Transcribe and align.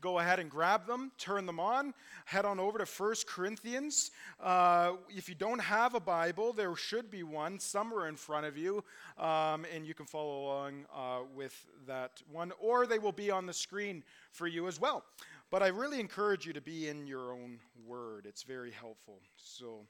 go 0.00 0.18
ahead 0.18 0.38
and 0.38 0.50
grab 0.50 0.86
them, 0.86 1.10
turn 1.18 1.46
them 1.46 1.58
on, 1.58 1.92
head 2.24 2.44
on 2.44 2.60
over 2.60 2.78
to 2.78 2.84
1 2.84 3.14
Corinthians. 3.26 4.10
Uh, 4.40 4.92
if 5.08 5.28
you 5.28 5.34
don't 5.34 5.60
have 5.60 5.94
a 5.94 6.00
Bible, 6.00 6.52
there 6.52 6.74
should 6.76 7.10
be 7.10 7.22
one 7.22 7.58
somewhere 7.58 8.08
in 8.08 8.16
front 8.16 8.46
of 8.46 8.56
you, 8.56 8.84
um, 9.18 9.66
and 9.74 9.86
you 9.86 9.94
can 9.94 10.06
follow 10.06 10.44
along 10.44 10.86
uh, 10.94 11.20
with 11.34 11.66
that 11.86 12.22
one, 12.30 12.52
or 12.60 12.86
they 12.86 12.98
will 12.98 13.12
be 13.12 13.30
on 13.30 13.46
the 13.46 13.52
screen 13.52 14.04
for 14.30 14.46
you 14.46 14.68
as 14.68 14.80
well. 14.80 15.04
But 15.50 15.62
I 15.62 15.68
really 15.68 15.98
encourage 15.98 16.46
you 16.46 16.52
to 16.52 16.60
be 16.60 16.88
in 16.88 17.06
your 17.06 17.32
own 17.32 17.58
word. 17.86 18.26
It's 18.26 18.42
very 18.42 18.70
helpful. 18.70 19.20
So, 19.36 19.86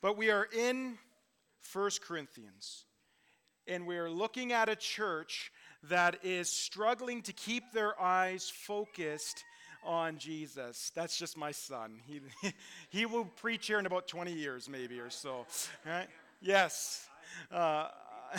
but 0.00 0.16
we 0.16 0.30
are 0.30 0.46
in 0.56 0.96
1 1.72 1.90
Corinthians, 2.02 2.84
and 3.66 3.86
we 3.86 3.98
are 3.98 4.08
looking 4.08 4.52
at 4.52 4.68
a 4.68 4.76
church 4.76 5.52
that 5.84 6.18
is 6.22 6.48
struggling 6.48 7.22
to 7.22 7.32
keep 7.32 7.72
their 7.72 8.00
eyes 8.00 8.50
focused 8.50 9.44
on 9.84 10.18
Jesus. 10.18 10.92
That's 10.94 11.16
just 11.18 11.36
my 11.36 11.50
son. 11.50 12.00
He, 12.06 12.20
he 12.90 13.06
will 13.06 13.24
preach 13.24 13.66
here 13.66 13.78
in 13.78 13.86
about 13.86 14.08
20 14.08 14.32
years, 14.32 14.68
maybe, 14.68 14.98
or 15.00 15.10
so. 15.10 15.46
Right? 15.86 16.08
Yes. 16.40 17.08
Uh, 17.50 17.88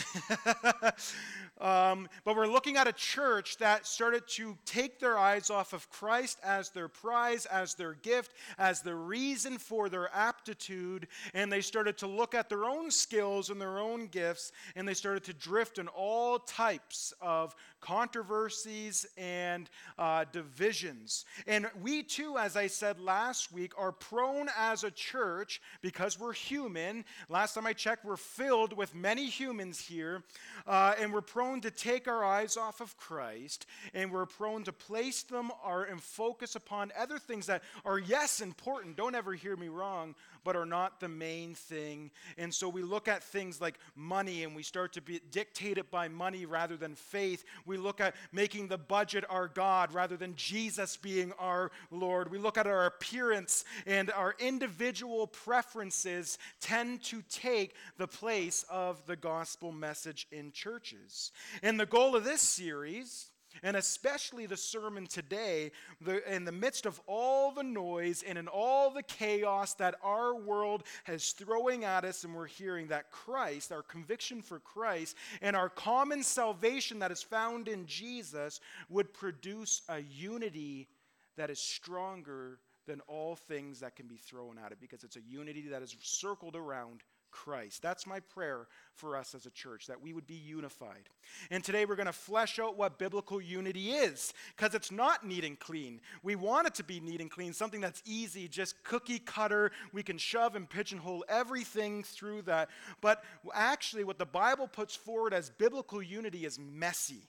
um, 1.60 2.08
but 2.24 2.36
we're 2.36 2.46
looking 2.46 2.76
at 2.76 2.88
a 2.88 2.92
church 2.92 3.58
that 3.58 3.86
started 3.86 4.26
to 4.26 4.56
take 4.64 4.98
their 4.98 5.18
eyes 5.18 5.50
off 5.50 5.72
of 5.72 5.88
Christ 5.90 6.38
as 6.42 6.70
their 6.70 6.88
prize, 6.88 7.46
as 7.46 7.74
their 7.74 7.94
gift, 7.94 8.32
as 8.58 8.80
the 8.82 8.94
reason 8.94 9.58
for 9.58 9.88
their 9.88 10.08
aptitude, 10.14 11.08
and 11.34 11.52
they 11.52 11.60
started 11.60 11.98
to 11.98 12.06
look 12.06 12.34
at 12.34 12.48
their 12.48 12.64
own 12.64 12.90
skills 12.90 13.50
and 13.50 13.60
their 13.60 13.78
own 13.78 14.06
gifts, 14.06 14.52
and 14.76 14.86
they 14.86 14.94
started 14.94 15.24
to 15.24 15.32
drift 15.34 15.78
in 15.78 15.88
all 15.88 16.38
types 16.38 17.12
of 17.20 17.54
controversies 17.82 19.04
and 19.18 19.68
uh, 19.98 20.24
divisions. 20.32 21.26
And 21.46 21.68
we 21.82 22.02
too, 22.02 22.38
as 22.38 22.56
I 22.56 22.68
said 22.68 22.98
last 22.98 23.52
week, 23.52 23.72
are 23.76 23.92
prone 23.92 24.48
as 24.56 24.84
a 24.84 24.90
church 24.90 25.60
because 25.82 26.18
we're 26.18 26.32
human. 26.32 27.04
Last 27.28 27.54
time 27.54 27.66
I 27.66 27.74
checked, 27.74 28.06
we're 28.06 28.16
filled 28.16 28.74
with 28.74 28.94
many 28.94 29.26
humans 29.26 29.78
here, 29.78 30.22
uh, 30.66 30.94
and 30.98 31.12
we're 31.12 31.20
prone 31.20 31.60
to 31.60 31.70
take 31.70 32.08
our 32.08 32.24
eyes 32.24 32.56
off 32.56 32.80
of 32.80 32.96
Christ, 32.96 33.66
and 33.92 34.10
we're 34.10 34.26
prone 34.26 34.64
to 34.64 34.72
place 34.72 35.22
them 35.24 35.50
or, 35.66 35.84
and 35.84 36.00
focus 36.00 36.54
upon 36.54 36.92
other 36.98 37.18
things 37.18 37.46
that 37.46 37.62
are, 37.84 37.98
yes, 37.98 38.40
important, 38.40 38.96
don't 38.96 39.14
ever 39.14 39.34
hear 39.34 39.56
me 39.56 39.68
wrong, 39.68 40.14
but 40.44 40.56
are 40.56 40.66
not 40.66 41.00
the 41.00 41.08
main 41.08 41.54
thing. 41.54 42.10
And 42.38 42.52
so 42.52 42.68
we 42.68 42.82
look 42.82 43.08
at 43.08 43.22
things 43.22 43.60
like 43.60 43.78
money 43.94 44.44
and 44.44 44.54
we 44.54 44.62
start 44.62 44.92
to 44.94 45.02
be 45.02 45.20
dictated 45.30 45.90
by 45.90 46.08
money 46.08 46.46
rather 46.46 46.76
than 46.76 46.94
faith. 46.94 47.44
We 47.66 47.76
look 47.76 48.00
at 48.00 48.14
making 48.32 48.68
the 48.68 48.78
budget 48.78 49.24
our 49.28 49.48
God 49.48 49.92
rather 49.92 50.16
than 50.16 50.34
Jesus 50.36 50.96
being 50.96 51.32
our 51.38 51.70
Lord. 51.90 52.30
We 52.30 52.38
look 52.38 52.58
at 52.58 52.66
our 52.66 52.86
appearance 52.86 53.64
and 53.86 54.10
our 54.10 54.34
individual 54.38 55.26
preferences 55.26 56.38
tend 56.60 57.02
to 57.04 57.22
take 57.22 57.74
the 57.98 58.08
place 58.08 58.64
of 58.70 59.04
the 59.06 59.16
gospel 59.16 59.72
message 59.72 60.26
in 60.30 60.52
churches. 60.52 61.32
And 61.62 61.78
the 61.78 61.86
goal 61.86 62.16
of 62.16 62.24
this 62.24 62.40
series 62.40 63.31
and 63.62 63.76
especially 63.76 64.46
the 64.46 64.56
sermon 64.56 65.06
today, 65.06 65.70
the, 66.00 66.34
in 66.34 66.44
the 66.44 66.52
midst 66.52 66.86
of 66.86 67.00
all 67.06 67.52
the 67.52 67.62
noise 67.62 68.22
and 68.26 68.38
in 68.38 68.48
all 68.48 68.90
the 68.90 69.02
chaos 69.02 69.74
that 69.74 69.94
our 70.02 70.34
world 70.34 70.84
has 71.04 71.32
throwing 71.32 71.84
at 71.84 72.04
us, 72.04 72.24
and 72.24 72.34
we're 72.34 72.46
hearing 72.46 72.88
that 72.88 73.10
Christ, 73.10 73.72
our 73.72 73.82
conviction 73.82 74.42
for 74.42 74.58
Christ, 74.58 75.16
and 75.40 75.56
our 75.56 75.68
common 75.68 76.22
salvation 76.22 76.98
that 77.00 77.12
is 77.12 77.22
found 77.22 77.68
in 77.68 77.86
Jesus 77.86 78.60
would 78.88 79.12
produce 79.12 79.82
a 79.88 80.00
unity 80.00 80.88
that 81.36 81.50
is 81.50 81.58
stronger 81.58 82.58
than 82.86 83.00
all 83.06 83.36
things 83.36 83.80
that 83.80 83.96
can 83.96 84.06
be 84.06 84.16
thrown 84.16 84.58
at 84.58 84.72
it 84.72 84.78
because 84.80 85.04
it's 85.04 85.16
a 85.16 85.22
unity 85.22 85.68
that 85.68 85.82
is 85.82 85.94
circled 86.00 86.56
around 86.56 87.02
Christ. 87.32 87.82
That's 87.82 88.06
my 88.06 88.20
prayer 88.20 88.68
for 88.94 89.16
us 89.16 89.34
as 89.34 89.46
a 89.46 89.50
church, 89.50 89.88
that 89.88 90.00
we 90.00 90.12
would 90.12 90.26
be 90.26 90.34
unified. 90.34 91.08
And 91.50 91.64
today 91.64 91.84
we're 91.84 91.96
going 91.96 92.06
to 92.06 92.12
flesh 92.12 92.60
out 92.60 92.76
what 92.76 92.98
biblical 92.98 93.40
unity 93.40 93.90
is, 93.90 94.32
because 94.56 94.74
it's 94.74 94.92
not 94.92 95.26
neat 95.26 95.44
and 95.44 95.58
clean. 95.58 96.00
We 96.22 96.36
want 96.36 96.68
it 96.68 96.74
to 96.76 96.84
be 96.84 97.00
neat 97.00 97.20
and 97.20 97.30
clean, 97.30 97.52
something 97.52 97.80
that's 97.80 98.02
easy, 98.04 98.46
just 98.46 98.84
cookie 98.84 99.18
cutter. 99.18 99.72
We 99.92 100.04
can 100.04 100.18
shove 100.18 100.54
and 100.54 100.68
pigeonhole 100.68 101.24
everything 101.28 102.04
through 102.04 102.42
that. 102.42 102.68
But 103.00 103.24
actually, 103.52 104.04
what 104.04 104.18
the 104.18 104.26
Bible 104.26 104.68
puts 104.68 104.94
forward 104.94 105.34
as 105.34 105.50
biblical 105.50 106.02
unity 106.02 106.44
is 106.44 106.58
messy. 106.58 107.28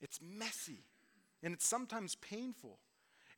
It's 0.00 0.18
messy, 0.20 0.84
and 1.42 1.54
it's 1.54 1.66
sometimes 1.66 2.16
painful. 2.16 2.78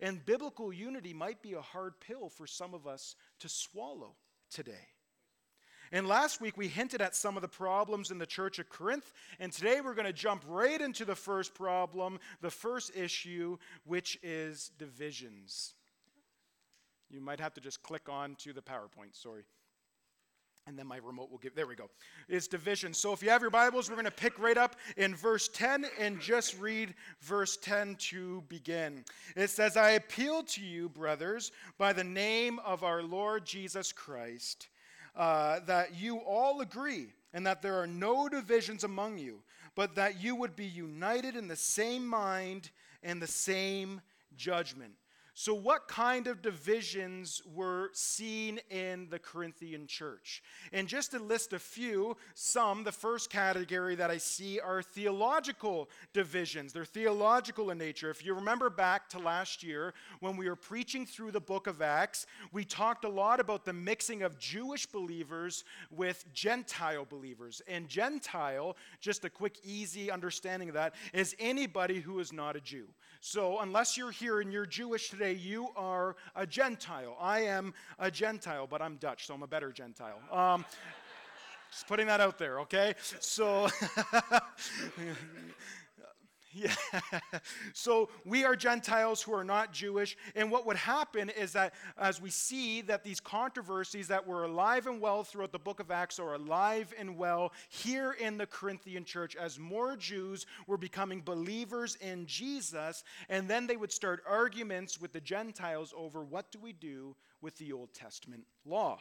And 0.00 0.24
biblical 0.24 0.72
unity 0.72 1.12
might 1.12 1.42
be 1.42 1.54
a 1.54 1.60
hard 1.60 1.98
pill 2.00 2.28
for 2.28 2.46
some 2.46 2.72
of 2.72 2.86
us 2.86 3.16
to 3.40 3.48
swallow 3.48 4.14
today. 4.48 4.86
And 5.92 6.06
last 6.06 6.40
week 6.40 6.56
we 6.56 6.68
hinted 6.68 7.00
at 7.00 7.16
some 7.16 7.36
of 7.36 7.42
the 7.42 7.48
problems 7.48 8.10
in 8.10 8.18
the 8.18 8.26
church 8.26 8.58
of 8.58 8.68
Corinth, 8.68 9.12
and 9.40 9.52
today 9.52 9.80
we're 9.80 9.94
going 9.94 10.06
to 10.06 10.12
jump 10.12 10.44
right 10.48 10.80
into 10.80 11.04
the 11.04 11.14
first 11.14 11.54
problem, 11.54 12.18
the 12.40 12.50
first 12.50 12.94
issue, 12.94 13.56
which 13.84 14.18
is 14.22 14.70
divisions. 14.78 15.74
You 17.10 17.20
might 17.20 17.40
have 17.40 17.54
to 17.54 17.60
just 17.60 17.82
click 17.82 18.08
on 18.08 18.34
to 18.36 18.52
the 18.52 18.60
PowerPoint, 18.60 19.14
sorry. 19.14 19.44
And 20.66 20.78
then 20.78 20.86
my 20.86 20.98
remote 20.98 21.30
will 21.30 21.38
give, 21.38 21.54
there 21.54 21.66
we 21.66 21.74
go. 21.74 21.88
It's 22.28 22.46
division. 22.46 22.92
So 22.92 23.14
if 23.14 23.22
you 23.22 23.30
have 23.30 23.40
your 23.40 23.50
Bibles, 23.50 23.88
we're 23.88 23.96
going 23.96 24.04
to 24.04 24.10
pick 24.10 24.38
right 24.38 24.58
up 24.58 24.76
in 24.98 25.14
verse 25.14 25.48
10 25.48 25.86
and 25.98 26.20
just 26.20 26.60
read 26.60 26.92
verse 27.22 27.56
10 27.56 27.96
to 28.10 28.44
begin. 28.50 29.06
It 29.34 29.48
says, 29.48 29.78
I 29.78 29.92
appeal 29.92 30.42
to 30.42 30.60
you, 30.62 30.90
brothers, 30.90 31.52
by 31.78 31.94
the 31.94 32.04
name 32.04 32.58
of 32.66 32.84
our 32.84 33.02
Lord 33.02 33.46
Jesus 33.46 33.92
Christ 33.92 34.68
uh, 35.18 35.60
that 35.66 35.94
you 35.94 36.18
all 36.18 36.60
agree 36.60 37.08
and 37.34 37.46
that 37.46 37.60
there 37.60 37.74
are 37.74 37.86
no 37.86 38.28
divisions 38.28 38.84
among 38.84 39.18
you, 39.18 39.42
but 39.74 39.96
that 39.96 40.22
you 40.22 40.34
would 40.34 40.56
be 40.56 40.64
united 40.64 41.36
in 41.36 41.48
the 41.48 41.56
same 41.56 42.06
mind 42.06 42.70
and 43.02 43.20
the 43.20 43.26
same 43.26 44.00
judgment. 44.36 44.92
So, 45.40 45.54
what 45.54 45.86
kind 45.86 46.26
of 46.26 46.42
divisions 46.42 47.40
were 47.54 47.90
seen 47.92 48.58
in 48.70 49.06
the 49.08 49.20
Corinthian 49.20 49.86
church? 49.86 50.42
And 50.72 50.88
just 50.88 51.12
to 51.12 51.20
list 51.20 51.52
a 51.52 51.60
few, 51.60 52.16
some, 52.34 52.82
the 52.82 52.90
first 52.90 53.30
category 53.30 53.94
that 53.94 54.10
I 54.10 54.18
see 54.18 54.58
are 54.58 54.82
theological 54.82 55.90
divisions. 56.12 56.72
They're 56.72 56.84
theological 56.84 57.70
in 57.70 57.78
nature. 57.78 58.10
If 58.10 58.26
you 58.26 58.34
remember 58.34 58.68
back 58.68 59.08
to 59.10 59.20
last 59.20 59.62
year 59.62 59.94
when 60.18 60.36
we 60.36 60.48
were 60.48 60.56
preaching 60.56 61.06
through 61.06 61.30
the 61.30 61.40
book 61.40 61.68
of 61.68 61.80
Acts, 61.80 62.26
we 62.50 62.64
talked 62.64 63.04
a 63.04 63.08
lot 63.08 63.38
about 63.38 63.64
the 63.64 63.72
mixing 63.72 64.22
of 64.22 64.40
Jewish 64.40 64.86
believers 64.86 65.62
with 65.92 66.24
Gentile 66.34 67.06
believers. 67.08 67.62
And 67.68 67.88
Gentile, 67.88 68.76
just 69.00 69.24
a 69.24 69.30
quick, 69.30 69.58
easy 69.62 70.10
understanding 70.10 70.68
of 70.68 70.74
that, 70.74 70.96
is 71.12 71.36
anybody 71.38 72.00
who 72.00 72.18
is 72.18 72.32
not 72.32 72.56
a 72.56 72.60
Jew. 72.60 72.88
So, 73.20 73.58
unless 73.58 73.96
you're 73.96 74.12
here 74.12 74.40
and 74.40 74.52
you're 74.52 74.64
Jewish 74.64 75.10
today, 75.10 75.32
you 75.32 75.70
are 75.74 76.14
a 76.36 76.46
Gentile. 76.46 77.16
I 77.20 77.40
am 77.40 77.74
a 77.98 78.12
Gentile, 78.12 78.68
but 78.68 78.80
I'm 78.80 78.94
Dutch, 78.96 79.26
so 79.26 79.34
I'm 79.34 79.42
a 79.42 79.46
better 79.48 79.72
Gentile. 79.72 80.20
Um, 80.30 80.64
just 81.70 81.88
putting 81.88 82.06
that 82.06 82.20
out 82.20 82.38
there, 82.38 82.60
okay? 82.60 82.94
So, 83.18 83.68
Yeah. 86.52 86.74
so 87.74 88.08
we 88.24 88.44
are 88.44 88.56
Gentiles 88.56 89.20
who 89.20 89.34
are 89.34 89.44
not 89.44 89.72
Jewish. 89.72 90.16
And 90.34 90.50
what 90.50 90.66
would 90.66 90.76
happen 90.76 91.28
is 91.30 91.52
that 91.52 91.74
as 91.98 92.20
we 92.20 92.30
see 92.30 92.80
that 92.82 93.04
these 93.04 93.20
controversies 93.20 94.08
that 94.08 94.26
were 94.26 94.44
alive 94.44 94.86
and 94.86 95.00
well 95.00 95.24
throughout 95.24 95.52
the 95.52 95.58
book 95.58 95.78
of 95.78 95.90
Acts 95.90 96.18
are 96.18 96.34
alive 96.34 96.94
and 96.98 97.16
well 97.16 97.52
here 97.68 98.12
in 98.12 98.38
the 98.38 98.46
Corinthian 98.46 99.04
church 99.04 99.36
as 99.36 99.58
more 99.58 99.96
Jews 99.96 100.46
were 100.66 100.78
becoming 100.78 101.20
believers 101.20 101.96
in 102.00 102.26
Jesus. 102.26 103.04
And 103.28 103.48
then 103.48 103.66
they 103.66 103.76
would 103.76 103.92
start 103.92 104.22
arguments 104.26 105.00
with 105.00 105.12
the 105.12 105.20
Gentiles 105.20 105.92
over 105.96 106.24
what 106.24 106.50
do 106.50 106.58
we 106.58 106.72
do 106.72 107.14
with 107.42 107.56
the 107.58 107.72
Old 107.72 107.92
Testament 107.92 108.44
law. 108.64 108.98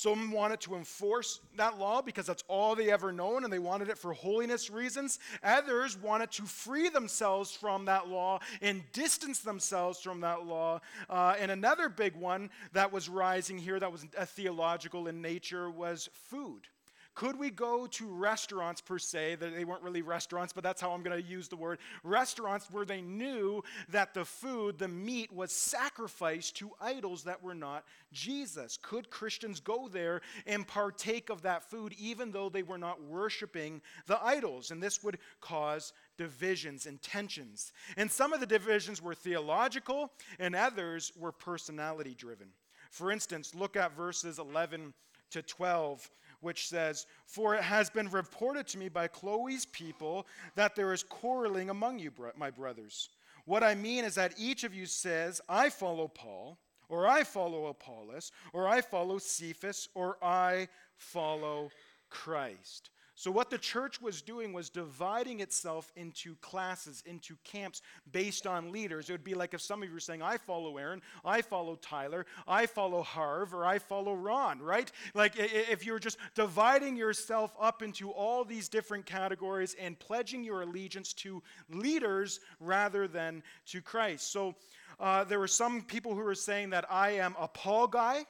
Some 0.00 0.30
wanted 0.30 0.60
to 0.60 0.76
enforce 0.76 1.40
that 1.56 1.78
law 1.78 2.00
because 2.00 2.24
that's 2.24 2.42
all 2.48 2.74
they 2.74 2.90
ever 2.90 3.12
known 3.12 3.44
and 3.44 3.52
they 3.52 3.58
wanted 3.58 3.90
it 3.90 3.98
for 3.98 4.14
holiness 4.14 4.70
reasons. 4.70 5.18
Others 5.44 5.98
wanted 5.98 6.30
to 6.32 6.44
free 6.44 6.88
themselves 6.88 7.52
from 7.52 7.84
that 7.84 8.08
law 8.08 8.40
and 8.62 8.82
distance 8.92 9.40
themselves 9.40 10.00
from 10.00 10.22
that 10.22 10.46
law. 10.46 10.80
Uh, 11.10 11.34
and 11.38 11.50
another 11.50 11.90
big 11.90 12.16
one 12.16 12.48
that 12.72 12.90
was 12.90 13.10
rising 13.10 13.58
here 13.58 13.78
that 13.78 13.92
was 13.92 14.06
a 14.16 14.24
theological 14.24 15.06
in 15.06 15.20
nature 15.20 15.68
was 15.68 16.08
food. 16.14 16.66
Could 17.14 17.38
we 17.38 17.50
go 17.50 17.86
to 17.86 18.08
restaurants 18.08 18.80
per 18.80 18.98
se? 18.98 19.36
That 19.36 19.54
they 19.54 19.64
weren't 19.64 19.82
really 19.82 20.02
restaurants, 20.02 20.52
but 20.52 20.62
that's 20.62 20.80
how 20.80 20.92
I'm 20.92 21.02
going 21.02 21.20
to 21.20 21.28
use 21.28 21.48
the 21.48 21.56
word. 21.56 21.78
Restaurants 22.02 22.70
where 22.70 22.84
they 22.84 23.00
knew 23.00 23.62
that 23.88 24.14
the 24.14 24.24
food, 24.24 24.78
the 24.78 24.88
meat, 24.88 25.32
was 25.32 25.52
sacrificed 25.52 26.56
to 26.58 26.70
idols 26.80 27.24
that 27.24 27.42
were 27.42 27.54
not 27.54 27.84
Jesus. 28.12 28.78
Could 28.80 29.10
Christians 29.10 29.60
go 29.60 29.88
there 29.88 30.20
and 30.46 30.66
partake 30.66 31.30
of 31.30 31.42
that 31.42 31.68
food 31.68 31.94
even 31.98 32.30
though 32.30 32.48
they 32.48 32.62
were 32.62 32.78
not 32.78 33.02
worshiping 33.02 33.82
the 34.06 34.22
idols? 34.24 34.70
And 34.70 34.82
this 34.82 35.02
would 35.02 35.18
cause 35.40 35.92
divisions 36.16 36.86
and 36.86 37.02
tensions. 37.02 37.72
And 37.96 38.10
some 38.10 38.32
of 38.32 38.40
the 38.40 38.46
divisions 38.46 39.02
were 39.02 39.14
theological, 39.14 40.12
and 40.38 40.54
others 40.54 41.12
were 41.18 41.32
personality 41.32 42.14
driven. 42.14 42.48
For 42.90 43.10
instance, 43.10 43.54
look 43.54 43.76
at 43.76 43.96
verses 43.96 44.38
11 44.38 44.94
to 45.30 45.42
12 45.42 46.10
which 46.40 46.68
says, 46.68 47.06
For 47.26 47.54
it 47.54 47.62
has 47.62 47.90
been 47.90 48.08
reported 48.10 48.66
to 48.68 48.78
me 48.78 48.88
by 48.88 49.08
Chloe's 49.08 49.66
people 49.66 50.26
that 50.54 50.74
there 50.74 50.92
is 50.92 51.02
quarreling 51.02 51.70
among 51.70 51.98
you, 51.98 52.10
my 52.36 52.50
brothers. 52.50 53.08
What 53.44 53.64
I 53.64 53.74
mean 53.74 54.04
is 54.04 54.14
that 54.16 54.34
each 54.38 54.64
of 54.64 54.74
you 54.74 54.86
says, 54.86 55.40
I 55.48 55.70
follow 55.70 56.08
Paul, 56.08 56.58
or 56.88 57.06
I 57.06 57.24
follow 57.24 57.66
Apollos, 57.66 58.32
or 58.52 58.68
I 58.68 58.80
follow 58.80 59.18
Cephas, 59.18 59.88
or 59.94 60.18
I 60.22 60.68
follow 60.96 61.70
Christ. 62.10 62.90
So, 63.20 63.30
what 63.30 63.50
the 63.50 63.58
church 63.58 64.00
was 64.00 64.22
doing 64.22 64.54
was 64.54 64.70
dividing 64.70 65.40
itself 65.40 65.92
into 65.94 66.36
classes, 66.36 67.02
into 67.04 67.36
camps 67.44 67.82
based 68.10 68.46
on 68.46 68.72
leaders. 68.72 69.10
It 69.10 69.12
would 69.12 69.24
be 69.24 69.34
like 69.34 69.52
if 69.52 69.60
some 69.60 69.82
of 69.82 69.88
you 69.90 69.92
were 69.92 70.00
saying, 70.00 70.22
I 70.22 70.38
follow 70.38 70.78
Aaron, 70.78 71.02
I 71.22 71.42
follow 71.42 71.76
Tyler, 71.76 72.24
I 72.48 72.64
follow 72.64 73.02
Harv, 73.02 73.52
or 73.52 73.66
I 73.66 73.78
follow 73.78 74.14
Ron, 74.14 74.58
right? 74.60 74.90
Like 75.12 75.34
if 75.36 75.84
you're 75.84 75.98
just 75.98 76.16
dividing 76.34 76.96
yourself 76.96 77.54
up 77.60 77.82
into 77.82 78.10
all 78.10 78.42
these 78.42 78.70
different 78.70 79.04
categories 79.04 79.76
and 79.78 79.98
pledging 79.98 80.42
your 80.42 80.62
allegiance 80.62 81.12
to 81.12 81.42
leaders 81.68 82.40
rather 82.58 83.06
than 83.06 83.42
to 83.66 83.82
Christ. 83.82 84.32
So, 84.32 84.54
uh, 84.98 85.24
there 85.24 85.38
were 85.38 85.46
some 85.46 85.82
people 85.82 86.14
who 86.14 86.22
were 86.22 86.34
saying 86.34 86.70
that 86.70 86.86
I 86.90 87.10
am 87.10 87.36
a 87.38 87.48
Paul 87.48 87.86
guy 87.86 88.24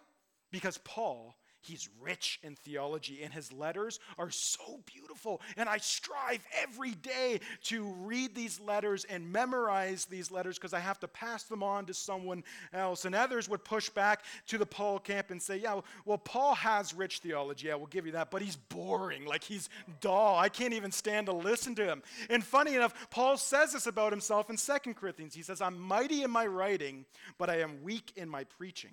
because 0.51 0.79
Paul 0.79 1.37
He's 1.63 1.89
rich 2.01 2.41
in 2.43 2.57
theology, 2.57 3.23
and 3.23 3.33
his 3.33 3.53
letters 3.53 4.01
are 4.19 4.31
so 4.31 4.81
beautiful. 4.87 5.43
And 5.57 5.69
I 5.69 5.77
strive 5.77 6.45
every 6.63 6.93
day 6.93 7.41
to 7.65 7.85
read 8.01 8.35
these 8.35 8.59
letters 8.61 9.05
and 9.05 9.31
memorize 9.31 10.07
these 10.07 10.31
letters 10.31 10.57
because 10.57 10.73
I 10.73 10.81
have 10.81 10.99
to 11.01 11.09
pass 11.09 11.45
them 11.45 11.63
on 11.63 11.85
to 11.87 11.95
someone 11.95 12.45
else. 12.73 13.05
And 13.05 13.15
others 13.15 13.49
would 13.49 13.63
push 13.63 13.91
back 13.91 14.25
to 14.47 14.57
the 14.57 14.65
Paul 14.65 14.99
camp 14.99 15.31
and 15.31 15.41
say, 15.41 15.59
Yeah, 15.59 15.81
well, 16.07 16.19
Paul 16.19 16.55
has 16.55 16.95
rich 16.95 17.19
theology. 17.19 17.69
Yeah, 17.69 17.75
we'll 17.75 17.87
give 17.87 18.07
you 18.07 18.13
that, 18.13 18.31
but 18.31 18.41
he's 18.41 18.57
boring. 18.57 19.27
Like 19.27 19.45
he's 19.45 19.69
dull. 20.01 20.39
I 20.39 20.49
can't 20.49 20.75
even 20.75 20.93
stand 20.93 21.27
to 21.27 21.33
listen 21.33 21.75
to 21.75 21.85
him. 21.85 22.03
And 22.31 22.43
funny 22.43 22.75
enough, 22.75 23.11
Paul 23.11 23.37
says 23.37 23.75
this 23.75 23.87
about 23.87 24.13
himself 24.13 24.49
in 24.49 24.57
Second 24.57 24.95
Corinthians. 24.95 25.35
He 25.35 25.43
says, 25.43 25.61
I'm 25.61 25.79
mighty 25.79 26.23
in 26.23 26.31
my 26.31 26.47
writing, 26.47 27.05
but 27.37 27.51
I 27.51 27.61
am 27.61 27.83
weak 27.83 28.13
in 28.17 28.29
my 28.29 28.45
preaching. 28.45 28.93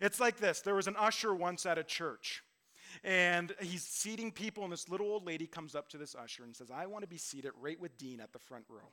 It's 0.00 0.20
like 0.20 0.38
this 0.38 0.60
there 0.60 0.74
was 0.74 0.86
an 0.86 0.96
usher 0.96 1.34
once 1.34 1.66
at 1.66 1.78
a 1.78 1.84
church. 1.84 2.42
And 3.04 3.54
he's 3.58 3.82
seating 3.82 4.30
people, 4.30 4.64
and 4.64 4.72
this 4.72 4.90
little 4.90 5.06
old 5.06 5.26
lady 5.26 5.46
comes 5.46 5.74
up 5.74 5.88
to 5.88 5.98
this 5.98 6.14
usher 6.14 6.44
and 6.44 6.54
says, 6.54 6.70
I 6.70 6.84
want 6.84 7.02
to 7.02 7.08
be 7.08 7.16
seated 7.16 7.52
right 7.58 7.80
with 7.80 7.96
Dean 7.96 8.20
at 8.20 8.34
the 8.34 8.38
front 8.38 8.64
row. 8.68 8.90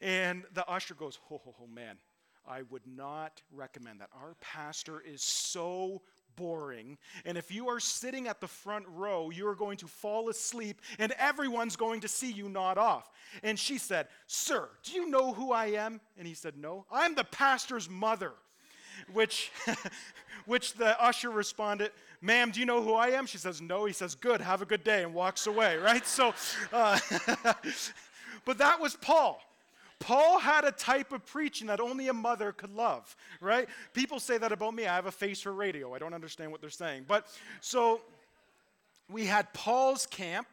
And 0.00 0.44
the 0.54 0.66
usher 0.66 0.94
goes, 0.94 1.18
Ho, 1.28 1.40
ho, 1.44 1.54
ho, 1.58 1.66
man, 1.66 1.98
I 2.46 2.62
would 2.70 2.86
not 2.86 3.42
recommend 3.52 4.00
that. 4.00 4.08
Our 4.18 4.34
pastor 4.40 5.00
is 5.00 5.22
so 5.22 6.02
boring. 6.36 6.98
And 7.24 7.38
if 7.38 7.50
you 7.50 7.68
are 7.68 7.80
sitting 7.80 8.26
at 8.28 8.40
the 8.40 8.48
front 8.48 8.86
row, 8.88 9.30
you 9.30 9.46
are 9.48 9.54
going 9.54 9.76
to 9.78 9.86
fall 9.86 10.28
asleep 10.28 10.80
and 10.98 11.12
everyone's 11.12 11.76
going 11.76 12.00
to 12.00 12.08
see 12.08 12.30
you 12.30 12.48
nod 12.48 12.76
off. 12.76 13.10
And 13.42 13.58
she 13.58 13.78
said, 13.78 14.08
Sir, 14.26 14.68
do 14.82 14.92
you 14.92 15.08
know 15.08 15.32
who 15.32 15.52
I 15.52 15.66
am? 15.66 16.00
And 16.18 16.26
he 16.26 16.34
said, 16.34 16.56
No, 16.56 16.86
I'm 16.90 17.14
the 17.14 17.24
pastor's 17.24 17.88
mother 17.88 18.32
which, 19.12 19.50
which 20.46 20.74
the 20.74 21.00
usher 21.02 21.30
responded, 21.30 21.90
Ma'am, 22.24 22.50
do 22.50 22.58
you 22.58 22.64
know 22.64 22.82
who 22.82 22.94
I 22.94 23.08
am? 23.08 23.26
She 23.26 23.36
says, 23.36 23.60
No. 23.60 23.84
He 23.84 23.92
says, 23.92 24.14
Good, 24.14 24.40
have 24.40 24.62
a 24.62 24.64
good 24.64 24.82
day, 24.82 25.02
and 25.02 25.12
walks 25.12 25.46
away, 25.46 25.76
right? 25.82 26.06
So, 26.06 26.32
uh, 26.72 26.98
but 28.46 28.58
that 28.58 28.80
was 28.80 28.96
Paul. 28.96 29.42
Paul 30.00 30.38
had 30.38 30.64
a 30.64 30.72
type 30.72 31.12
of 31.12 31.24
preaching 31.24 31.68
that 31.68 31.80
only 31.80 32.08
a 32.08 32.12
mother 32.12 32.52
could 32.52 32.74
love, 32.74 33.14
right? 33.40 33.68
People 33.92 34.18
say 34.20 34.38
that 34.38 34.52
about 34.52 34.74
me. 34.74 34.86
I 34.86 34.94
have 34.94 35.06
a 35.06 35.12
face 35.12 35.40
for 35.40 35.52
radio. 35.52 35.94
I 35.94 35.98
don't 35.98 36.14
understand 36.14 36.50
what 36.50 36.60
they're 36.60 36.70
saying. 36.70 37.04
But 37.06 37.26
so 37.60 38.00
we 39.10 39.24
had 39.26 39.52
Paul's 39.52 40.06
camp, 40.06 40.46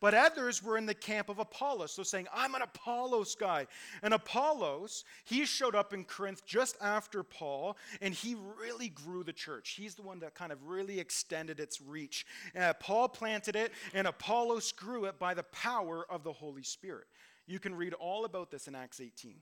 but 0.00 0.14
others 0.14 0.62
were 0.62 0.76
in 0.76 0.86
the 0.86 0.94
camp 0.94 1.28
of 1.28 1.38
Apollos, 1.38 1.92
so 1.92 2.02
saying, 2.02 2.26
I'm 2.34 2.54
an 2.54 2.62
Apollos 2.62 3.34
guy. 3.34 3.66
And 4.02 4.14
Apollos, 4.14 5.04
he 5.24 5.44
showed 5.46 5.74
up 5.74 5.92
in 5.92 6.04
Corinth 6.04 6.44
just 6.46 6.76
after 6.80 7.22
Paul, 7.22 7.76
and 8.00 8.12
he 8.12 8.36
really 8.60 8.88
grew 8.88 9.24
the 9.24 9.32
church. 9.32 9.70
He's 9.70 9.94
the 9.94 10.02
one 10.02 10.18
that 10.20 10.34
kind 10.34 10.52
of 10.52 10.62
really 10.64 11.00
extended 11.00 11.60
its 11.60 11.80
reach. 11.80 12.26
Uh, 12.58 12.72
Paul 12.74 13.08
planted 13.08 13.56
it, 13.56 13.72
and 13.94 14.06
Apollos 14.06 14.72
grew 14.72 15.06
it 15.06 15.18
by 15.18 15.34
the 15.34 15.44
power 15.44 16.06
of 16.10 16.24
the 16.24 16.32
Holy 16.32 16.62
Spirit. 16.62 17.06
You 17.46 17.60
can 17.60 17.74
read 17.74 17.94
all 17.94 18.24
about 18.24 18.50
this 18.50 18.66
in 18.66 18.74
Acts 18.74 19.00
18. 19.00 19.36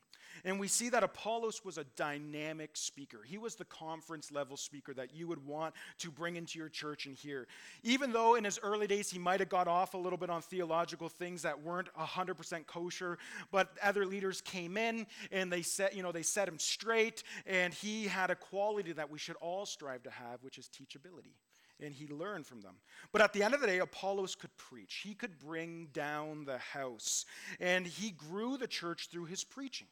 And 0.45 0.61
we 0.61 0.69
see 0.69 0.89
that 0.91 1.03
Apollos 1.03 1.65
was 1.65 1.79
a 1.79 1.85
dynamic 1.97 2.77
speaker. 2.77 3.21
He 3.25 3.39
was 3.39 3.55
the 3.55 3.65
conference 3.65 4.31
level 4.31 4.57
speaker 4.57 4.93
that 4.95 5.15
you 5.15 5.27
would 5.27 5.45
want 5.47 5.75
to 5.99 6.11
bring 6.11 6.37
into 6.37 6.59
your 6.59 6.69
church 6.69 7.07
and 7.07 7.17
hear. 7.17 7.47
Even 7.83 8.13
though 8.13 8.35
in 8.35 8.45
his 8.45 8.59
early 8.63 8.87
days 8.87 9.11
he 9.11 9.19
might 9.19 9.41
have 9.41 9.49
got 9.49 9.69
off 9.69 9.95
a 9.95 9.99
little 9.99 10.19
bit 10.19 10.31
on 10.31 10.43
theological 10.43 11.09
things 11.09 11.43
that 11.43 11.63
weren't 11.63 11.89
100% 11.95 12.67
kosher, 12.67 13.19
but 13.51 13.71
other 13.83 14.05
leaders 14.05 14.41
came 14.41 14.77
in 14.77 15.07
and 15.33 15.53
they 15.53 15.63
set, 15.63 15.97
you 15.97 16.03
know, 16.03 16.13
they 16.13 16.23
set 16.23 16.49
him 16.49 16.59
straight 16.59 17.23
and 17.47 17.73
he 17.73 18.05
had 18.05 18.31
a 18.31 18.35
quality 18.35 18.93
that 18.93 19.11
we 19.11 19.19
should 19.19 19.37
all 19.37 19.67
strive 19.67 20.03
to 20.03 20.11
have, 20.11 20.43
which 20.43 20.59
is 20.59 20.69
teachability 20.69 21.35
and 21.81 21.93
he 21.93 22.07
learned 22.07 22.47
from 22.47 22.61
them. 22.61 22.75
But 23.13 23.23
at 23.23 23.33
the 23.33 23.43
end 23.43 23.55
of 23.55 23.61
the 23.61 23.67
day, 23.67 23.79
Apollos 23.79 24.35
could 24.35 24.57
preach. 24.57 25.01
He 25.05 25.15
could 25.15 25.39
bring 25.39 25.89
down 25.93 26.45
the 26.45 26.59
house, 26.59 27.25
and 27.61 27.87
he 27.87 28.11
grew 28.11 28.57
the 28.57 28.67
church 28.67 29.09
through 29.11 29.27
his 29.27 29.45
preaching. 29.45 29.89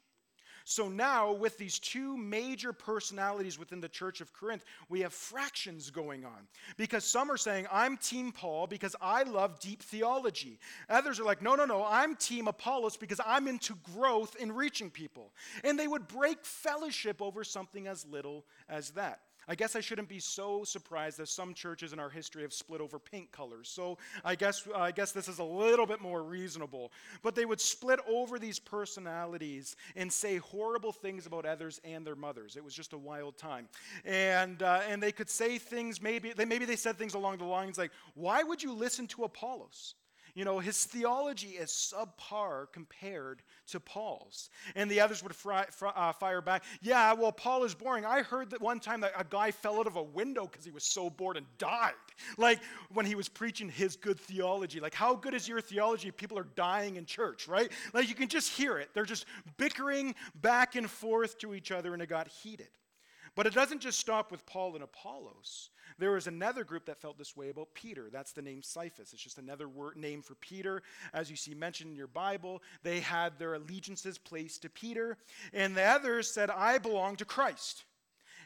So 0.64 0.88
now, 0.88 1.32
with 1.32 1.58
these 1.58 1.78
two 1.78 2.16
major 2.16 2.72
personalities 2.72 3.58
within 3.58 3.80
the 3.80 3.88
church 3.88 4.20
of 4.20 4.32
Corinth, 4.32 4.64
we 4.88 5.00
have 5.00 5.12
fractions 5.12 5.90
going 5.90 6.24
on. 6.24 6.48
Because 6.76 7.04
some 7.04 7.30
are 7.30 7.36
saying, 7.36 7.66
I'm 7.70 7.96
Team 7.96 8.32
Paul 8.32 8.66
because 8.66 8.94
I 9.00 9.24
love 9.24 9.60
deep 9.60 9.82
theology. 9.82 10.58
Others 10.88 11.20
are 11.20 11.24
like, 11.24 11.42
no, 11.42 11.54
no, 11.54 11.64
no, 11.64 11.84
I'm 11.84 12.16
Team 12.16 12.48
Apollos 12.48 12.96
because 12.96 13.20
I'm 13.24 13.48
into 13.48 13.74
growth 13.94 14.36
in 14.36 14.52
reaching 14.52 14.90
people. 14.90 15.32
And 15.64 15.78
they 15.78 15.88
would 15.88 16.08
break 16.08 16.44
fellowship 16.44 17.20
over 17.20 17.44
something 17.44 17.86
as 17.86 18.06
little 18.06 18.44
as 18.68 18.90
that. 18.90 19.20
I 19.48 19.54
guess 19.54 19.76
I 19.76 19.80
shouldn't 19.80 20.08
be 20.08 20.18
so 20.18 20.64
surprised 20.64 21.18
that 21.18 21.28
some 21.28 21.54
churches 21.54 21.92
in 21.92 21.98
our 21.98 22.10
history 22.10 22.42
have 22.42 22.52
split 22.52 22.80
over 22.80 22.98
paint 22.98 23.30
colors. 23.32 23.68
So 23.68 23.98
I 24.24 24.34
guess, 24.34 24.66
I 24.74 24.92
guess 24.92 25.12
this 25.12 25.28
is 25.28 25.38
a 25.38 25.44
little 25.44 25.86
bit 25.86 26.00
more 26.00 26.22
reasonable. 26.22 26.92
But 27.22 27.34
they 27.34 27.44
would 27.44 27.60
split 27.60 28.00
over 28.08 28.38
these 28.38 28.58
personalities 28.58 29.76
and 29.96 30.12
say 30.12 30.36
horrible 30.36 30.92
things 30.92 31.26
about 31.26 31.44
others 31.46 31.80
and 31.84 32.06
their 32.06 32.16
mothers. 32.16 32.56
It 32.56 32.64
was 32.64 32.74
just 32.74 32.92
a 32.92 32.98
wild 32.98 33.36
time. 33.36 33.68
And, 34.04 34.62
uh, 34.62 34.80
and 34.88 35.02
they 35.02 35.12
could 35.12 35.30
say 35.30 35.58
things, 35.58 36.00
maybe 36.00 36.32
they, 36.32 36.44
maybe 36.44 36.64
they 36.64 36.76
said 36.76 36.96
things 36.96 37.14
along 37.14 37.38
the 37.38 37.44
lines 37.44 37.78
like, 37.78 37.92
Why 38.14 38.42
would 38.42 38.62
you 38.62 38.72
listen 38.72 39.06
to 39.08 39.24
Apollos? 39.24 39.94
You 40.34 40.46
know, 40.46 40.58
his 40.60 40.84
theology 40.84 41.50
is 41.50 41.70
subpar 41.70 42.72
compared 42.72 43.42
to 43.68 43.80
Paul's. 43.80 44.48
And 44.74 44.90
the 44.90 45.00
others 45.00 45.22
would 45.22 45.34
fry, 45.34 45.66
uh, 45.82 46.12
fire 46.12 46.40
back, 46.40 46.64
yeah, 46.80 47.12
well, 47.12 47.32
Paul 47.32 47.64
is 47.64 47.74
boring. 47.74 48.06
I 48.06 48.22
heard 48.22 48.50
that 48.50 48.60
one 48.62 48.80
time 48.80 49.02
that 49.02 49.12
a 49.16 49.24
guy 49.28 49.50
fell 49.50 49.78
out 49.78 49.86
of 49.86 49.96
a 49.96 50.02
window 50.02 50.46
because 50.46 50.64
he 50.64 50.70
was 50.70 50.84
so 50.84 51.10
bored 51.10 51.36
and 51.36 51.46
died. 51.58 51.92
Like 52.38 52.60
when 52.94 53.04
he 53.04 53.14
was 53.14 53.28
preaching 53.28 53.68
his 53.68 53.96
good 53.96 54.18
theology. 54.18 54.80
Like, 54.80 54.94
how 54.94 55.14
good 55.14 55.34
is 55.34 55.46
your 55.46 55.60
theology 55.60 56.10
people 56.10 56.38
are 56.38 56.48
dying 56.56 56.96
in 56.96 57.04
church, 57.04 57.46
right? 57.46 57.70
Like, 57.92 58.08
you 58.08 58.14
can 58.14 58.28
just 58.28 58.50
hear 58.50 58.78
it. 58.78 58.90
They're 58.94 59.04
just 59.04 59.26
bickering 59.58 60.14
back 60.40 60.76
and 60.76 60.90
forth 60.90 61.38
to 61.38 61.54
each 61.54 61.70
other, 61.70 61.92
and 61.92 62.02
it 62.02 62.08
got 62.08 62.28
heated. 62.28 62.68
But 63.34 63.46
it 63.46 63.54
doesn't 63.54 63.80
just 63.80 63.98
stop 63.98 64.30
with 64.30 64.44
Paul 64.44 64.74
and 64.74 64.84
Apollos. 64.84 65.70
There 66.02 66.10
was 66.10 66.26
another 66.26 66.64
group 66.64 66.86
that 66.86 67.00
felt 67.00 67.16
this 67.16 67.36
way 67.36 67.50
about 67.50 67.68
Peter. 67.74 68.08
That's 68.10 68.32
the 68.32 68.42
name 68.42 68.60
Cephas. 68.60 69.12
It's 69.12 69.22
just 69.22 69.38
another 69.38 69.68
word, 69.68 69.96
name 69.96 70.20
for 70.20 70.34
Peter. 70.34 70.82
As 71.14 71.30
you 71.30 71.36
see 71.36 71.54
mentioned 71.54 71.92
in 71.92 71.96
your 71.96 72.08
Bible, 72.08 72.60
they 72.82 72.98
had 72.98 73.38
their 73.38 73.54
allegiances 73.54 74.18
placed 74.18 74.62
to 74.62 74.68
Peter. 74.68 75.16
And 75.52 75.76
the 75.76 75.84
others 75.84 76.28
said, 76.28 76.50
I 76.50 76.78
belong 76.78 77.14
to 77.18 77.24
Christ. 77.24 77.84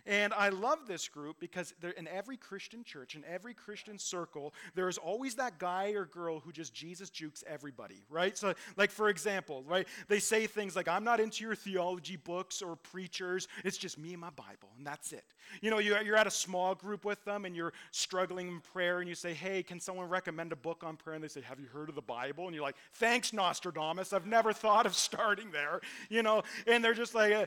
And 0.06 0.32
I 0.32 0.50
love 0.50 0.86
this 0.86 1.08
group 1.08 1.36
because 1.40 1.75
in 1.96 2.06
every 2.06 2.36
Christian 2.36 2.84
church, 2.84 3.16
in 3.16 3.25
every 3.25 3.54
Christian 3.54 3.98
circle, 3.98 4.54
there 4.75 4.88
is 4.88 4.98
always 4.98 5.34
that 5.34 5.58
guy 5.58 5.90
or 5.90 6.04
girl 6.04 6.40
who 6.40 6.52
just 6.52 6.72
Jesus 6.72 7.10
jukes 7.10 7.42
everybody, 7.46 8.04
right? 8.08 8.36
So, 8.38 8.54
like, 8.76 8.90
for 8.90 9.08
example, 9.08 9.64
right, 9.66 9.86
they 10.08 10.20
say 10.20 10.46
things 10.46 10.76
like, 10.76 10.86
I'm 10.86 11.04
not 11.04 11.18
into 11.18 11.44
your 11.44 11.56
theology 11.56 12.16
books 12.16 12.62
or 12.62 12.76
preachers. 12.76 13.48
It's 13.64 13.76
just 13.76 13.98
me 13.98 14.12
and 14.12 14.20
my 14.20 14.30
Bible, 14.30 14.70
and 14.76 14.86
that's 14.86 15.12
it. 15.12 15.25
You 15.60 15.70
know, 15.70 15.78
you're 15.78 16.16
at 16.16 16.26
a 16.26 16.30
small 16.30 16.75
group 16.75 17.04
with 17.04 17.25
them 17.25 17.44
and 17.44 17.56
you're 17.56 17.72
struggling 17.90 18.48
in 18.48 18.60
prayer, 18.60 19.00
and 19.00 19.08
you 19.08 19.14
say, 19.14 19.34
Hey, 19.34 19.62
can 19.62 19.80
someone 19.80 20.08
recommend 20.08 20.52
a 20.52 20.56
book 20.56 20.84
on 20.84 20.96
prayer? 20.96 21.14
And 21.14 21.25
they 21.25 21.28
say, 21.28 21.40
Have 21.42 21.58
you 21.58 21.66
heard 21.66 21.88
of 21.88 21.94
the 21.94 22.02
Bible? 22.02 22.46
And 22.46 22.54
you're 22.54 22.64
like, 22.64 22.76
Thanks, 22.94 23.32
Nostradamus. 23.32 24.12
I've 24.12 24.26
never 24.26 24.52
thought 24.52 24.86
of 24.86 24.94
starting 24.94 25.50
there, 25.50 25.80
you 26.08 26.22
know, 26.22 26.42
and 26.66 26.84
they're 26.84 26.94
just 26.94 27.14
like, 27.14 27.32
uh, 27.32 27.46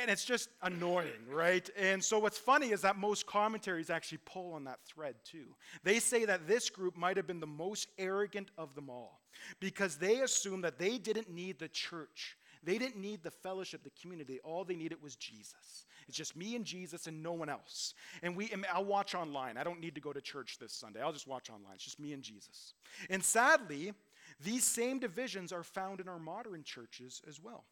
and 0.00 0.10
it's 0.10 0.24
just 0.24 0.48
annoying, 0.62 1.28
right? 1.30 1.68
And 1.78 2.02
so 2.02 2.18
what's 2.18 2.38
funny 2.38 2.72
is 2.72 2.80
that 2.80 2.98
most 2.98 3.24
commentaries 3.24 3.88
actually 3.88 4.18
pull 4.24 4.54
on 4.54 4.64
that 4.64 4.80
thread 4.84 5.14
too. 5.24 5.54
They 5.84 6.00
say 6.00 6.24
that 6.24 6.48
this 6.48 6.70
group 6.70 6.96
might 6.96 7.16
have 7.16 7.26
been 7.26 7.38
the 7.38 7.46
most 7.46 7.88
arrogant 7.98 8.50
of 8.58 8.74
them 8.74 8.90
all 8.90 9.20
because 9.60 9.96
they 9.96 10.20
assumed 10.20 10.64
that 10.64 10.78
they 10.78 10.98
didn't 10.98 11.30
need 11.30 11.60
the 11.60 11.68
church. 11.68 12.36
They 12.64 12.78
didn't 12.78 13.00
need 13.00 13.22
the 13.22 13.30
fellowship, 13.30 13.84
the 13.84 13.92
community. 14.02 14.40
All 14.42 14.64
they 14.64 14.74
needed 14.74 15.00
was 15.00 15.14
Jesus. 15.14 15.86
It's 16.08 16.16
just 16.16 16.34
me 16.34 16.56
and 16.56 16.64
Jesus 16.64 17.06
and 17.06 17.22
no 17.22 17.32
one 17.32 17.48
else. 17.48 17.94
And 18.24 18.36
we, 18.36 18.50
I'll 18.72 18.84
watch 18.84 19.14
online. 19.14 19.56
I 19.56 19.62
don't 19.62 19.80
need 19.80 19.94
to 19.94 20.00
go 20.00 20.12
to 20.12 20.20
church 20.20 20.58
this 20.58 20.72
Sunday. 20.72 21.00
I'll 21.00 21.12
just 21.12 21.28
watch 21.28 21.48
online. 21.48 21.74
It's 21.74 21.84
just 21.84 22.00
me 22.00 22.12
and 22.12 22.24
Jesus. 22.24 22.74
And 23.08 23.22
sadly, 23.22 23.92
these 24.40 24.64
same 24.64 24.98
divisions 24.98 25.52
are 25.52 25.62
found 25.62 26.00
in 26.00 26.08
our 26.08 26.18
modern 26.18 26.64
churches 26.64 27.22
as 27.28 27.40
well 27.40 27.64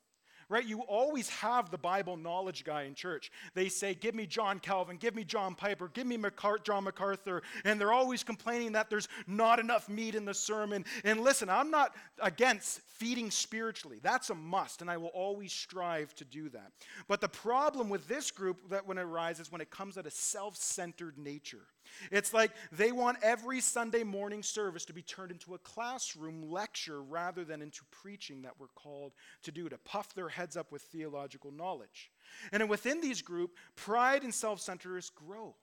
right? 0.48 0.64
You 0.64 0.80
always 0.82 1.28
have 1.28 1.70
the 1.70 1.78
Bible 1.78 2.16
knowledge 2.16 2.64
guy 2.64 2.82
in 2.82 2.94
church. 2.94 3.30
They 3.54 3.68
say, 3.68 3.94
Give 3.94 4.14
me 4.14 4.26
John 4.26 4.60
Calvin, 4.60 4.96
give 4.96 5.14
me 5.14 5.24
John 5.24 5.54
Piper, 5.54 5.88
give 5.88 6.06
me 6.06 6.16
MacArthur, 6.16 6.62
John 6.64 6.84
MacArthur. 6.84 7.42
And 7.64 7.80
they're 7.80 7.92
always 7.92 8.22
complaining 8.22 8.72
that 8.72 8.90
there's 8.90 9.08
not 9.26 9.58
enough 9.58 9.88
meat 9.88 10.14
in 10.14 10.24
the 10.24 10.34
sermon. 10.34 10.84
And 11.04 11.20
listen, 11.20 11.48
I'm 11.48 11.70
not 11.70 11.94
against 12.20 12.80
feeding 12.80 13.30
spiritually. 13.30 13.98
That's 14.02 14.30
a 14.30 14.34
must, 14.34 14.80
and 14.80 14.90
I 14.90 14.96
will 14.96 15.08
always 15.08 15.52
strive 15.52 16.14
to 16.16 16.24
do 16.24 16.48
that. 16.50 16.72
But 17.08 17.20
the 17.20 17.28
problem 17.28 17.88
with 17.88 18.08
this 18.08 18.30
group 18.30 18.70
that 18.70 18.86
when 18.86 18.98
it 18.98 19.02
arises 19.02 19.50
when 19.50 19.60
it 19.60 19.70
comes 19.70 19.98
at 19.98 20.06
a 20.06 20.10
self-centered 20.10 21.18
nature. 21.18 21.66
It's 22.10 22.32
like 22.34 22.52
they 22.72 22.92
want 22.92 23.18
every 23.22 23.60
Sunday 23.60 24.04
morning 24.04 24.42
service 24.42 24.84
to 24.86 24.92
be 24.92 25.02
turned 25.02 25.30
into 25.30 25.54
a 25.54 25.58
classroom 25.58 26.50
lecture 26.50 27.02
rather 27.02 27.44
than 27.44 27.62
into 27.62 27.82
preaching 27.90 28.42
that 28.42 28.58
we're 28.58 28.68
called 28.68 29.12
to 29.42 29.52
do, 29.52 29.68
to 29.68 29.78
puff 29.78 30.14
their 30.14 30.28
heads 30.28 30.56
up 30.56 30.72
with 30.72 30.82
theological 30.82 31.50
knowledge. 31.50 32.10
And 32.52 32.68
within 32.68 33.00
these 33.00 33.22
group, 33.22 33.56
pride 33.74 34.22
and 34.22 34.34
self-centeredness 34.34 35.10
grow. 35.10 35.54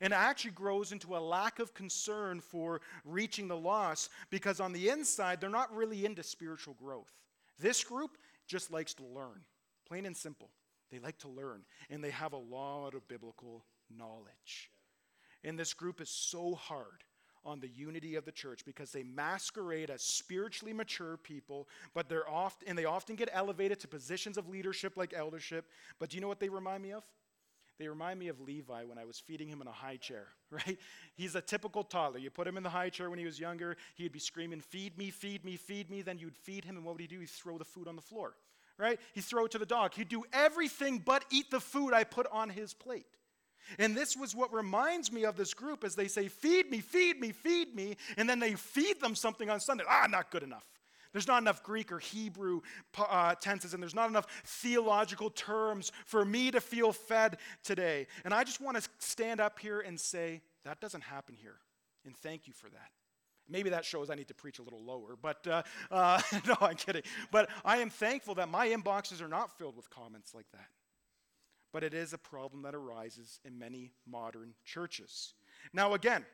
And 0.00 0.14
actually 0.14 0.52
grows 0.52 0.92
into 0.92 1.16
a 1.16 1.18
lack 1.18 1.58
of 1.58 1.74
concern 1.74 2.40
for 2.40 2.80
reaching 3.04 3.48
the 3.48 3.56
lost 3.56 4.10
because 4.30 4.60
on 4.60 4.72
the 4.72 4.88
inside, 4.88 5.40
they're 5.40 5.50
not 5.50 5.74
really 5.74 6.06
into 6.06 6.22
spiritual 6.22 6.74
growth. 6.74 7.12
This 7.58 7.82
group 7.82 8.16
just 8.46 8.70
likes 8.70 8.94
to 8.94 9.04
learn, 9.04 9.40
plain 9.88 10.06
and 10.06 10.16
simple. 10.16 10.50
They 10.92 11.00
like 11.00 11.18
to 11.18 11.28
learn, 11.28 11.62
and 11.88 12.04
they 12.04 12.10
have 12.10 12.32
a 12.32 12.36
lot 12.36 12.94
of 12.94 13.08
biblical 13.08 13.64
knowledge. 13.90 14.70
And 15.44 15.58
this 15.58 15.74
group 15.74 16.00
is 16.00 16.10
so 16.10 16.54
hard 16.54 17.04
on 17.44 17.60
the 17.60 17.68
unity 17.68 18.16
of 18.16 18.24
the 18.24 18.32
church 18.32 18.64
because 18.64 18.92
they 18.92 19.02
masquerade 19.02 19.90
as 19.90 20.02
spiritually 20.02 20.72
mature 20.72 21.16
people, 21.16 21.68
but 21.94 22.08
they're 22.08 22.28
often 22.28 22.68
and 22.68 22.76
they 22.76 22.84
often 22.84 23.16
get 23.16 23.30
elevated 23.32 23.80
to 23.80 23.88
positions 23.88 24.36
of 24.36 24.48
leadership 24.48 24.96
like 24.96 25.14
eldership. 25.14 25.66
But 25.98 26.10
do 26.10 26.16
you 26.16 26.20
know 26.20 26.28
what 26.28 26.40
they 26.40 26.48
remind 26.48 26.82
me 26.82 26.92
of? 26.92 27.04
They 27.78 27.88
remind 27.88 28.20
me 28.20 28.28
of 28.28 28.38
Levi 28.42 28.84
when 28.84 28.98
I 28.98 29.06
was 29.06 29.18
feeding 29.18 29.48
him 29.48 29.62
in 29.62 29.66
a 29.66 29.72
high 29.72 29.96
chair, 29.96 30.26
right? 30.50 30.78
He's 31.14 31.34
a 31.34 31.40
typical 31.40 31.82
toddler. 31.82 32.18
You 32.18 32.28
put 32.28 32.46
him 32.46 32.58
in 32.58 32.62
the 32.62 32.68
high 32.68 32.90
chair 32.90 33.08
when 33.08 33.18
he 33.18 33.24
was 33.24 33.40
younger, 33.40 33.76
he'd 33.94 34.12
be 34.12 34.18
screaming, 34.18 34.60
Feed 34.60 34.98
me, 34.98 35.10
feed 35.10 35.46
me, 35.46 35.56
feed 35.56 35.90
me. 35.90 36.02
Then 36.02 36.18
you'd 36.18 36.36
feed 36.36 36.66
him, 36.66 36.76
and 36.76 36.84
what 36.84 36.94
would 36.94 37.00
he 37.00 37.06
do? 37.06 37.20
He'd 37.20 37.30
throw 37.30 37.56
the 37.56 37.64
food 37.64 37.88
on 37.88 37.96
the 37.96 38.02
floor, 38.02 38.34
right? 38.76 39.00
He'd 39.14 39.24
throw 39.24 39.46
it 39.46 39.52
to 39.52 39.58
the 39.58 39.64
dog. 39.64 39.94
He'd 39.94 40.10
do 40.10 40.24
everything 40.30 40.98
but 40.98 41.24
eat 41.30 41.50
the 41.50 41.58
food 41.58 41.94
I 41.94 42.04
put 42.04 42.26
on 42.30 42.50
his 42.50 42.74
plate. 42.74 43.06
And 43.78 43.96
this 43.96 44.16
was 44.16 44.34
what 44.34 44.52
reminds 44.52 45.12
me 45.12 45.24
of 45.24 45.36
this 45.36 45.54
group 45.54 45.84
as 45.84 45.94
they 45.94 46.08
say, 46.08 46.28
Feed 46.28 46.70
me, 46.70 46.80
feed 46.80 47.20
me, 47.20 47.32
feed 47.32 47.74
me. 47.74 47.96
And 48.16 48.28
then 48.28 48.38
they 48.38 48.54
feed 48.54 49.00
them 49.00 49.14
something 49.14 49.48
on 49.50 49.60
Sunday. 49.60 49.84
Ah, 49.88 50.06
not 50.08 50.30
good 50.30 50.42
enough. 50.42 50.66
There's 51.12 51.26
not 51.26 51.42
enough 51.42 51.62
Greek 51.62 51.90
or 51.90 51.98
Hebrew 51.98 52.60
uh, 52.96 53.34
tenses, 53.34 53.74
and 53.74 53.82
there's 53.82 53.94
not 53.94 54.08
enough 54.08 54.26
theological 54.44 55.30
terms 55.30 55.90
for 56.06 56.24
me 56.24 56.52
to 56.52 56.60
feel 56.60 56.92
fed 56.92 57.38
today. 57.64 58.06
And 58.24 58.32
I 58.32 58.44
just 58.44 58.60
want 58.60 58.80
to 58.80 58.88
stand 58.98 59.40
up 59.40 59.58
here 59.58 59.80
and 59.80 59.98
say, 59.98 60.40
that 60.64 60.80
doesn't 60.80 61.02
happen 61.02 61.34
here. 61.34 61.56
And 62.04 62.16
thank 62.16 62.46
you 62.46 62.52
for 62.52 62.68
that. 62.70 62.90
Maybe 63.48 63.70
that 63.70 63.84
shows 63.84 64.10
I 64.10 64.14
need 64.14 64.28
to 64.28 64.34
preach 64.34 64.60
a 64.60 64.62
little 64.62 64.84
lower, 64.84 65.16
but 65.20 65.44
uh, 65.48 65.62
uh, 65.90 66.20
no, 66.46 66.54
I'm 66.60 66.76
kidding. 66.76 67.02
But 67.32 67.50
I 67.64 67.78
am 67.78 67.90
thankful 67.90 68.36
that 68.36 68.48
my 68.48 68.68
inboxes 68.68 69.20
are 69.20 69.28
not 69.28 69.58
filled 69.58 69.76
with 69.76 69.90
comments 69.90 70.32
like 70.34 70.46
that 70.52 70.68
but 71.72 71.84
it 71.84 71.94
is 71.94 72.12
a 72.12 72.18
problem 72.18 72.62
that 72.62 72.74
arises 72.74 73.40
in 73.44 73.58
many 73.58 73.92
modern 74.06 74.54
churches. 74.64 75.34
Now, 75.72 75.94
again, 75.94 76.24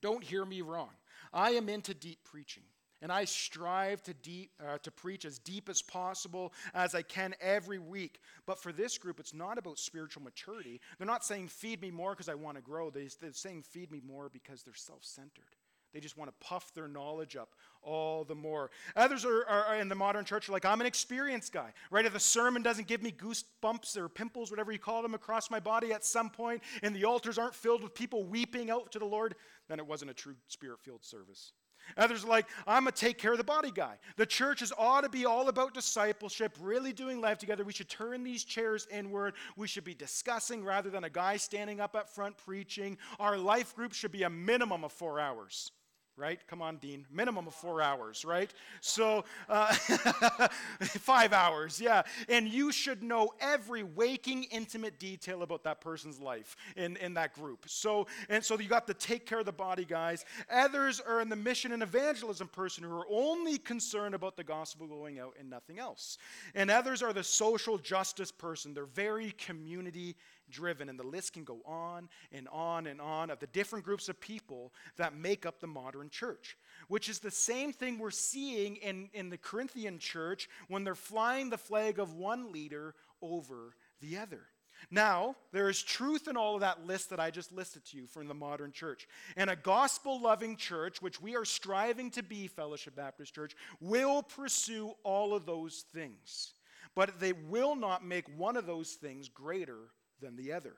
don't 0.00 0.22
hear 0.22 0.44
me 0.44 0.60
wrong. 0.62 0.90
I 1.32 1.50
am 1.50 1.68
into 1.68 1.94
deep 1.94 2.18
preaching. 2.24 2.64
And 3.00 3.12
I 3.12 3.26
strive 3.26 4.02
to, 4.04 4.14
deep, 4.14 4.50
uh, 4.60 4.78
to 4.78 4.90
preach 4.90 5.24
as 5.24 5.38
deep 5.38 5.68
as 5.68 5.82
possible 5.82 6.52
as 6.74 6.96
I 6.96 7.02
can 7.02 7.34
every 7.40 7.78
week. 7.78 8.18
But 8.44 8.60
for 8.60 8.72
this 8.72 8.98
group, 8.98 9.20
it's 9.20 9.32
not 9.32 9.56
about 9.56 9.78
spiritual 9.78 10.24
maturity. 10.24 10.80
They're 10.98 11.06
not 11.06 11.24
saying, 11.24 11.48
feed 11.48 11.80
me 11.80 11.92
more 11.92 12.10
because 12.10 12.28
I 12.28 12.34
want 12.34 12.56
to 12.56 12.62
grow. 12.62 12.90
They're 12.90 13.08
saying, 13.32 13.62
feed 13.62 13.92
me 13.92 14.02
more 14.04 14.28
because 14.28 14.64
they're 14.64 14.74
self 14.74 15.04
centered. 15.04 15.54
They 15.98 16.02
just 16.02 16.16
want 16.16 16.30
to 16.30 16.46
puff 16.46 16.72
their 16.74 16.86
knowledge 16.86 17.34
up 17.34 17.56
all 17.82 18.22
the 18.22 18.36
more. 18.36 18.70
Others 18.94 19.24
are, 19.24 19.44
are, 19.46 19.74
in 19.78 19.88
the 19.88 19.96
modern 19.96 20.24
church 20.24 20.48
are 20.48 20.52
like, 20.52 20.64
I'm 20.64 20.80
an 20.80 20.86
experienced 20.86 21.52
guy, 21.52 21.72
right? 21.90 22.06
If 22.06 22.12
the 22.12 22.20
sermon 22.20 22.62
doesn't 22.62 22.86
give 22.86 23.02
me 23.02 23.10
goosebumps 23.10 23.96
or 23.96 24.08
pimples, 24.08 24.52
whatever 24.52 24.70
you 24.70 24.78
call 24.78 25.02
them, 25.02 25.14
across 25.14 25.50
my 25.50 25.58
body 25.58 25.92
at 25.92 26.04
some 26.04 26.30
point, 26.30 26.62
and 26.84 26.94
the 26.94 27.04
altars 27.04 27.36
aren't 27.36 27.56
filled 27.56 27.82
with 27.82 27.96
people 27.96 28.22
weeping 28.22 28.70
out 28.70 28.92
to 28.92 29.00
the 29.00 29.06
Lord, 29.06 29.34
then 29.68 29.80
it 29.80 29.86
wasn't 29.88 30.12
a 30.12 30.14
true 30.14 30.36
spirit 30.46 30.78
filled 30.84 31.04
service. 31.04 31.50
Others 31.96 32.22
are 32.22 32.28
like, 32.28 32.46
I'm 32.64 32.86
a 32.86 32.92
take 32.92 33.18
care 33.18 33.32
of 33.32 33.38
the 33.38 33.42
body 33.42 33.72
guy. 33.74 33.96
The 34.16 34.26
church 34.26 34.62
is 34.62 34.72
ought 34.78 35.00
to 35.00 35.08
be 35.08 35.26
all 35.26 35.48
about 35.48 35.74
discipleship, 35.74 36.56
really 36.60 36.92
doing 36.92 37.20
life 37.20 37.38
together. 37.38 37.64
We 37.64 37.72
should 37.72 37.88
turn 37.88 38.22
these 38.22 38.44
chairs 38.44 38.86
inward. 38.88 39.34
We 39.56 39.66
should 39.66 39.84
be 39.84 39.94
discussing 39.94 40.62
rather 40.62 40.90
than 40.90 41.02
a 41.02 41.10
guy 41.10 41.38
standing 41.38 41.80
up 41.80 41.96
at 41.96 42.08
front 42.08 42.36
preaching. 42.36 42.98
Our 43.18 43.36
life 43.36 43.74
group 43.74 43.94
should 43.94 44.12
be 44.12 44.22
a 44.22 44.30
minimum 44.30 44.84
of 44.84 44.92
four 44.92 45.18
hours 45.18 45.72
right? 46.18 46.40
Come 46.48 46.60
on, 46.60 46.76
Dean. 46.76 47.06
Minimum 47.10 47.46
of 47.46 47.54
four 47.54 47.80
hours, 47.80 48.24
right? 48.24 48.52
So, 48.80 49.24
uh, 49.48 49.72
five 50.82 51.32
hours, 51.32 51.80
yeah. 51.80 52.02
And 52.28 52.48
you 52.48 52.72
should 52.72 53.02
know 53.02 53.32
every 53.40 53.84
waking, 53.84 54.44
intimate 54.44 54.98
detail 54.98 55.42
about 55.42 55.62
that 55.64 55.80
person's 55.80 56.20
life 56.20 56.56
in, 56.76 56.96
in 56.96 57.14
that 57.14 57.34
group. 57.34 57.66
So, 57.68 58.06
and 58.28 58.44
so 58.44 58.58
you 58.58 58.68
got 58.68 58.86
to 58.88 58.94
take 58.94 59.24
care 59.26 59.38
of 59.38 59.46
the 59.46 59.52
body 59.52 59.84
guys. 59.84 60.24
Others 60.50 61.00
are 61.00 61.20
in 61.20 61.28
the 61.28 61.36
mission 61.36 61.72
and 61.72 61.82
evangelism 61.82 62.48
person 62.48 62.82
who 62.82 62.90
are 62.90 63.06
only 63.10 63.58
concerned 63.58 64.14
about 64.14 64.36
the 64.36 64.44
gospel 64.44 64.86
going 64.86 65.20
out 65.20 65.34
and 65.38 65.48
nothing 65.48 65.78
else. 65.78 66.18
And 66.54 66.70
others 66.70 67.02
are 67.02 67.12
the 67.12 67.24
social 67.24 67.78
justice 67.78 68.32
person. 68.32 68.74
They're 68.74 68.86
very 68.86 69.30
community 69.32 70.16
driven, 70.50 70.88
and 70.88 70.98
the 70.98 71.06
list 71.06 71.32
can 71.32 71.44
go 71.44 71.60
on 71.64 72.08
and 72.32 72.48
on 72.48 72.86
and 72.86 73.00
on 73.00 73.30
of 73.30 73.38
the 73.38 73.46
different 73.48 73.84
groups 73.84 74.08
of 74.08 74.20
people 74.20 74.72
that 74.96 75.16
make 75.16 75.46
up 75.46 75.60
the 75.60 75.66
modern 75.66 76.10
church, 76.10 76.56
which 76.88 77.08
is 77.08 77.18
the 77.18 77.30
same 77.30 77.72
thing 77.72 77.98
we're 77.98 78.10
seeing 78.10 78.76
in, 78.76 79.08
in 79.12 79.30
the 79.30 79.38
Corinthian 79.38 79.98
church 79.98 80.48
when 80.68 80.84
they're 80.84 80.94
flying 80.94 81.50
the 81.50 81.58
flag 81.58 81.98
of 81.98 82.14
one 82.14 82.52
leader 82.52 82.94
over 83.20 83.74
the 84.00 84.18
other. 84.18 84.46
Now, 84.90 85.36
there 85.52 85.68
is 85.68 85.82
truth 85.82 86.28
in 86.28 86.36
all 86.36 86.54
of 86.54 86.60
that 86.60 86.86
list 86.86 87.10
that 87.10 87.20
I 87.20 87.30
just 87.30 87.52
listed 87.52 87.84
to 87.86 87.96
you 87.96 88.06
from 88.06 88.28
the 88.28 88.34
modern 88.34 88.72
church. 88.72 89.08
And 89.36 89.50
a 89.50 89.56
gospel 89.56 90.20
loving 90.20 90.56
church, 90.56 91.02
which 91.02 91.20
we 91.20 91.36
are 91.36 91.44
striving 91.44 92.10
to 92.12 92.22
be, 92.22 92.46
Fellowship 92.46 92.96
Baptist 92.96 93.34
Church, 93.34 93.54
will 93.80 94.22
pursue 94.22 94.94
all 95.02 95.34
of 95.34 95.46
those 95.46 95.84
things. 95.92 96.52
But 96.94 97.20
they 97.20 97.32
will 97.32 97.74
not 97.74 98.04
make 98.04 98.26
one 98.38 98.56
of 98.56 98.66
those 98.66 98.92
things 98.92 99.28
greater 99.28 99.90
than 100.20 100.36
the 100.36 100.52
other. 100.52 100.76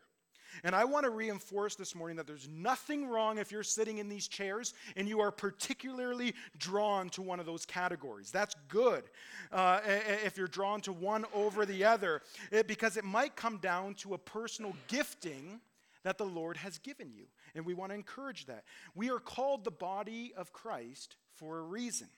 And 0.65 0.75
I 0.75 0.85
want 0.85 1.05
to 1.05 1.11
reinforce 1.11 1.75
this 1.75 1.95
morning 1.95 2.17
that 2.17 2.27
there's 2.27 2.49
nothing 2.49 3.07
wrong 3.07 3.39
if 3.39 3.53
you're 3.53 3.63
sitting 3.63 3.99
in 3.99 4.09
these 4.09 4.29
chairs 4.29 4.75
and 4.97 5.09
you 5.09 5.21
are 5.21 5.31
particularly 5.31 6.35
drawn 6.59 7.09
to 7.11 7.23
one 7.23 7.41
of 7.41 7.47
those 7.47 7.65
categories. 7.65 8.31
That's 8.31 8.55
good 8.69 9.05
uh, 9.53 9.81
if 9.85 10.37
you're 10.37 10.49
drawn 10.49 10.81
to 10.83 10.93
one 10.93 11.25
over 11.33 11.65
the 11.65 11.85
other, 11.85 12.23
it, 12.51 12.67
because 12.67 12.97
it 12.97 13.05
might 13.05 13.37
come 13.37 13.59
down 13.59 13.95
to 13.97 14.15
a 14.15 14.19
personal 14.19 14.75
gifting 14.89 15.61
that 16.03 16.19
the 16.19 16.25
Lord 16.25 16.57
has 16.57 16.79
given 16.79 17.13
you. 17.13 17.27
And 17.55 17.67
we 17.67 17.75
want 17.75 17.91
to 17.91 17.95
encourage 17.95 18.47
that. 18.47 18.65
We 18.95 19.11
are 19.11 19.19
called 19.19 19.65
the 19.65 19.71
body 19.71 20.33
of 20.37 20.53
Christ 20.53 21.17
for 21.35 21.59
a 21.59 21.63
reason. 21.63 22.09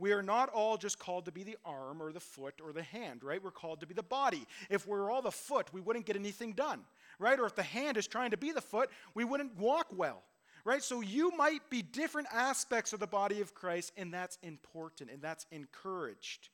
We 0.00 0.12
are 0.12 0.22
not 0.22 0.48
all 0.48 0.78
just 0.78 0.98
called 0.98 1.26
to 1.26 1.32
be 1.32 1.44
the 1.44 1.58
arm 1.64 2.02
or 2.02 2.10
the 2.10 2.20
foot 2.20 2.54
or 2.64 2.72
the 2.72 2.82
hand, 2.82 3.22
right? 3.22 3.42
We're 3.42 3.50
called 3.50 3.80
to 3.80 3.86
be 3.86 3.94
the 3.94 4.02
body. 4.02 4.46
If 4.70 4.86
we're 4.86 5.10
all 5.10 5.20
the 5.20 5.30
foot, 5.30 5.72
we 5.72 5.82
wouldn't 5.82 6.06
get 6.06 6.16
anything 6.16 6.52
done, 6.52 6.80
right? 7.18 7.38
Or 7.38 7.44
if 7.44 7.54
the 7.54 7.62
hand 7.62 7.98
is 7.98 8.06
trying 8.06 8.30
to 8.30 8.38
be 8.38 8.50
the 8.50 8.62
foot, 8.62 8.88
we 9.14 9.24
wouldn't 9.24 9.58
walk 9.58 9.88
well, 9.94 10.22
right? 10.64 10.82
So 10.82 11.02
you 11.02 11.36
might 11.36 11.68
be 11.68 11.82
different 11.82 12.28
aspects 12.32 12.94
of 12.94 13.00
the 13.00 13.06
body 13.06 13.42
of 13.42 13.54
Christ, 13.54 13.92
and 13.98 14.12
that's 14.12 14.38
important 14.42 15.10
and 15.10 15.20
that's 15.20 15.44
encouraged. 15.52 16.48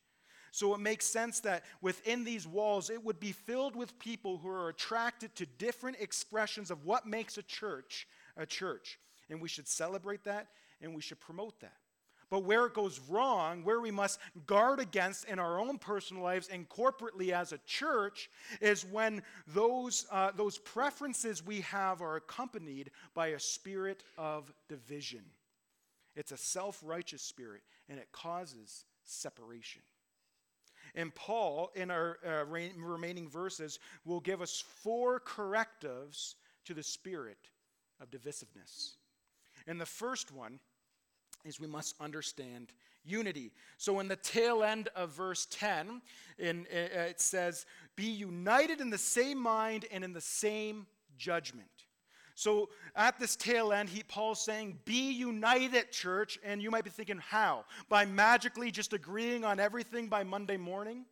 So 0.50 0.74
it 0.74 0.80
makes 0.80 1.06
sense 1.06 1.40
that 1.40 1.64
within 1.80 2.24
these 2.24 2.48
walls, 2.48 2.90
it 2.90 3.04
would 3.04 3.20
be 3.20 3.32
filled 3.32 3.76
with 3.76 3.98
people 4.00 4.38
who 4.38 4.48
are 4.48 4.70
attracted 4.70 5.36
to 5.36 5.46
different 5.46 5.98
expressions 6.00 6.70
of 6.70 6.84
what 6.84 7.06
makes 7.06 7.38
a 7.38 7.42
church 7.42 8.08
a 8.36 8.46
church. 8.46 8.98
And 9.30 9.40
we 9.40 9.48
should 9.48 9.68
celebrate 9.68 10.24
that 10.24 10.48
and 10.80 10.94
we 10.94 11.02
should 11.02 11.20
promote 11.20 11.60
that. 11.60 11.76
But 12.28 12.44
where 12.44 12.66
it 12.66 12.74
goes 12.74 13.00
wrong, 13.08 13.62
where 13.62 13.80
we 13.80 13.92
must 13.92 14.18
guard 14.46 14.80
against 14.80 15.26
in 15.26 15.38
our 15.38 15.60
own 15.60 15.78
personal 15.78 16.24
lives 16.24 16.48
and 16.52 16.68
corporately 16.68 17.30
as 17.30 17.52
a 17.52 17.60
church, 17.66 18.28
is 18.60 18.84
when 18.84 19.22
those, 19.46 20.06
uh, 20.10 20.32
those 20.34 20.58
preferences 20.58 21.44
we 21.44 21.60
have 21.62 22.02
are 22.02 22.16
accompanied 22.16 22.90
by 23.14 23.28
a 23.28 23.40
spirit 23.40 24.02
of 24.18 24.52
division. 24.68 25.22
It's 26.16 26.32
a 26.32 26.36
self 26.36 26.80
righteous 26.82 27.22
spirit, 27.22 27.62
and 27.88 27.98
it 27.98 28.10
causes 28.10 28.84
separation. 29.04 29.82
And 30.94 31.14
Paul, 31.14 31.70
in 31.74 31.90
our 31.90 32.18
uh, 32.26 32.44
remaining 32.46 33.28
verses, 33.28 33.78
will 34.04 34.20
give 34.20 34.40
us 34.40 34.64
four 34.82 35.20
correctives 35.20 36.36
to 36.64 36.74
the 36.74 36.82
spirit 36.82 37.38
of 38.00 38.10
divisiveness. 38.10 38.94
And 39.66 39.80
the 39.80 39.86
first 39.86 40.32
one 40.32 40.58
is 41.46 41.60
we 41.60 41.66
must 41.66 41.94
understand 42.00 42.72
unity. 43.04 43.52
So 43.78 44.00
in 44.00 44.08
the 44.08 44.16
tail 44.16 44.62
end 44.62 44.88
of 44.96 45.10
verse 45.10 45.46
10, 45.50 46.02
in, 46.38 46.66
it 46.70 47.20
says, 47.20 47.66
Be 47.94 48.06
united 48.06 48.80
in 48.80 48.90
the 48.90 48.98
same 48.98 49.38
mind 49.38 49.86
and 49.90 50.04
in 50.04 50.12
the 50.12 50.20
same 50.20 50.86
judgment. 51.16 51.68
So 52.34 52.68
at 52.94 53.18
this 53.18 53.34
tail 53.34 53.72
end, 53.72 53.88
he, 53.88 54.02
Paul's 54.02 54.44
saying, 54.44 54.78
Be 54.84 55.12
united, 55.12 55.90
church. 55.90 56.38
And 56.44 56.60
you 56.60 56.70
might 56.70 56.84
be 56.84 56.90
thinking, 56.90 57.18
How? 57.18 57.64
By 57.88 58.04
magically 58.04 58.70
just 58.70 58.92
agreeing 58.92 59.44
on 59.44 59.58
everything 59.60 60.08
by 60.08 60.24
Monday 60.24 60.56
morning? 60.56 61.06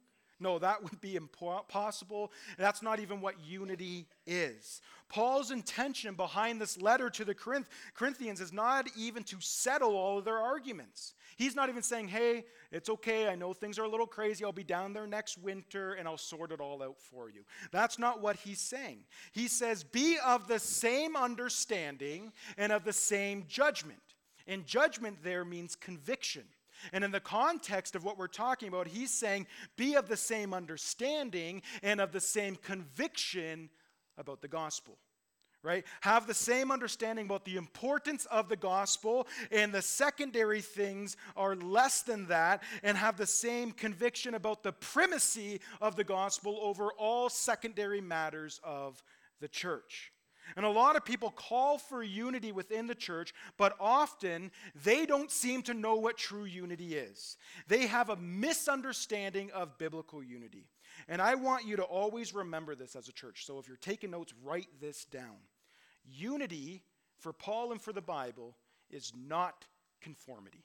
No, 0.45 0.59
that 0.59 0.83
would 0.83 1.01
be 1.01 1.17
impossible. 1.17 2.31
That's 2.59 2.83
not 2.83 3.01
even 3.01 3.23
what 3.23 3.35
unity 3.41 4.07
is. 4.27 4.83
Paul's 5.09 5.51
intention 5.51 6.17
behind 6.17 6.61
this 6.61 6.79
letter 6.79 7.09
to 7.09 7.25
the 7.25 7.35
Corinthians 7.95 8.43
is 8.43 8.53
not 8.53 8.87
even 8.95 9.23
to 9.25 9.37
settle 9.41 9.97
all 9.97 10.19
of 10.19 10.27
their 10.27 10.37
arguments. 10.39 11.15
He's 11.39 11.57
not 11.57 11.71
even 11.71 11.83
saying, 11.83 12.09
hey, 12.09 12.45
it's 12.71 12.91
okay, 12.91 13.29
I 13.29 13.37
know 13.37 13.55
things 13.55 13.79
are 13.79 13.85
a 13.85 13.89
little 13.89 14.07
crazy, 14.07 14.45
I'll 14.45 14.53
be 14.53 14.65
down 14.65 14.93
there 14.93 15.07
next 15.07 15.39
winter 15.39 15.95
and 15.95 16.07
I'll 16.07 16.19
sort 16.19 16.53
it 16.53 16.61
all 16.61 16.83
out 16.83 17.01
for 17.01 17.31
you. 17.31 17.45
That's 17.73 17.99
not 17.99 18.21
what 18.21 18.37
he's 18.37 18.61
saying. 18.61 18.99
He 19.33 19.49
says, 19.49 19.83
be 19.83 20.19
of 20.25 20.47
the 20.47 20.59
same 20.59 21.17
understanding 21.17 22.33
and 22.59 22.71
of 22.71 22.85
the 22.85 22.93
same 22.93 23.45
judgment. 23.49 24.03
And 24.47 24.67
judgment 24.67 25.25
there 25.25 25.45
means 25.47 25.75
conviction. 25.75 26.45
And 26.93 27.05
in 27.05 27.11
the 27.11 27.21
context 27.21 27.95
of 27.95 28.05
what 28.05 28.19
we're 28.19 28.27
talking 28.27 28.69
about, 28.69 28.89
he's 28.89 29.13
saying, 29.13 29.47
be 29.77 29.95
of 29.95 30.09
the 30.09 30.17
same 30.17 30.53
understanding 30.53 31.63
and 31.83 32.01
of 32.01 32.13
the 32.13 32.21
same 32.21 32.57
conviction 32.57 33.71
about 34.19 34.41
the 34.43 34.49
gospel. 34.49 34.99
Right? 35.63 35.87
Have 36.03 36.27
the 36.27 36.35
same 36.35 36.71
understanding 36.71 37.25
about 37.25 37.47
the 37.47 37.57
importance 37.57 38.27
of 38.27 38.51
the 38.51 38.57
gospel, 38.57 39.27
and 39.51 39.73
the 39.73 39.81
secondary 39.81 40.61
things 40.61 41.17
are 41.37 41.57
less 41.57 42.03
than 42.03 42.27
that, 42.27 42.63
and 42.83 42.99
have 42.99 43.17
the 43.17 43.27
same 43.27 43.73
conviction 43.73 44.35
about 44.35 44.63
the 44.63 44.73
primacy 44.73 45.63
of 45.81 45.97
the 45.97 46.05
gospel 46.05 46.59
over 46.61 46.93
all 46.99 47.31
secondary 47.31 48.03
matters 48.03 48.61
of 48.63 49.03
the 49.41 49.49
church. 49.49 50.13
And 50.57 50.65
a 50.65 50.71
lot 50.71 50.97
of 50.97 51.05
people 51.05 51.31
call 51.31 51.79
for 51.79 52.03
unity 52.03 52.53
within 52.53 52.87
the 52.87 52.95
church, 52.95 53.33
but 53.57 53.75
often 53.81 54.51
they 54.85 55.07
don't 55.07 55.31
seem 55.31 55.63
to 55.63 55.75
know 55.75 55.97
what 55.97 56.17
true 56.17 56.45
unity 56.45 56.95
is. 56.95 57.37
They 57.69 57.87
have 57.87 58.11
a 58.11 58.17
misunderstanding 58.17 59.51
of 59.53 59.79
biblical 59.79 60.23
unity. 60.23 60.69
And 61.09 61.21
I 61.21 61.35
want 61.35 61.67
you 61.67 61.77
to 61.77 61.83
always 61.83 62.35
remember 62.35 62.75
this 62.75 62.95
as 62.97 63.09
a 63.09 63.13
church. 63.13 63.47
So 63.47 63.59
if 63.59 63.69
you're 63.69 63.77
taking 63.77 64.11
notes, 64.11 64.33
write 64.43 64.69
this 64.81 65.05
down. 65.05 65.37
Unity 66.05 66.83
for 67.19 67.33
Paul 67.33 67.73
and 67.73 67.81
for 67.81 67.93
the 67.93 68.03
Bible 68.03 68.57
is 68.91 69.13
not 69.17 69.65
conformity. 70.01 70.65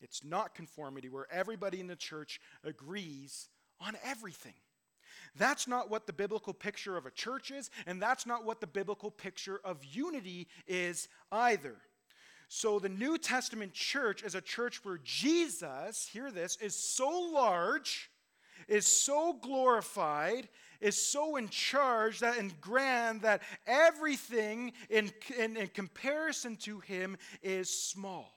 It's 0.00 0.24
not 0.24 0.54
conformity 0.54 1.08
where 1.08 1.26
everybody 1.30 1.80
in 1.80 1.86
the 1.86 1.96
church 1.96 2.40
agrees 2.64 3.48
on 3.80 3.96
everything. 4.04 4.54
That's 5.36 5.66
not 5.66 5.90
what 5.90 6.06
the 6.06 6.12
biblical 6.12 6.54
picture 6.54 6.96
of 6.96 7.06
a 7.06 7.10
church 7.10 7.50
is, 7.50 7.70
and 7.86 8.00
that's 8.00 8.26
not 8.26 8.44
what 8.44 8.60
the 8.60 8.66
biblical 8.66 9.10
picture 9.10 9.60
of 9.64 9.84
unity 9.84 10.48
is 10.66 11.08
either. 11.32 11.76
So, 12.48 12.78
the 12.78 12.88
New 12.88 13.18
Testament 13.18 13.72
church 13.72 14.22
is 14.22 14.34
a 14.34 14.40
church 14.40 14.84
where 14.84 15.00
Jesus, 15.02 16.08
hear 16.12 16.30
this, 16.30 16.56
is 16.60 16.76
so 16.76 17.08
large, 17.32 18.10
is 18.68 18.86
so 18.86 19.32
glorified, 19.32 20.48
is 20.80 20.96
so 20.96 21.36
in 21.36 21.48
charge 21.48 22.20
that 22.20 22.38
and 22.38 22.58
grand 22.60 23.22
that 23.22 23.42
everything 23.66 24.72
in, 24.90 25.10
in, 25.38 25.56
in 25.56 25.68
comparison 25.68 26.56
to 26.56 26.80
him 26.80 27.16
is 27.42 27.68
small. 27.68 28.33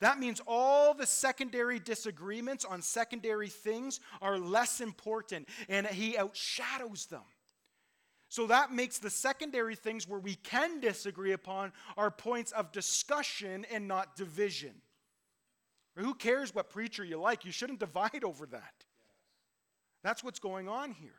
That 0.00 0.18
means 0.18 0.40
all 0.46 0.94
the 0.94 1.06
secondary 1.06 1.78
disagreements 1.78 2.64
on 2.64 2.82
secondary 2.82 3.48
things 3.48 4.00
are 4.22 4.38
less 4.38 4.80
important, 4.80 5.48
and 5.68 5.86
he 5.86 6.14
outshadows 6.14 7.08
them. 7.08 7.22
So 8.30 8.46
that 8.46 8.72
makes 8.72 8.98
the 8.98 9.10
secondary 9.10 9.74
things 9.74 10.08
where 10.08 10.20
we 10.20 10.36
can 10.36 10.80
disagree 10.80 11.32
upon 11.32 11.72
our 11.96 12.10
points 12.10 12.52
of 12.52 12.72
discussion 12.72 13.66
and 13.72 13.88
not 13.88 14.16
division. 14.16 14.72
Who 15.96 16.14
cares 16.14 16.54
what 16.54 16.70
preacher 16.70 17.04
you 17.04 17.20
like? 17.20 17.44
You 17.44 17.52
shouldn't 17.52 17.80
divide 17.80 18.22
over 18.24 18.46
that. 18.46 18.84
That's 20.02 20.24
what's 20.24 20.38
going 20.38 20.68
on 20.68 20.92
here. 20.92 21.10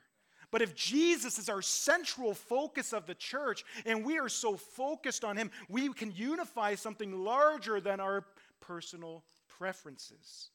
But 0.51 0.61
if 0.61 0.75
Jesus 0.75 1.39
is 1.39 1.47
our 1.49 1.61
central 1.61 2.33
focus 2.33 2.93
of 2.93 3.05
the 3.05 3.15
church 3.15 3.63
and 3.85 4.05
we 4.05 4.19
are 4.19 4.27
so 4.29 4.57
focused 4.57 5.23
on 5.23 5.37
him, 5.37 5.49
we 5.69 5.91
can 5.93 6.11
unify 6.11 6.75
something 6.75 7.23
larger 7.23 7.79
than 7.79 7.99
our 7.99 8.25
personal 8.61 9.23
preferences. 9.47 10.51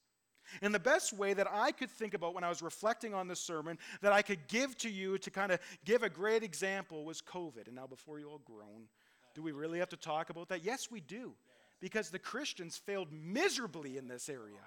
And 0.63 0.75
the 0.75 0.79
best 0.79 1.13
way 1.13 1.35
that 1.35 1.49
I 1.53 1.73
could 1.73 1.91
think 1.91 2.15
about 2.15 2.35
when 2.35 2.45
I 2.45 2.49
was 2.49 2.63
reflecting 2.63 3.15
on 3.15 3.29
this 3.29 3.41
sermon 3.41 3.79
that 4.01 4.13
I 4.13 4.23
could 4.23 4.47
give 4.49 4.77
to 4.79 4.89
you 4.89 5.19
to 5.19 5.31
kind 5.31 5.53
of 5.53 5.61
give 5.85 6.03
a 6.03 6.09
great 6.09 6.43
example 6.43 7.05
was 7.05 7.21
COVID. 7.21 7.67
And 7.67 7.75
now, 7.75 7.87
before 7.87 8.19
you 8.19 8.29
all 8.29 8.41
groan, 8.45 8.89
do 9.35 9.43
we 9.43 9.53
really 9.53 9.81
have 9.81 9.89
to 9.91 9.97
talk 9.97 10.31
about 10.31 10.49
that? 10.49 10.65
Yes, 10.65 10.89
we 10.91 11.01
do. 11.01 11.35
Because 11.81 12.11
the 12.11 12.19
Christians 12.19 12.77
failed 12.77 13.09
miserably 13.13 13.99
in 13.99 14.09
this 14.09 14.29
area. 14.29 14.65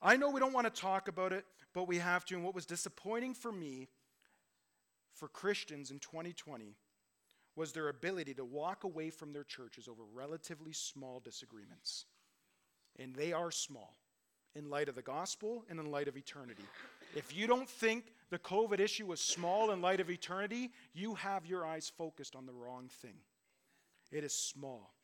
I 0.00 0.16
know 0.16 0.30
we 0.30 0.40
don't 0.40 0.54
want 0.54 0.72
to 0.72 0.80
talk 0.80 1.08
about 1.08 1.32
it, 1.32 1.44
but 1.74 1.86
we 1.86 1.98
have 1.98 2.24
to. 2.26 2.34
And 2.34 2.44
what 2.44 2.54
was 2.54 2.64
disappointing 2.64 3.34
for 3.34 3.52
me, 3.52 3.88
for 5.12 5.28
Christians 5.28 5.90
in 5.90 5.98
2020, 5.98 6.76
was 7.56 7.72
their 7.72 7.88
ability 7.88 8.34
to 8.34 8.44
walk 8.44 8.84
away 8.84 9.10
from 9.10 9.32
their 9.32 9.44
churches 9.44 9.88
over 9.88 10.02
relatively 10.14 10.72
small 10.72 11.20
disagreements. 11.20 12.06
And 12.98 13.14
they 13.14 13.32
are 13.32 13.50
small 13.50 13.96
in 14.54 14.68
light 14.68 14.88
of 14.88 14.94
the 14.94 15.02
gospel 15.02 15.64
and 15.68 15.78
in 15.78 15.90
light 15.90 16.08
of 16.08 16.16
eternity. 16.16 16.64
If 17.14 17.36
you 17.36 17.46
don't 17.46 17.68
think 17.68 18.12
the 18.30 18.38
COVID 18.38 18.80
issue 18.80 19.06
was 19.06 19.20
small 19.20 19.70
in 19.70 19.80
light 19.80 20.00
of 20.00 20.10
eternity, 20.10 20.70
you 20.92 21.14
have 21.14 21.46
your 21.46 21.66
eyes 21.66 21.90
focused 21.96 22.36
on 22.36 22.46
the 22.46 22.52
wrong 22.52 22.88
thing. 23.02 23.16
It 24.12 24.24
is 24.24 24.34
small. 24.34 24.94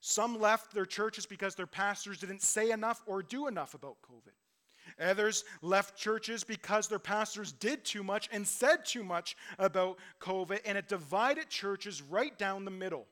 Some 0.00 0.40
left 0.40 0.74
their 0.74 0.86
churches 0.86 1.26
because 1.26 1.54
their 1.54 1.66
pastors 1.66 2.18
didn't 2.18 2.42
say 2.42 2.70
enough 2.70 3.02
or 3.06 3.22
do 3.22 3.48
enough 3.48 3.74
about 3.74 3.96
COVID. 4.02 4.34
Others 5.00 5.44
left 5.62 5.96
churches 5.96 6.44
because 6.44 6.88
their 6.88 6.98
pastors 6.98 7.52
did 7.52 7.84
too 7.84 8.02
much 8.02 8.28
and 8.32 8.46
said 8.46 8.84
too 8.84 9.04
much 9.04 9.36
about 9.58 9.98
COVID, 10.20 10.60
and 10.64 10.78
it 10.78 10.88
divided 10.88 11.48
churches 11.48 12.02
right 12.02 12.36
down 12.38 12.64
the 12.64 12.70
middle. 12.70 13.06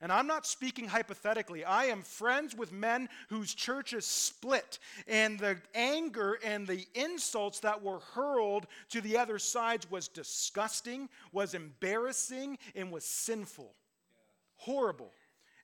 And 0.00 0.12
I'm 0.12 0.28
not 0.28 0.46
speaking 0.46 0.86
hypothetically. 0.86 1.64
I 1.64 1.86
am 1.86 2.02
friends 2.02 2.54
with 2.54 2.70
men 2.70 3.08
whose 3.28 3.52
churches 3.52 4.06
split, 4.06 4.78
and 5.08 5.38
the 5.40 5.56
anger 5.74 6.38
and 6.44 6.66
the 6.66 6.86
insults 6.94 7.58
that 7.60 7.82
were 7.82 7.98
hurled 7.98 8.68
to 8.90 9.00
the 9.00 9.18
other 9.18 9.40
sides 9.40 9.90
was 9.90 10.06
disgusting, 10.06 11.08
was 11.32 11.54
embarrassing, 11.54 12.58
and 12.76 12.92
was 12.92 13.04
sinful. 13.04 13.74
Horrible. 14.56 15.12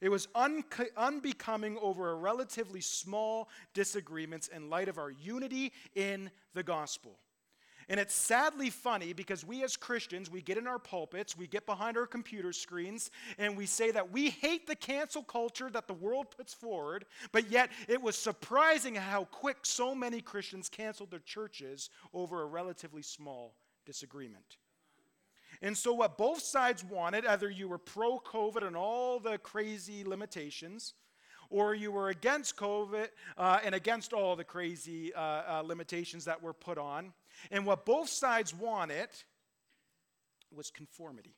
It 0.05 0.11
was 0.11 0.29
unbecoming 0.37 1.79
over 1.81 2.11
a 2.11 2.15
relatively 2.15 2.83
small 2.83 3.49
disagreements 3.73 4.49
in 4.49 4.69
light 4.69 4.91
of 4.91 4.99
our 4.99 5.11
unity 5.11 5.73
in 5.95 6.31
the 6.53 6.63
gospel. 6.63 7.19
And 7.89 7.99
it's 7.99 8.13
sadly 8.13 8.69
funny 8.69 9.15
because 9.15 9.47
we 9.47 9.65
as 9.65 9.79
Christians, 9.79 10.31
we 10.31 10.43
get 10.43 10.59
in 10.59 10.67
our 10.67 10.79
pulpits, 10.79 11.39
we 11.39 11.47
get 11.47 11.65
behind 11.65 11.97
our 11.97 12.07
computer 12.07 12.53
screens, 12.53 13.11
and 13.39 13.57
we 13.57 13.65
say 13.65 13.93
that 13.93 14.13
we 14.13 14.29
hate 14.29 14.67
the 14.67 14.77
cancel 14.77 15.23
culture 15.23 15.71
that 15.71 15.89
the 15.89 15.95
world 15.95 16.27
puts 16.37 16.53
forward, 16.53 17.07
but 17.33 17.51
yet 17.51 17.71
it 17.89 18.03
was 18.03 18.15
surprising 18.15 18.95
how 18.95 19.25
quick 19.25 19.57
so 19.63 19.95
many 19.95 20.21
Christians 20.21 20.69
canceled 20.69 21.13
their 21.13 21.21
churches 21.21 21.89
over 22.13 22.43
a 22.43 22.47
relatively 22.47 23.01
small 23.01 23.55
disagreement. 23.87 24.59
And 25.65 25.79
so, 25.79 25.95
what 25.95 26.19
both 26.19 26.43
sides 26.43 26.85
wanted, 26.85 27.25
either 27.25 27.49
you 27.49 27.69
were 27.69 27.79
pro 27.79 28.21
COVID 28.21 28.67
and 28.67 28.77
all 28.77 29.19
the 29.19 29.39
crazy 29.39 30.05
limitations, 30.05 30.93
or 31.49 31.75
you 31.75 31.91
were 31.91 32.11
against 32.11 32.55
COVID 32.57 33.09
uh, 33.39 33.61
and 33.65 33.75
against 33.75 34.13
all 34.13 34.37
the 34.37 34.45
crazy 34.45 35.15
uh, 35.15 35.21
uh, 35.21 35.63
limitations 35.65 36.27
that 36.27 36.43
were 36.43 36.53
put 36.53 36.77
on. 36.77 37.15
And 37.51 37.65
what 37.65 37.87
both 37.87 38.11
sides 38.11 38.55
wanted 38.55 39.09
was 40.55 40.71
conformity. 40.71 41.35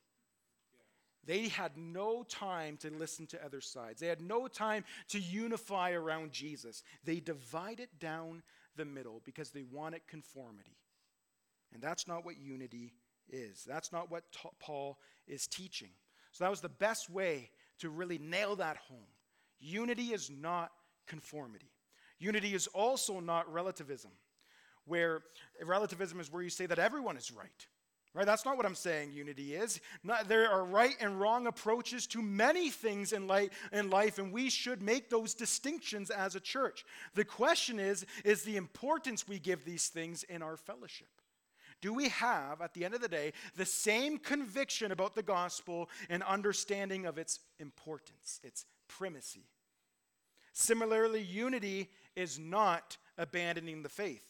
They 1.25 1.47
had 1.47 1.77
no 1.77 2.25
time 2.25 2.79
to 2.79 2.91
listen 2.91 3.29
to 3.29 3.45
other 3.45 3.61
sides. 3.61 4.01
They 4.01 4.09
had 4.09 4.21
no 4.21 4.49
time 4.49 4.83
to 5.11 5.21
unify 5.21 5.93
around 5.93 6.33
Jesus. 6.33 6.83
They 7.05 7.21
divided 7.21 7.91
down 8.01 8.43
the 8.75 8.87
middle 8.87 9.23
because 9.25 9.51
they 9.51 9.63
wanted 9.63 10.09
conformity. 10.09 10.79
And 11.73 11.81
that's 11.81 12.09
not 12.09 12.25
what 12.25 12.39
unity 12.39 12.93
is. 13.31 13.65
That's 13.65 13.93
not 13.93 14.11
what 14.11 14.25
ta- 14.33 14.51
Paul 14.59 14.99
is 15.27 15.47
teaching. 15.47 15.91
So 16.33 16.45
that 16.45 16.51
was 16.51 16.61
the 16.61 16.69
best 16.69 17.11
way 17.11 17.51
to 17.79 17.91
really 17.91 18.19
nail 18.19 18.57
that 18.57 18.77
home. 18.89 18.99
Unity 19.59 20.13
is 20.13 20.31
not 20.31 20.71
conformity. 21.07 21.71
Unity 22.19 22.55
is 22.55 22.67
also 22.69 23.21
not 23.21 23.53
relativism, 23.53 24.11
where 24.85 25.23
relativism 25.63 26.21
is 26.21 26.33
where 26.33 26.43
you 26.43 26.51
say 26.51 26.67
that 26.67 26.79
everyone 26.79 27.17
is 27.17 27.31
right. 27.31 27.67
Right? 28.15 28.25
That's 28.25 28.47
not 28.47 28.57
what 28.57 28.65
I'm 28.65 28.75
saying 28.75 29.13
unity 29.13 29.55
is. 29.55 29.79
Not, 30.03 30.27
there 30.27 30.51
are 30.51 30.65
right 30.65 30.95
and 31.03 31.21
wrong 31.21 31.47
approaches 31.47 32.07
to 32.09 32.23
many 32.23 32.71
things 32.71 33.13
in, 33.13 33.27
light, 33.27 33.53
in 33.73 33.91
life, 33.91 34.19
and 34.19 34.33
we 34.33 34.49
should 34.49 34.81
make 34.81 35.11
those 35.11 35.35
distinctions 35.35 36.09
as 36.09 36.35
a 36.35 36.41
church. 36.41 36.87
The 37.15 37.27
question 37.27 37.79
is, 37.79 38.07
is 38.25 38.43
the 38.43 38.57
importance 38.57 39.29
we 39.29 39.39
give 39.39 39.67
these 39.67 39.89
things 39.89 40.23
in 40.23 40.43
our 40.43 40.57
fellowship. 40.57 41.09
Do 41.83 41.93
we 41.93 42.09
have, 42.09 42.61
at 42.61 42.75
the 42.75 42.85
end 42.85 42.95
of 42.95 43.01
the 43.01 43.09
day, 43.09 43.33
the 43.57 43.65
same 43.65 44.19
conviction 44.19 44.93
about 44.93 45.15
the 45.15 45.23
gospel 45.23 45.91
and 46.09 46.23
understanding 46.23 47.07
of 47.07 47.19
its 47.19 47.41
importance, 47.59 48.41
its 48.43 48.65
primacy. 48.89 49.45
Similarly, 50.53 51.21
unity 51.21 51.91
is 52.15 52.39
not 52.39 52.97
abandoning 53.19 53.83
the 53.83 53.89
faith. 53.89 54.25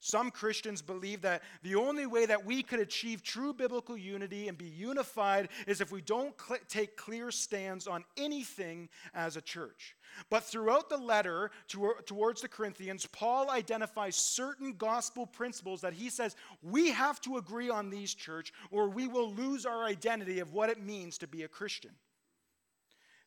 Some 0.00 0.30
Christians 0.30 0.80
believe 0.80 1.22
that 1.22 1.42
the 1.62 1.74
only 1.74 2.06
way 2.06 2.24
that 2.24 2.44
we 2.44 2.62
could 2.62 2.78
achieve 2.78 3.22
true 3.22 3.52
biblical 3.52 3.96
unity 3.96 4.46
and 4.46 4.56
be 4.56 4.66
unified 4.66 5.48
is 5.66 5.80
if 5.80 5.90
we 5.90 6.00
don't 6.00 6.34
cl- 6.40 6.60
take 6.68 6.96
clear 6.96 7.32
stands 7.32 7.88
on 7.88 8.04
anything 8.16 8.88
as 9.12 9.36
a 9.36 9.40
church. 9.40 9.96
But 10.30 10.44
throughout 10.44 10.88
the 10.88 10.96
letter 10.96 11.50
to, 11.68 11.94
towards 12.06 12.42
the 12.42 12.48
Corinthians, 12.48 13.06
Paul 13.06 13.50
identifies 13.50 14.14
certain 14.14 14.74
gospel 14.74 15.26
principles 15.26 15.80
that 15.80 15.94
he 15.94 16.10
says 16.10 16.36
we 16.62 16.92
have 16.92 17.20
to 17.22 17.36
agree 17.36 17.68
on 17.68 17.90
these, 17.90 18.14
church, 18.14 18.52
or 18.70 18.88
we 18.88 19.08
will 19.08 19.32
lose 19.32 19.66
our 19.66 19.84
identity 19.84 20.38
of 20.38 20.52
what 20.52 20.70
it 20.70 20.80
means 20.80 21.18
to 21.18 21.26
be 21.26 21.42
a 21.42 21.48
Christian. 21.48 21.92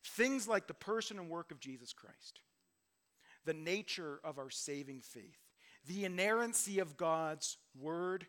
Things 0.06 0.48
like 0.48 0.68
the 0.68 0.74
person 0.74 1.20
and 1.20 1.30
work 1.30 1.52
of 1.52 1.60
Jesus 1.60 1.92
Christ, 1.92 2.40
the 3.44 3.54
nature 3.54 4.22
of 4.24 4.40
our 4.40 4.50
saving 4.50 5.02
faith, 5.02 5.41
the 5.88 6.06
inerrancy 6.06 6.80
of 6.80 6.98
God's 6.98 7.58
word, 7.80 8.26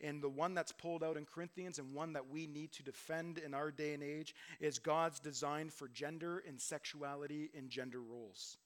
and 0.00 0.22
the 0.22 0.28
one 0.28 0.54
that's 0.54 0.72
pulled 0.72 1.02
out 1.02 1.16
in 1.16 1.24
Corinthians 1.24 1.78
and 1.78 1.94
one 1.94 2.12
that 2.12 2.28
we 2.28 2.46
need 2.46 2.72
to 2.72 2.82
defend 2.82 3.38
in 3.38 3.54
our 3.54 3.70
day 3.70 3.94
and 3.94 4.02
age 4.02 4.34
is 4.60 4.78
God's 4.78 5.20
design 5.20 5.70
for 5.70 5.88
gender 5.88 6.42
and 6.46 6.60
sexuality 6.60 7.50
and 7.56 7.70
gender 7.70 8.00
roles. 8.00 8.58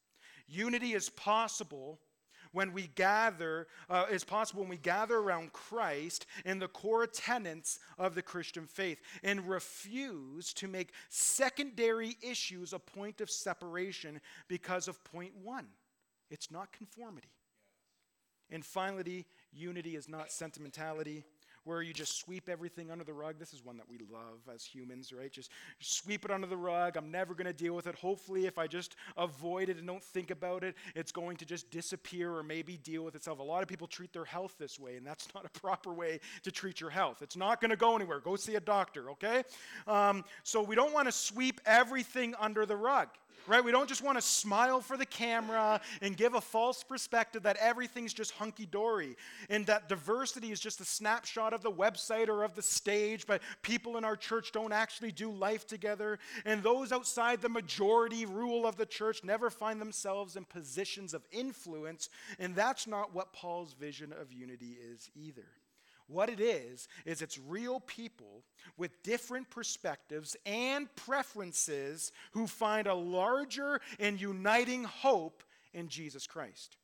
Unity 0.49 0.95
is 0.95 1.09
possible 1.11 2.01
when 2.53 2.73
we 2.73 2.89
gather, 2.97 3.69
uh, 3.89 4.07
is 4.11 4.25
possible 4.25 4.63
when 4.63 4.71
we 4.71 4.77
gather 4.77 5.19
around 5.19 5.53
Christ 5.53 6.27
and 6.45 6.61
the 6.61 6.69
core 6.69 7.07
tenets 7.07 7.79
of 7.97 8.17
the 8.17 8.23
Christian 8.23 8.67
faith 8.67 9.01
and 9.23 9.49
refuse 9.49 10.53
to 10.55 10.67
make 10.67 10.93
secondary 11.09 12.17
issues 12.23 12.73
a 12.73 12.79
point 12.79 13.21
of 13.21 13.31
separation 13.31 14.21
because 14.49 14.89
of 14.89 15.03
point 15.05 15.33
one. 15.37 15.69
It's 16.29 16.51
not 16.51 16.73
conformity. 16.73 17.29
And 18.51 18.65
finally, 18.65 19.27
unity 19.53 19.97
is 19.97 20.09
not 20.09 20.33
sentimentality 20.33 21.25
where 21.65 21.83
you 21.83 21.93
just 21.93 22.19
sweep 22.19 22.49
everything 22.49 22.91
under 22.91 23.05
the 23.05 23.13
rug. 23.13 23.39
This 23.39 23.53
is 23.53 23.65
one 23.65 23.77
that 23.77 23.89
we 23.89 23.99
love 24.11 24.41
as 24.53 24.65
humans, 24.65 25.13
right? 25.13 25.31
Just 25.31 25.51
sweep 25.79 26.25
it 26.25 26.31
under 26.31 26.47
the 26.47 26.57
rug. 26.57 26.97
I'm 26.97 27.11
never 27.11 27.35
going 27.35 27.47
to 27.47 27.53
deal 27.53 27.75
with 27.75 27.87
it. 27.87 27.95
Hopefully, 27.95 28.47
if 28.47 28.59
I 28.59 28.67
just 28.67 28.97
avoid 29.17 29.69
it 29.69 29.77
and 29.77 29.87
don't 29.87 30.03
think 30.03 30.31
about 30.31 30.65
it, 30.65 30.75
it's 30.95 31.13
going 31.13 31.37
to 31.37 31.45
just 31.45 31.71
disappear 31.71 32.35
or 32.35 32.43
maybe 32.43 32.79
deal 32.79 33.05
with 33.05 33.15
itself. 33.15 33.39
A 33.41 33.43
lot 33.43 33.63
of 33.63 33.69
people 33.69 33.87
treat 33.87 34.13
their 34.13 34.25
health 34.25 34.57
this 34.59 34.79
way, 34.79 34.97
and 34.97 35.07
that's 35.07 35.29
not 35.35 35.45
a 35.45 35.61
proper 35.61 35.93
way 35.93 36.21
to 36.43 36.51
treat 36.51 36.81
your 36.81 36.91
health. 36.91 37.23
It's 37.23 37.37
not 37.37 37.61
going 37.61 37.71
to 37.71 37.77
go 37.77 37.95
anywhere. 37.95 38.21
Go 38.21 38.37
see 38.37 38.57
a 38.57 38.61
doctor, 38.61 39.11
okay? 39.11 39.43
Um, 39.87 40.25
so 40.43 40.63
we 40.63 40.75
don't 40.75 40.95
want 40.95 41.09
to 41.09 41.13
sweep 41.13 41.61
everything 41.67 42.35
under 42.41 42.65
the 42.65 42.77
rug 42.77 43.09
right? 43.47 43.65
We 43.65 43.73
don't 43.73 43.89
just 43.89 44.03
want 44.03 44.19
to 44.19 44.23
smile 44.23 44.81
for 44.81 44.97
the 44.97 45.07
camera 45.07 45.81
and 46.03 46.17
give 46.17 46.35
a 46.35 46.41
false 46.41 46.83
perspective 46.83 47.43
that 47.45 47.57
everything's 47.57 48.13
just 48.13 48.33
hunky 48.33 48.67
dory 48.67 49.17
and 49.49 49.67
that 49.67 49.89
diversity 49.89 50.53
is 50.53 50.61
just 50.61 50.81
a 50.81 50.85
snapshot 50.85 51.53
of 51.53 51.63
the 51.63 51.71
website 51.71 52.29
or 52.29 52.45
of 52.45 52.55
the 52.55 52.63
stage, 52.63 53.27
but 53.27 53.43
people 53.63 53.97
in 53.97 54.05
our 54.05 54.17
church 54.17 54.53
don't 54.53 54.73
actually 54.73 55.13
do 55.13 55.31
life 55.31 55.67
together. 55.67 56.19
And 56.45 56.63
those 56.63 56.93
outside 56.93 57.41
the 57.41 57.49
majority 57.49 58.27
rule 58.27 58.67
of 58.67 58.77
the 58.77 58.87
church 58.87 59.25
never 59.25 59.51
find 59.51 59.81
themselves 59.81 60.37
in 60.37 60.45
positions 60.45 61.15
of 61.15 61.23
influence. 61.33 62.09
And 62.39 62.55
that's 62.55 62.87
not 62.87 63.15
what 63.15 63.33
Paul's 63.33 63.75
vision 63.75 64.13
of 64.13 64.33
unity 64.33 64.77
is 64.93 65.11
either. 65.15 65.47
What 66.11 66.29
it 66.29 66.41
is, 66.41 66.89
is 67.07 67.23
it's 67.23 67.39
real 67.39 67.79
people 67.79 68.43
with 68.77 69.03
different 69.05 69.49
perspectives 69.49 70.37
and 70.45 70.93
preferences 70.97 72.11
who 72.33 72.49
find 72.49 72.89
a 72.89 72.95
larger 72.95 73.81
and 74.01 74.21
uniting 74.21 74.83
hope 74.83 75.45
in 75.73 75.89
Jesus 75.89 76.27
Christ. 76.27 76.77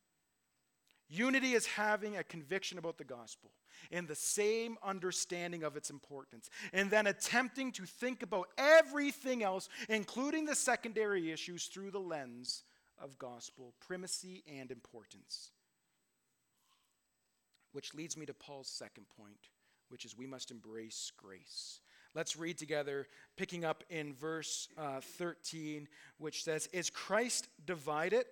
Unity 1.08 1.54
is 1.54 1.66
having 1.66 2.16
a 2.16 2.22
conviction 2.24 2.78
about 2.78 2.98
the 2.98 3.04
gospel 3.04 3.50
and 3.90 4.06
the 4.06 4.14
same 4.14 4.76
understanding 4.82 5.64
of 5.64 5.76
its 5.76 5.90
importance, 5.90 6.48
and 6.72 6.90
then 6.90 7.08
attempting 7.08 7.72
to 7.72 7.84
think 7.84 8.22
about 8.22 8.48
everything 8.56 9.42
else, 9.42 9.68
including 9.88 10.44
the 10.44 10.54
secondary 10.54 11.32
issues, 11.32 11.66
through 11.66 11.90
the 11.90 11.98
lens 11.98 12.62
of 12.98 13.18
gospel 13.18 13.74
primacy 13.80 14.44
and 14.48 14.70
importance. 14.70 15.50
Which 17.76 17.92
leads 17.92 18.16
me 18.16 18.24
to 18.24 18.32
Paul's 18.32 18.68
second 18.68 19.04
point, 19.18 19.50
which 19.90 20.06
is 20.06 20.16
we 20.16 20.26
must 20.26 20.50
embrace 20.50 21.12
grace. 21.18 21.80
Let's 22.14 22.34
read 22.34 22.56
together, 22.56 23.06
picking 23.36 23.66
up 23.66 23.84
in 23.90 24.14
verse 24.14 24.68
uh, 24.78 25.02
13, 25.02 25.86
which 26.16 26.42
says, 26.42 26.70
Is 26.72 26.88
Christ 26.88 27.48
divided? 27.66 28.24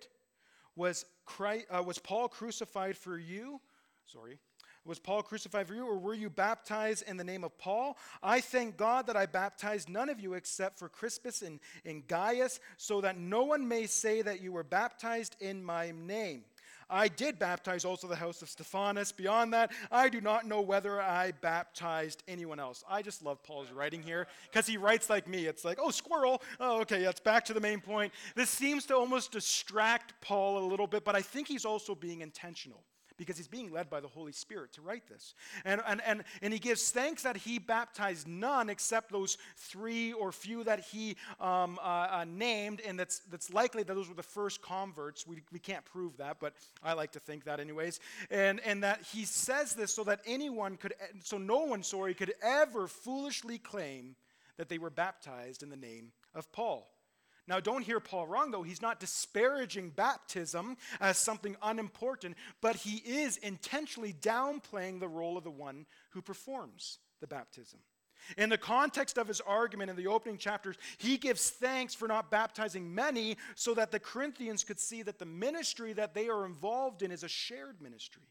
Was, 0.76 1.04
Christ, 1.26 1.66
uh, 1.70 1.82
was 1.82 1.98
Paul 1.98 2.28
crucified 2.28 2.96
for 2.96 3.18
you? 3.18 3.60
Sorry. 4.06 4.38
Was 4.86 4.98
Paul 4.98 5.22
crucified 5.22 5.68
for 5.68 5.74
you, 5.74 5.86
or 5.86 5.98
were 5.98 6.14
you 6.14 6.30
baptized 6.30 7.04
in 7.06 7.18
the 7.18 7.24
name 7.24 7.44
of 7.44 7.58
Paul? 7.58 7.98
I 8.22 8.40
thank 8.40 8.78
God 8.78 9.08
that 9.08 9.16
I 9.16 9.26
baptized 9.26 9.90
none 9.90 10.08
of 10.08 10.20
you 10.20 10.32
except 10.32 10.78
for 10.78 10.88
Crispus 10.88 11.42
and, 11.42 11.60
and 11.84 12.08
Gaius, 12.08 12.60
so 12.78 13.02
that 13.02 13.18
no 13.18 13.44
one 13.44 13.68
may 13.68 13.84
say 13.84 14.22
that 14.22 14.40
you 14.40 14.52
were 14.52 14.64
baptized 14.64 15.36
in 15.38 15.62
my 15.62 15.90
name. 15.90 16.44
I 16.88 17.08
did 17.08 17.38
baptize 17.38 17.84
also 17.84 18.06
the 18.06 18.16
house 18.16 18.42
of 18.42 18.48
Stephanas. 18.48 19.12
Beyond 19.12 19.52
that, 19.54 19.72
I 19.90 20.08
do 20.08 20.20
not 20.20 20.46
know 20.46 20.60
whether 20.60 21.00
I 21.00 21.32
baptized 21.32 22.22
anyone 22.28 22.60
else. 22.60 22.84
I 22.88 23.02
just 23.02 23.22
love 23.22 23.42
Paul's 23.42 23.70
writing 23.70 24.02
here 24.02 24.26
because 24.50 24.66
he 24.66 24.76
writes 24.76 25.10
like 25.10 25.28
me. 25.28 25.46
It's 25.46 25.64
like, 25.64 25.78
oh, 25.80 25.90
squirrel. 25.90 26.42
Oh, 26.60 26.80
okay, 26.80 27.02
that's 27.02 27.20
back 27.20 27.44
to 27.46 27.54
the 27.54 27.60
main 27.60 27.80
point. 27.80 28.12
This 28.34 28.50
seems 28.50 28.86
to 28.86 28.96
almost 28.96 29.32
distract 29.32 30.14
Paul 30.20 30.58
a 30.58 30.66
little 30.66 30.86
bit, 30.86 31.04
but 31.04 31.14
I 31.16 31.22
think 31.22 31.48
he's 31.48 31.64
also 31.64 31.94
being 31.94 32.20
intentional 32.20 32.82
because 33.16 33.36
he's 33.36 33.48
being 33.48 33.72
led 33.72 33.88
by 33.88 34.00
the 34.00 34.08
Holy 34.08 34.32
Spirit 34.32 34.72
to 34.72 34.82
write 34.82 35.06
this. 35.08 35.34
And, 35.64 35.80
and, 35.86 36.00
and, 36.06 36.24
and 36.42 36.52
he 36.52 36.58
gives 36.58 36.90
thanks 36.90 37.22
that 37.22 37.36
he 37.36 37.58
baptized 37.58 38.26
none 38.26 38.68
except 38.68 39.12
those 39.12 39.38
three 39.56 40.12
or 40.12 40.32
few 40.32 40.64
that 40.64 40.80
he 40.80 41.16
um, 41.40 41.78
uh, 41.82 41.86
uh, 41.86 42.24
named, 42.28 42.80
and 42.86 42.98
that's, 42.98 43.20
that's 43.30 43.52
likely 43.52 43.82
that 43.82 43.94
those 43.94 44.08
were 44.08 44.14
the 44.14 44.22
first 44.22 44.62
converts. 44.62 45.26
We, 45.26 45.42
we 45.52 45.58
can't 45.58 45.84
prove 45.84 46.16
that, 46.16 46.38
but 46.40 46.54
I 46.82 46.94
like 46.94 47.12
to 47.12 47.20
think 47.20 47.44
that, 47.44 47.60
anyways. 47.60 48.00
And, 48.30 48.60
and 48.60 48.82
that 48.82 49.02
he 49.02 49.24
says 49.24 49.74
this 49.74 49.94
so 49.94 50.04
that 50.04 50.20
anyone 50.26 50.76
could, 50.76 50.94
so 51.22 51.38
no 51.38 51.60
one, 51.60 51.82
sorry, 51.82 52.14
could 52.14 52.34
ever 52.42 52.86
foolishly 52.86 53.58
claim 53.58 54.16
that 54.56 54.68
they 54.68 54.78
were 54.78 54.90
baptized 54.90 55.62
in 55.62 55.70
the 55.70 55.76
name 55.76 56.12
of 56.34 56.50
Paul. 56.52 56.93
Now, 57.46 57.60
don't 57.60 57.82
hear 57.82 58.00
Paul 58.00 58.26
wrong, 58.26 58.50
though. 58.50 58.62
He's 58.62 58.80
not 58.80 59.00
disparaging 59.00 59.90
baptism 59.90 60.76
as 61.00 61.18
something 61.18 61.56
unimportant, 61.62 62.36
but 62.62 62.76
he 62.76 62.96
is 62.96 63.36
intentionally 63.36 64.14
downplaying 64.14 65.00
the 65.00 65.08
role 65.08 65.36
of 65.36 65.44
the 65.44 65.50
one 65.50 65.84
who 66.10 66.22
performs 66.22 66.98
the 67.20 67.26
baptism. 67.26 67.80
In 68.38 68.48
the 68.48 68.56
context 68.56 69.18
of 69.18 69.28
his 69.28 69.42
argument 69.42 69.90
in 69.90 69.96
the 69.96 70.06
opening 70.06 70.38
chapters, 70.38 70.76
he 70.96 71.18
gives 71.18 71.50
thanks 71.50 71.94
for 71.94 72.08
not 72.08 72.30
baptizing 72.30 72.94
many 72.94 73.36
so 73.54 73.74
that 73.74 73.90
the 73.90 74.00
Corinthians 74.00 74.64
could 74.64 74.80
see 74.80 75.02
that 75.02 75.18
the 75.18 75.26
ministry 75.26 75.92
that 75.92 76.14
they 76.14 76.28
are 76.28 76.46
involved 76.46 77.02
in 77.02 77.12
is 77.12 77.22
a 77.22 77.28
shared 77.28 77.82
ministry. 77.82 78.22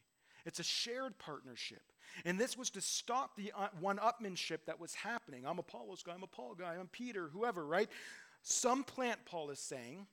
It's 0.44 0.58
a 0.58 0.64
shared 0.64 1.16
partnership. 1.18 1.82
And 2.24 2.38
this 2.38 2.56
was 2.56 2.70
to 2.70 2.80
stop 2.80 3.36
the 3.36 3.52
uh, 3.56 3.68
one 3.80 3.98
upmanship 3.98 4.58
that 4.66 4.78
was 4.78 4.94
happening. 4.94 5.44
I'm 5.46 5.58
Apollos 5.58 6.02
guy, 6.02 6.12
I'm 6.12 6.22
a 6.22 6.28
Paul 6.28 6.54
guy, 6.54 6.76
I'm 6.78 6.88
Peter, 6.88 7.28
whoever, 7.32 7.64
right? 7.66 7.88
Some 8.44 8.84
plant, 8.84 9.20
Paul 9.24 9.50
is 9.50 9.58
saying, 9.58 10.06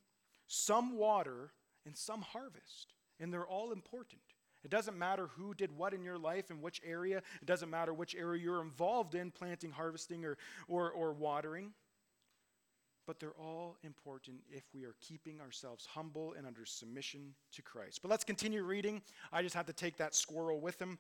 some 0.48 0.98
water, 0.98 1.52
and 1.86 1.96
some 1.96 2.22
harvest. 2.22 2.94
And 3.20 3.32
they're 3.32 3.46
all 3.46 3.72
important. 3.72 4.22
It 4.64 4.72
doesn't 4.72 4.98
matter 4.98 5.28
who 5.36 5.54
did 5.54 5.76
what 5.76 5.94
in 5.94 6.04
your 6.04 6.18
life 6.18 6.50
and 6.50 6.62
which 6.62 6.82
area. 6.86 7.18
It 7.42 7.46
doesn't 7.46 7.70
matter 7.70 7.94
which 7.94 8.16
area 8.16 8.42
you're 8.42 8.62
involved 8.62 9.16
in, 9.16 9.32
planting, 9.32 9.72
harvesting, 9.72 10.24
or, 10.24 10.38
or, 10.68 10.92
or 10.92 11.12
watering. 11.12 11.74
But 13.06 13.20
they're 13.20 13.38
all 13.38 13.76
important 13.84 14.38
if 14.50 14.64
we 14.74 14.86
are 14.86 14.96
keeping 15.02 15.42
ourselves 15.42 15.86
humble 15.86 16.34
and 16.38 16.48
under 16.48 16.66
submission 16.66 17.34
to 17.52 17.62
Christ. 17.62 18.02
But 18.02 18.12
let's 18.12 18.24
continue 18.24 18.64
reading. 18.64 19.02
I 19.34 19.42
just 19.42 19.56
have 19.56 19.66
to 19.66 19.74
take 19.74 19.98
that 19.98 20.16
squirrel 20.16 20.62
with 20.62 20.80
him. 20.80 21.00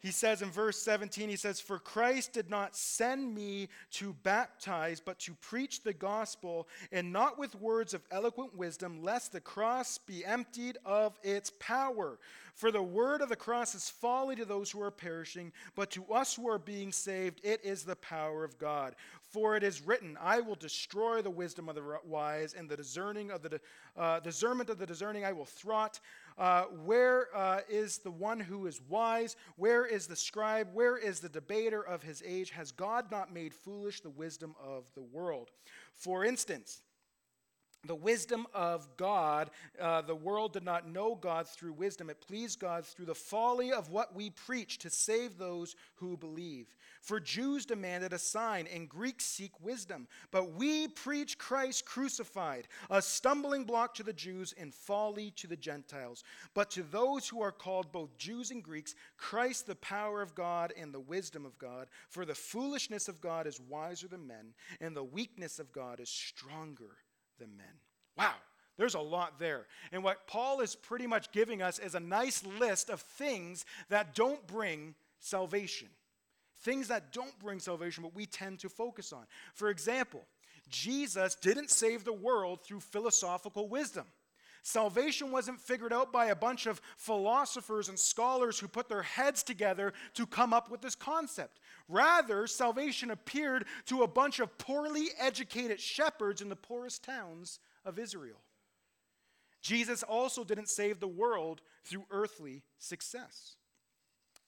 He 0.00 0.10
says 0.10 0.42
in 0.42 0.50
verse 0.50 0.80
17, 0.82 1.28
he 1.28 1.36
says, 1.36 1.60
For 1.60 1.78
Christ 1.78 2.32
did 2.32 2.50
not 2.50 2.76
send 2.76 3.34
me 3.34 3.68
to 3.92 4.14
baptize, 4.22 5.00
but 5.00 5.18
to 5.20 5.34
preach 5.34 5.82
the 5.82 5.94
gospel, 5.94 6.68
and 6.92 7.12
not 7.12 7.38
with 7.38 7.54
words 7.54 7.94
of 7.94 8.02
eloquent 8.10 8.54
wisdom, 8.54 9.02
lest 9.02 9.32
the 9.32 9.40
cross 9.40 9.98
be 9.98 10.24
emptied 10.24 10.78
of 10.84 11.18
its 11.22 11.50
power. 11.58 12.18
For 12.54 12.70
the 12.70 12.82
word 12.82 13.20
of 13.20 13.28
the 13.28 13.36
cross 13.36 13.74
is 13.74 13.90
folly 13.90 14.34
to 14.36 14.46
those 14.46 14.70
who 14.70 14.80
are 14.80 14.90
perishing, 14.90 15.52
but 15.74 15.90
to 15.90 16.04
us 16.06 16.34
who 16.34 16.48
are 16.48 16.58
being 16.58 16.90
saved, 16.90 17.40
it 17.42 17.62
is 17.62 17.82
the 17.82 17.96
power 17.96 18.44
of 18.44 18.58
God. 18.58 18.96
For 19.30 19.56
it 19.56 19.62
is 19.62 19.82
written, 19.82 20.16
I 20.20 20.40
will 20.40 20.54
destroy 20.54 21.20
the 21.20 21.28
wisdom 21.28 21.68
of 21.68 21.74
the 21.74 21.98
wise, 22.04 22.54
and 22.54 22.66
the 22.66 22.76
discerning 22.76 23.30
of 23.30 23.42
the 23.42 23.60
uh, 23.94 24.20
discernment 24.20 24.70
of 24.70 24.78
the 24.78 24.86
discerning 24.86 25.24
I 25.24 25.32
will 25.32 25.44
throt. 25.44 26.00
Uh, 26.38 26.64
where 26.84 27.28
uh, 27.34 27.60
is 27.68 27.98
the 27.98 28.10
one 28.10 28.38
who 28.38 28.66
is 28.66 28.80
wise? 28.88 29.36
Where 29.56 29.86
is 29.86 30.06
the 30.06 30.16
scribe? 30.16 30.68
Where 30.74 30.98
is 30.98 31.20
the 31.20 31.30
debater 31.30 31.80
of 31.80 32.02
his 32.02 32.22
age? 32.26 32.50
Has 32.50 32.72
God 32.72 33.10
not 33.10 33.32
made 33.32 33.54
foolish 33.54 34.00
the 34.02 34.10
wisdom 34.10 34.54
of 34.62 34.84
the 34.94 35.02
world? 35.02 35.50
For 35.94 36.24
instance, 36.24 36.82
the 37.86 37.94
wisdom 37.94 38.46
of 38.54 38.88
God. 38.96 39.50
Uh, 39.80 40.02
the 40.02 40.14
world 40.14 40.52
did 40.52 40.64
not 40.64 40.88
know 40.88 41.14
God 41.14 41.48
through 41.48 41.72
wisdom. 41.72 42.10
It 42.10 42.20
pleased 42.20 42.60
God 42.60 42.84
through 42.84 43.06
the 43.06 43.14
folly 43.14 43.72
of 43.72 43.90
what 43.90 44.14
we 44.14 44.30
preach 44.30 44.78
to 44.78 44.90
save 44.90 45.38
those 45.38 45.76
who 45.96 46.16
believe. 46.16 46.76
For 47.00 47.20
Jews 47.20 47.66
demanded 47.66 48.12
a 48.12 48.18
sign, 48.18 48.66
and 48.66 48.88
Greeks 48.88 49.24
seek 49.24 49.52
wisdom. 49.60 50.08
But 50.30 50.54
we 50.54 50.88
preach 50.88 51.38
Christ 51.38 51.84
crucified, 51.84 52.68
a 52.90 53.00
stumbling 53.00 53.64
block 53.64 53.94
to 53.94 54.02
the 54.02 54.12
Jews 54.12 54.54
and 54.58 54.74
folly 54.74 55.30
to 55.36 55.46
the 55.46 55.56
Gentiles. 55.56 56.24
But 56.54 56.70
to 56.72 56.82
those 56.82 57.28
who 57.28 57.40
are 57.42 57.52
called 57.52 57.92
both 57.92 58.18
Jews 58.18 58.50
and 58.50 58.62
Greeks, 58.62 58.94
Christ 59.16 59.66
the 59.66 59.76
power 59.76 60.20
of 60.20 60.34
God 60.34 60.72
and 60.76 60.92
the 60.92 61.00
wisdom 61.00 61.46
of 61.46 61.58
God. 61.58 61.88
For 62.08 62.24
the 62.24 62.34
foolishness 62.34 63.08
of 63.08 63.20
God 63.20 63.46
is 63.46 63.60
wiser 63.60 64.08
than 64.08 64.26
men, 64.26 64.54
and 64.80 64.96
the 64.96 65.04
weakness 65.04 65.58
of 65.58 65.72
God 65.72 66.00
is 66.00 66.08
stronger 66.08 66.96
the 67.38 67.46
men. 67.46 67.66
Wow, 68.16 68.34
there's 68.76 68.94
a 68.94 69.00
lot 69.00 69.38
there. 69.38 69.66
And 69.92 70.02
what 70.02 70.26
Paul 70.26 70.60
is 70.60 70.74
pretty 70.74 71.06
much 71.06 71.32
giving 71.32 71.62
us 71.62 71.78
is 71.78 71.94
a 71.94 72.00
nice 72.00 72.44
list 72.58 72.90
of 72.90 73.00
things 73.00 73.64
that 73.88 74.14
don't 74.14 74.46
bring 74.46 74.94
salvation. 75.20 75.88
Things 76.60 76.88
that 76.88 77.12
don't 77.12 77.38
bring 77.38 77.60
salvation, 77.60 78.02
but 78.02 78.14
we 78.14 78.26
tend 78.26 78.60
to 78.60 78.68
focus 78.68 79.12
on. 79.12 79.24
For 79.54 79.68
example, 79.68 80.24
Jesus 80.68 81.34
didn't 81.34 81.70
save 81.70 82.04
the 82.04 82.12
world 82.12 82.62
through 82.64 82.80
philosophical 82.80 83.68
wisdom. 83.68 84.06
Salvation 84.66 85.30
wasn't 85.30 85.60
figured 85.60 85.92
out 85.92 86.12
by 86.12 86.26
a 86.26 86.34
bunch 86.34 86.66
of 86.66 86.80
philosophers 86.96 87.88
and 87.88 87.96
scholars 87.96 88.58
who 88.58 88.66
put 88.66 88.88
their 88.88 89.02
heads 89.02 89.44
together 89.44 89.92
to 90.14 90.26
come 90.26 90.52
up 90.52 90.72
with 90.72 90.80
this 90.80 90.96
concept. 90.96 91.60
Rather, 91.88 92.48
salvation 92.48 93.12
appeared 93.12 93.64
to 93.84 94.02
a 94.02 94.08
bunch 94.08 94.40
of 94.40 94.58
poorly 94.58 95.10
educated 95.20 95.78
shepherds 95.78 96.42
in 96.42 96.48
the 96.48 96.56
poorest 96.56 97.04
towns 97.04 97.60
of 97.84 97.96
Israel. 97.96 98.40
Jesus 99.62 100.02
also 100.02 100.42
didn't 100.42 100.68
save 100.68 100.98
the 100.98 101.06
world 101.06 101.60
through 101.84 102.04
earthly 102.10 102.64
success. 102.80 103.54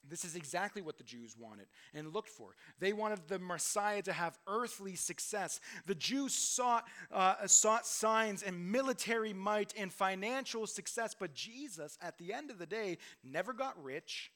This 0.08 0.24
is 0.24 0.36
exactly 0.36 0.82
what 0.82 0.98
the 0.98 1.04
Jews 1.04 1.36
wanted 1.38 1.66
and 1.94 2.12
looked 2.12 2.28
for. 2.28 2.54
They 2.78 2.92
wanted 2.92 3.28
the 3.28 3.38
Messiah 3.38 4.02
to 4.02 4.12
have 4.12 4.38
earthly 4.46 4.94
success. 4.94 5.60
The 5.86 5.94
Jews 5.94 6.34
sought, 6.34 6.86
uh, 7.12 7.46
sought 7.46 7.86
signs 7.86 8.42
and 8.42 8.70
military 8.72 9.32
might 9.32 9.74
and 9.76 9.92
financial 9.92 10.66
success, 10.66 11.14
but 11.18 11.34
Jesus, 11.34 11.98
at 12.00 12.18
the 12.18 12.32
end 12.32 12.50
of 12.50 12.58
the 12.58 12.66
day, 12.66 12.98
never 13.22 13.52
got 13.52 13.82
rich. 13.82 14.32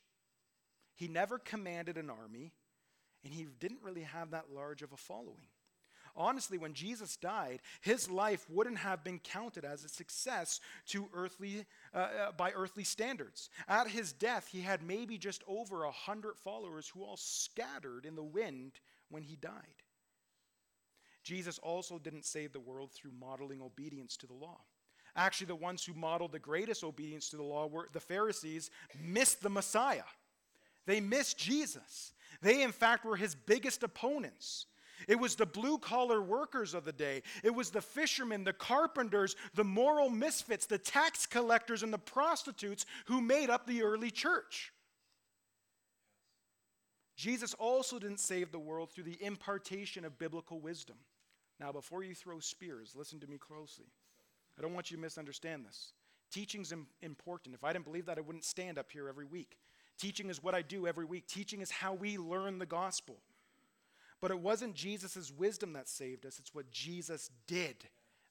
He 0.94 1.08
never 1.08 1.38
commanded 1.38 1.96
an 1.96 2.10
army, 2.10 2.52
and 3.24 3.32
he 3.32 3.46
didn't 3.58 3.82
really 3.82 4.02
have 4.02 4.30
that 4.32 4.52
large 4.52 4.82
of 4.82 4.92
a 4.92 4.96
following. 4.96 5.48
Honestly, 6.14 6.58
when 6.58 6.74
Jesus 6.74 7.16
died, 7.16 7.60
his 7.80 8.10
life 8.10 8.44
wouldn't 8.50 8.78
have 8.78 9.02
been 9.02 9.18
counted 9.18 9.64
as 9.64 9.84
a 9.84 9.88
success 9.88 10.60
to 10.88 11.08
earthly, 11.14 11.64
uh, 11.94 11.98
uh, 11.98 12.32
by 12.32 12.50
earthly 12.50 12.84
standards. 12.84 13.48
At 13.66 13.88
his 13.88 14.12
death, 14.12 14.48
he 14.48 14.60
had 14.60 14.82
maybe 14.82 15.16
just 15.16 15.42
over 15.48 15.84
a 15.84 15.90
hundred 15.90 16.36
followers 16.36 16.88
who 16.88 17.02
all 17.02 17.16
scattered 17.16 18.04
in 18.04 18.14
the 18.14 18.22
wind 18.22 18.72
when 19.08 19.22
he 19.22 19.36
died. 19.36 19.52
Jesus 21.22 21.58
also 21.58 21.98
didn't 21.98 22.26
save 22.26 22.52
the 22.52 22.60
world 22.60 22.90
through 22.92 23.12
modeling 23.18 23.62
obedience 23.62 24.16
to 24.18 24.26
the 24.26 24.34
law. 24.34 24.60
Actually, 25.14 25.46
the 25.46 25.54
ones 25.54 25.84
who 25.84 25.94
modeled 25.94 26.32
the 26.32 26.38
greatest 26.38 26.82
obedience 26.82 27.28
to 27.30 27.36
the 27.36 27.42
law 27.42 27.66
were 27.66 27.88
the 27.92 28.00
Pharisees, 28.00 28.70
missed 29.02 29.42
the 29.42 29.50
Messiah. 29.50 30.02
They 30.86 31.00
missed 31.00 31.38
Jesus. 31.38 32.12
They, 32.40 32.62
in 32.62 32.72
fact, 32.72 33.04
were 33.04 33.16
his 33.16 33.34
biggest 33.34 33.82
opponents. 33.82 34.66
It 35.08 35.18
was 35.18 35.34
the 35.34 35.46
blue 35.46 35.78
collar 35.78 36.22
workers 36.22 36.74
of 36.74 36.84
the 36.84 36.92
day. 36.92 37.22
It 37.42 37.54
was 37.54 37.70
the 37.70 37.80
fishermen, 37.80 38.44
the 38.44 38.52
carpenters, 38.52 39.36
the 39.54 39.64
moral 39.64 40.10
misfits, 40.10 40.66
the 40.66 40.78
tax 40.78 41.26
collectors, 41.26 41.82
and 41.82 41.92
the 41.92 41.98
prostitutes 41.98 42.86
who 43.06 43.20
made 43.20 43.50
up 43.50 43.66
the 43.66 43.82
early 43.82 44.10
church. 44.10 44.72
Jesus 47.16 47.54
also 47.54 47.98
didn't 47.98 48.20
save 48.20 48.50
the 48.50 48.58
world 48.58 48.90
through 48.90 49.04
the 49.04 49.22
impartation 49.22 50.04
of 50.04 50.18
biblical 50.18 50.60
wisdom. 50.60 50.96
Now, 51.60 51.70
before 51.70 52.02
you 52.02 52.14
throw 52.14 52.40
spears, 52.40 52.94
listen 52.96 53.20
to 53.20 53.26
me 53.26 53.38
closely. 53.38 53.86
I 54.58 54.62
don't 54.62 54.74
want 54.74 54.90
you 54.90 54.96
to 54.96 55.02
misunderstand 55.02 55.64
this. 55.64 55.92
Teaching's 56.32 56.72
important. 57.02 57.54
If 57.54 57.62
I 57.62 57.72
didn't 57.72 57.84
believe 57.84 58.06
that, 58.06 58.18
I 58.18 58.22
wouldn't 58.22 58.44
stand 58.44 58.78
up 58.78 58.90
here 58.90 59.08
every 59.08 59.26
week. 59.26 59.58
Teaching 59.98 60.30
is 60.30 60.42
what 60.42 60.54
I 60.54 60.62
do 60.62 60.86
every 60.86 61.04
week. 61.04 61.26
Teaching 61.28 61.60
is 61.60 61.70
how 61.70 61.92
we 61.92 62.16
learn 62.18 62.58
the 62.58 62.66
gospel. 62.66 63.18
But 64.22 64.30
it 64.30 64.38
wasn't 64.38 64.74
Jesus' 64.74 65.32
wisdom 65.36 65.74
that 65.74 65.88
saved 65.88 66.24
us, 66.24 66.38
it's 66.38 66.54
what 66.54 66.70
Jesus 66.70 67.30
did 67.46 67.76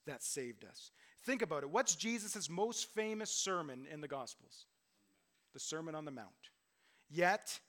that 0.08 0.24
saved 0.24 0.66
us. 0.66 0.90
Think 1.24 1.44
about 1.44 1.62
it. 1.62 1.70
What's 1.70 1.96
Jesus' 1.96 2.50
most 2.50 2.92
famous 2.96 3.30
sermon 3.30 3.86
in 3.92 4.02
the 4.02 4.08
Gospels? 4.08 4.66
The 5.54 5.60
Sermon 5.60 5.94
on 5.94 6.06
the 6.06 6.12
Mount. 6.12 6.30
Yet, 7.10 7.60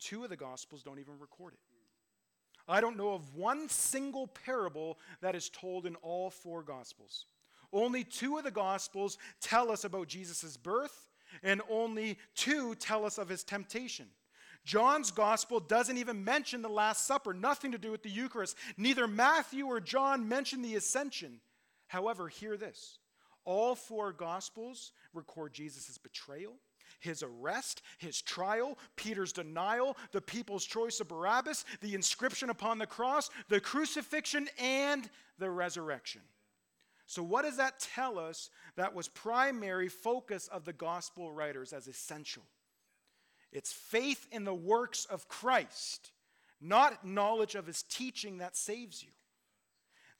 two 0.00 0.24
of 0.24 0.30
the 0.30 0.36
Gospels 0.36 0.82
don't 0.82 0.98
even 0.98 1.18
record 1.18 1.54
it. 1.54 1.60
I 2.66 2.82
don't 2.82 2.98
know 2.98 3.14
of 3.14 3.34
one 3.34 3.68
single 3.68 4.26
parable 4.26 4.98
that 5.22 5.34
is 5.34 5.48
told 5.48 5.86
in 5.86 5.94
all 5.96 6.28
four 6.28 6.62
Gospels. 6.62 7.24
Only 7.72 8.02
two 8.04 8.36
of 8.36 8.44
the 8.44 8.50
Gospels 8.50 9.16
tell 9.40 9.70
us 9.70 9.84
about 9.84 10.08
Jesus' 10.08 10.56
birth, 10.56 11.08
and 11.42 11.62
only 11.70 12.18
two 12.34 12.74
tell 12.74 13.06
us 13.06 13.16
of 13.16 13.28
his 13.28 13.44
temptation. 13.44 14.08
John's 14.64 15.10
gospel 15.10 15.60
doesn't 15.60 15.96
even 15.96 16.24
mention 16.24 16.62
the 16.62 16.68
Last 16.68 17.06
Supper, 17.06 17.32
nothing 17.32 17.72
to 17.72 17.78
do 17.78 17.90
with 17.90 18.02
the 18.02 18.10
Eucharist. 18.10 18.56
Neither 18.76 19.06
Matthew 19.06 19.66
or 19.66 19.80
John 19.80 20.28
mention 20.28 20.62
the 20.62 20.76
ascension. 20.76 21.40
However, 21.86 22.28
hear 22.28 22.56
this 22.56 22.98
all 23.44 23.74
four 23.74 24.12
gospels 24.12 24.92
record 25.14 25.54
Jesus' 25.54 25.96
betrayal, 25.96 26.52
his 27.00 27.22
arrest, 27.22 27.80
his 27.96 28.20
trial, 28.20 28.76
Peter's 28.94 29.32
denial, 29.32 29.96
the 30.12 30.20
people's 30.20 30.66
choice 30.66 31.00
of 31.00 31.08
Barabbas, 31.08 31.64
the 31.80 31.94
inscription 31.94 32.50
upon 32.50 32.78
the 32.78 32.86
cross, 32.86 33.30
the 33.48 33.60
crucifixion, 33.60 34.48
and 34.58 35.08
the 35.38 35.50
resurrection. 35.50 36.20
So, 37.06 37.22
what 37.22 37.42
does 37.42 37.56
that 37.56 37.80
tell 37.80 38.18
us 38.18 38.50
that 38.76 38.94
was 38.94 39.08
primary 39.08 39.88
focus 39.88 40.46
of 40.48 40.66
the 40.66 40.74
gospel 40.74 41.32
writers 41.32 41.72
as 41.72 41.88
essential? 41.88 42.42
It's 43.52 43.72
faith 43.72 44.26
in 44.30 44.44
the 44.44 44.54
works 44.54 45.04
of 45.06 45.28
Christ, 45.28 46.12
not 46.60 47.06
knowledge 47.06 47.54
of 47.54 47.66
his 47.66 47.82
teaching 47.82 48.38
that 48.38 48.56
saves 48.56 49.02
you. 49.02 49.10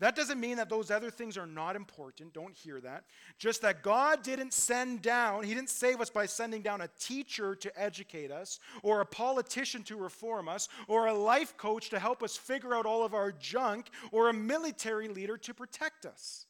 That 0.01 0.15
doesn't 0.15 0.39
mean 0.39 0.59
that 0.59 0.69
those 0.69 0.93
other 0.93 1.11
things 1.11 1.37
are 1.37 1.47
not 1.47 1.75
important. 1.75 2.33
Don't 2.33 2.55
hear 2.55 2.81
that. 2.81 3.05
Just 3.37 3.63
that 3.63 3.83
God 3.83 4.23
didn't 4.23 4.53
send 4.53 5.03
down, 5.03 5.43
He 5.43 5.55
didn't 5.55 5.71
save 5.71 6.01
us 6.01 6.09
by 6.09 6.27
sending 6.27 6.63
down 6.63 6.81
a 6.81 6.89
teacher 7.01 7.57
to 7.57 7.81
educate 7.81 8.31
us, 8.31 8.61
or 8.83 9.01
a 9.01 9.07
politician 9.07 9.83
to 9.85 9.97
reform 9.97 10.49
us, 10.49 10.69
or 10.87 11.09
a 11.09 11.15
life 11.15 11.57
coach 11.57 11.91
to 11.91 11.99
help 11.99 12.23
us 12.23 12.37
figure 12.37 12.75
out 12.77 12.87
all 12.87 13.05
of 13.05 13.13
our 13.13 13.33
junk, 13.33 13.91
or 14.13 14.29
a 14.29 14.33
military 14.33 15.09
leader 15.09 15.37
to 15.39 15.53
protect 15.53 16.07
us. 16.07 16.47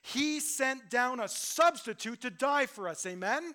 He 0.00 0.38
sent 0.38 0.88
down 0.88 1.18
a 1.18 1.28
substitute 1.28 2.20
to 2.20 2.30
die 2.30 2.66
for 2.66 2.88
us. 2.88 3.04
Amen? 3.06 3.54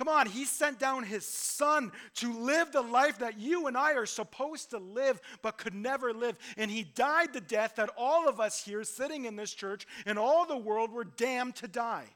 Come 0.00 0.08
on, 0.08 0.28
he 0.28 0.46
sent 0.46 0.78
down 0.78 1.02
his 1.02 1.26
son 1.26 1.92
to 2.14 2.32
live 2.32 2.72
the 2.72 2.80
life 2.80 3.18
that 3.18 3.38
you 3.38 3.66
and 3.66 3.76
I 3.76 3.92
are 3.92 4.06
supposed 4.06 4.70
to 4.70 4.78
live 4.78 5.20
but 5.42 5.58
could 5.58 5.74
never 5.74 6.14
live. 6.14 6.38
And 6.56 6.70
he 6.70 6.84
died 6.84 7.34
the 7.34 7.40
death 7.42 7.74
that 7.76 7.90
all 7.98 8.26
of 8.26 8.40
us 8.40 8.64
here 8.64 8.82
sitting 8.82 9.26
in 9.26 9.36
this 9.36 9.52
church 9.52 9.86
and 10.06 10.18
all 10.18 10.46
the 10.46 10.56
world 10.56 10.90
were 10.90 11.04
damned 11.04 11.56
to 11.56 11.68
die. 11.68 12.06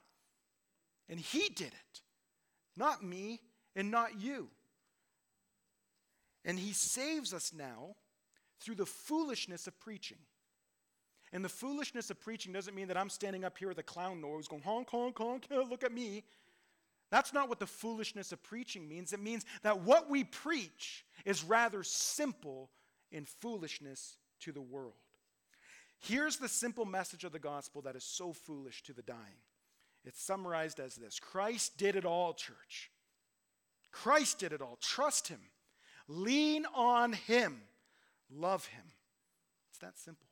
And 1.11 1.21
he 1.21 1.51
did 1.51 1.67
it, 1.75 2.01
not 2.75 3.05
me 3.05 3.43
and 3.77 3.91
not 3.91 4.19
you. 4.19 4.49
And 6.43 6.59
he 6.59 6.73
saves 6.73 7.35
us 7.35 7.53
now 7.55 7.97
through 8.61 8.77
the 8.77 8.87
foolishness 8.87 9.67
of 9.67 9.79
preaching. 9.79 10.21
And 11.35 11.45
the 11.45 11.51
foolishness 11.51 12.09
of 12.09 12.19
preaching 12.19 12.55
doesn't 12.55 12.75
mean 12.75 12.89
that 12.89 12.97
I'm 12.97 13.11
standing 13.11 13.45
up 13.45 13.59
here 13.59 13.69
with 13.69 13.77
a 13.77 13.83
clown 13.83 14.23
nose 14.23 14.49
going, 14.49 14.63
honk, 14.63 14.89
honk, 14.89 15.19
honk, 15.19 15.49
look 15.51 15.85
at 15.85 15.93
me. 15.93 16.25
That's 17.15 17.33
not 17.33 17.49
what 17.49 17.61
the 17.61 17.67
foolishness 17.69 18.33
of 18.33 18.43
preaching 18.43 18.89
means. 18.89 19.13
It 19.13 19.21
means 19.21 19.45
that 19.63 19.83
what 19.83 20.11
we 20.11 20.25
preach 20.25 21.05
is 21.25 21.45
rather 21.45 21.85
simple 21.85 22.71
in 23.13 23.25
foolishness 23.25 24.17
to 24.41 24.51
the 24.51 24.61
world. 24.61 24.95
Here's 26.01 26.39
the 26.39 26.49
simple 26.49 26.85
message 26.85 27.23
of 27.23 27.31
the 27.31 27.39
gospel 27.39 27.83
that 27.83 27.95
is 27.95 28.03
so 28.03 28.33
foolish 28.33 28.83
to 28.83 28.93
the 28.93 29.03
dying. 29.03 29.45
It's 30.05 30.21
summarized 30.21 30.81
as 30.81 30.97
this 30.97 31.21
Christ 31.21 31.79
did 31.79 31.95
it 31.95 32.05
all, 32.05 32.35
church. 32.35 32.91
Christ 33.93 34.41
did 34.41 34.53
it 34.53 34.61
all. 34.61 34.77
Trust 34.81 35.29
Him. 35.29 35.39
Lean 36.09 36.67
on 36.75 37.13
Him. 37.13 37.63
Love 38.29 38.67
Him. 38.67 38.87
It's 39.71 39.79
that 39.79 39.97
simple. 39.97 40.27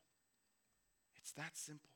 It's 1.17 1.31
that 1.35 1.57
simple. 1.57 1.92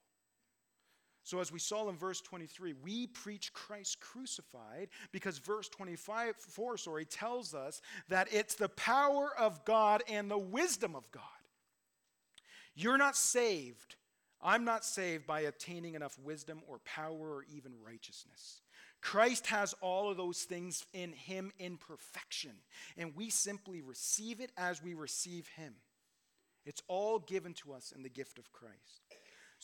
So, 1.27 1.41
as 1.41 1.51
we 1.51 1.59
saw 1.59 1.89
in 1.89 1.97
verse 1.97 2.21
23, 2.21 2.75
we 2.85 3.09
preach 3.09 3.53
Christ 3.53 3.99
crucified 3.99 4.91
because 5.11 5.39
verse 5.39 5.69
25, 5.69 6.37
4 6.37 6.77
sorry, 6.79 7.05
tells 7.05 7.53
us 7.53 7.83
that 8.09 8.29
it's 8.31 8.55
the 8.55 8.69
power 8.69 9.33
of 9.37 9.65
God 9.65 10.05
and 10.09 10.31
the 10.31 10.39
wisdom 10.39 10.95
of 10.95 11.11
God. 11.11 11.23
You're 12.77 12.97
not 12.97 13.17
saved. 13.17 13.97
I'm 14.41 14.65
not 14.65 14.85
saved 14.85 15.27
by 15.27 15.41
obtaining 15.41 15.95
enough 15.95 16.17
wisdom 16.23 16.63
or 16.69 16.79
power 16.85 17.39
or 17.39 17.45
even 17.53 17.73
righteousness. 17.85 18.61
Christ 19.01 19.49
has 19.49 19.75
all 19.81 20.09
of 20.09 20.17
those 20.17 20.43
things 20.43 20.87
in 20.93 21.11
him 21.11 21.51
in 21.59 21.77
perfection, 21.77 22.53
and 22.97 23.17
we 23.17 23.31
simply 23.31 23.81
receive 23.81 24.41
it 24.41 24.53
as 24.57 24.81
we 24.81 24.95
receive 24.95 25.49
him. 25.57 25.75
It's 26.65 26.83
all 26.87 27.19
given 27.19 27.53
to 27.55 27.73
us 27.73 27.91
in 27.91 28.05
the 28.05 28.09
gift 28.09 28.39
of 28.39 28.53
Christ. 28.53 29.16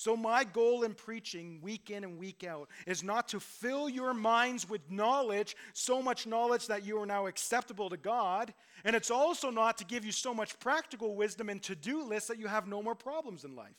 So, 0.02 0.16
my 0.16 0.42
goal 0.42 0.82
in 0.82 0.94
preaching 0.94 1.60
week 1.62 1.88
in 1.88 2.02
and 2.02 2.18
week 2.18 2.42
out 2.42 2.68
is 2.88 3.04
not 3.04 3.28
to 3.28 3.38
fill 3.38 3.88
your 3.88 4.12
minds 4.12 4.68
with 4.68 4.90
knowledge, 4.90 5.54
so 5.74 6.02
much 6.02 6.26
knowledge 6.26 6.66
that 6.66 6.84
you 6.84 7.00
are 7.00 7.06
now 7.06 7.28
acceptable 7.28 7.88
to 7.88 7.96
God. 7.96 8.52
And 8.84 8.96
it's 8.96 9.12
also 9.12 9.48
not 9.48 9.78
to 9.78 9.84
give 9.84 10.04
you 10.04 10.10
so 10.10 10.34
much 10.34 10.58
practical 10.58 11.14
wisdom 11.14 11.48
and 11.48 11.62
to 11.62 11.76
do 11.76 12.02
lists 12.02 12.26
that 12.30 12.40
you 12.40 12.48
have 12.48 12.66
no 12.66 12.82
more 12.82 12.96
problems 12.96 13.44
in 13.44 13.54
life, 13.54 13.78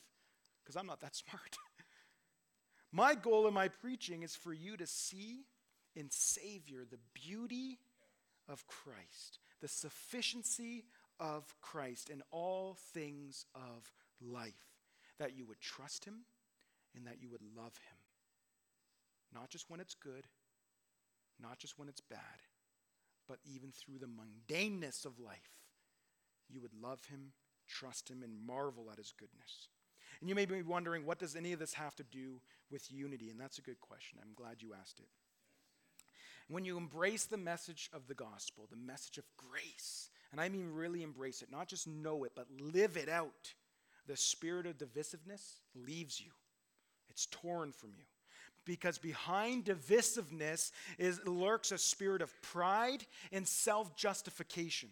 because 0.62 0.76
I'm 0.76 0.86
not 0.86 1.02
that 1.02 1.14
smart. 1.30 1.58
my 2.90 3.14
goal 3.14 3.46
in 3.46 3.52
my 3.52 3.68
preaching 3.68 4.22
is 4.22 4.34
for 4.34 4.54
you 4.54 4.78
to 4.78 4.86
see 4.86 5.44
in 5.94 6.08
Savior 6.08 6.86
the 6.90 7.00
beauty 7.12 7.80
of 8.48 8.66
Christ, 8.66 9.40
the 9.60 9.68
sufficiency 9.68 10.84
of 11.20 11.54
Christ 11.60 12.08
in 12.08 12.22
all 12.30 12.78
things 12.94 13.44
of 13.54 13.92
life 14.22 14.73
that 15.18 15.36
you 15.36 15.46
would 15.46 15.60
trust 15.60 16.04
him 16.04 16.24
and 16.96 17.06
that 17.06 17.20
you 17.20 17.28
would 17.30 17.42
love 17.56 17.76
him. 17.76 17.98
Not 19.32 19.50
just 19.50 19.68
when 19.68 19.80
it's 19.80 19.94
good, 19.94 20.26
not 21.40 21.58
just 21.58 21.78
when 21.78 21.88
it's 21.88 22.00
bad, 22.00 22.42
but 23.28 23.38
even 23.44 23.72
through 23.72 23.98
the 23.98 24.06
mundaneness 24.06 25.04
of 25.04 25.18
life, 25.18 25.64
you 26.48 26.60
would 26.60 26.74
love 26.80 27.04
him, 27.06 27.32
trust 27.66 28.10
him, 28.10 28.22
and 28.22 28.46
marvel 28.46 28.90
at 28.92 28.98
his 28.98 29.12
goodness. 29.18 29.68
And 30.20 30.28
you 30.28 30.34
may 30.34 30.46
be 30.46 30.62
wondering, 30.62 31.04
what 31.04 31.18
does 31.18 31.34
any 31.34 31.52
of 31.52 31.58
this 31.58 31.74
have 31.74 31.96
to 31.96 32.04
do 32.04 32.40
with 32.70 32.92
unity? 32.92 33.30
And 33.30 33.40
that's 33.40 33.58
a 33.58 33.62
good 33.62 33.80
question. 33.80 34.18
I'm 34.22 34.34
glad 34.34 34.62
you 34.62 34.72
asked 34.78 35.00
it. 35.00 35.08
When 36.48 36.64
you 36.64 36.76
embrace 36.76 37.24
the 37.24 37.38
message 37.38 37.88
of 37.92 38.06
the 38.06 38.14
gospel, 38.14 38.68
the 38.70 38.76
message 38.76 39.18
of 39.18 39.24
grace, 39.36 40.10
and 40.30 40.40
I 40.40 40.48
mean 40.50 40.70
really 40.72 41.02
embrace 41.02 41.40
it, 41.42 41.50
not 41.50 41.68
just 41.68 41.88
know 41.88 42.24
it, 42.24 42.32
but 42.36 42.46
live 42.60 42.96
it 42.96 43.08
out, 43.08 43.54
the 44.06 44.16
spirit 44.16 44.66
of 44.66 44.78
divisiveness 44.78 45.60
leaves 45.74 46.20
you, 46.20 46.30
it's 47.10 47.26
torn 47.26 47.72
from 47.72 47.90
you. 47.96 48.04
Because 48.64 48.96
behind 48.96 49.66
divisiveness 49.66 50.70
is, 50.98 51.20
lurks 51.26 51.70
a 51.70 51.76
spirit 51.76 52.22
of 52.22 52.32
pride 52.40 53.04
and 53.30 53.46
self 53.46 53.94
justification. 53.94 54.88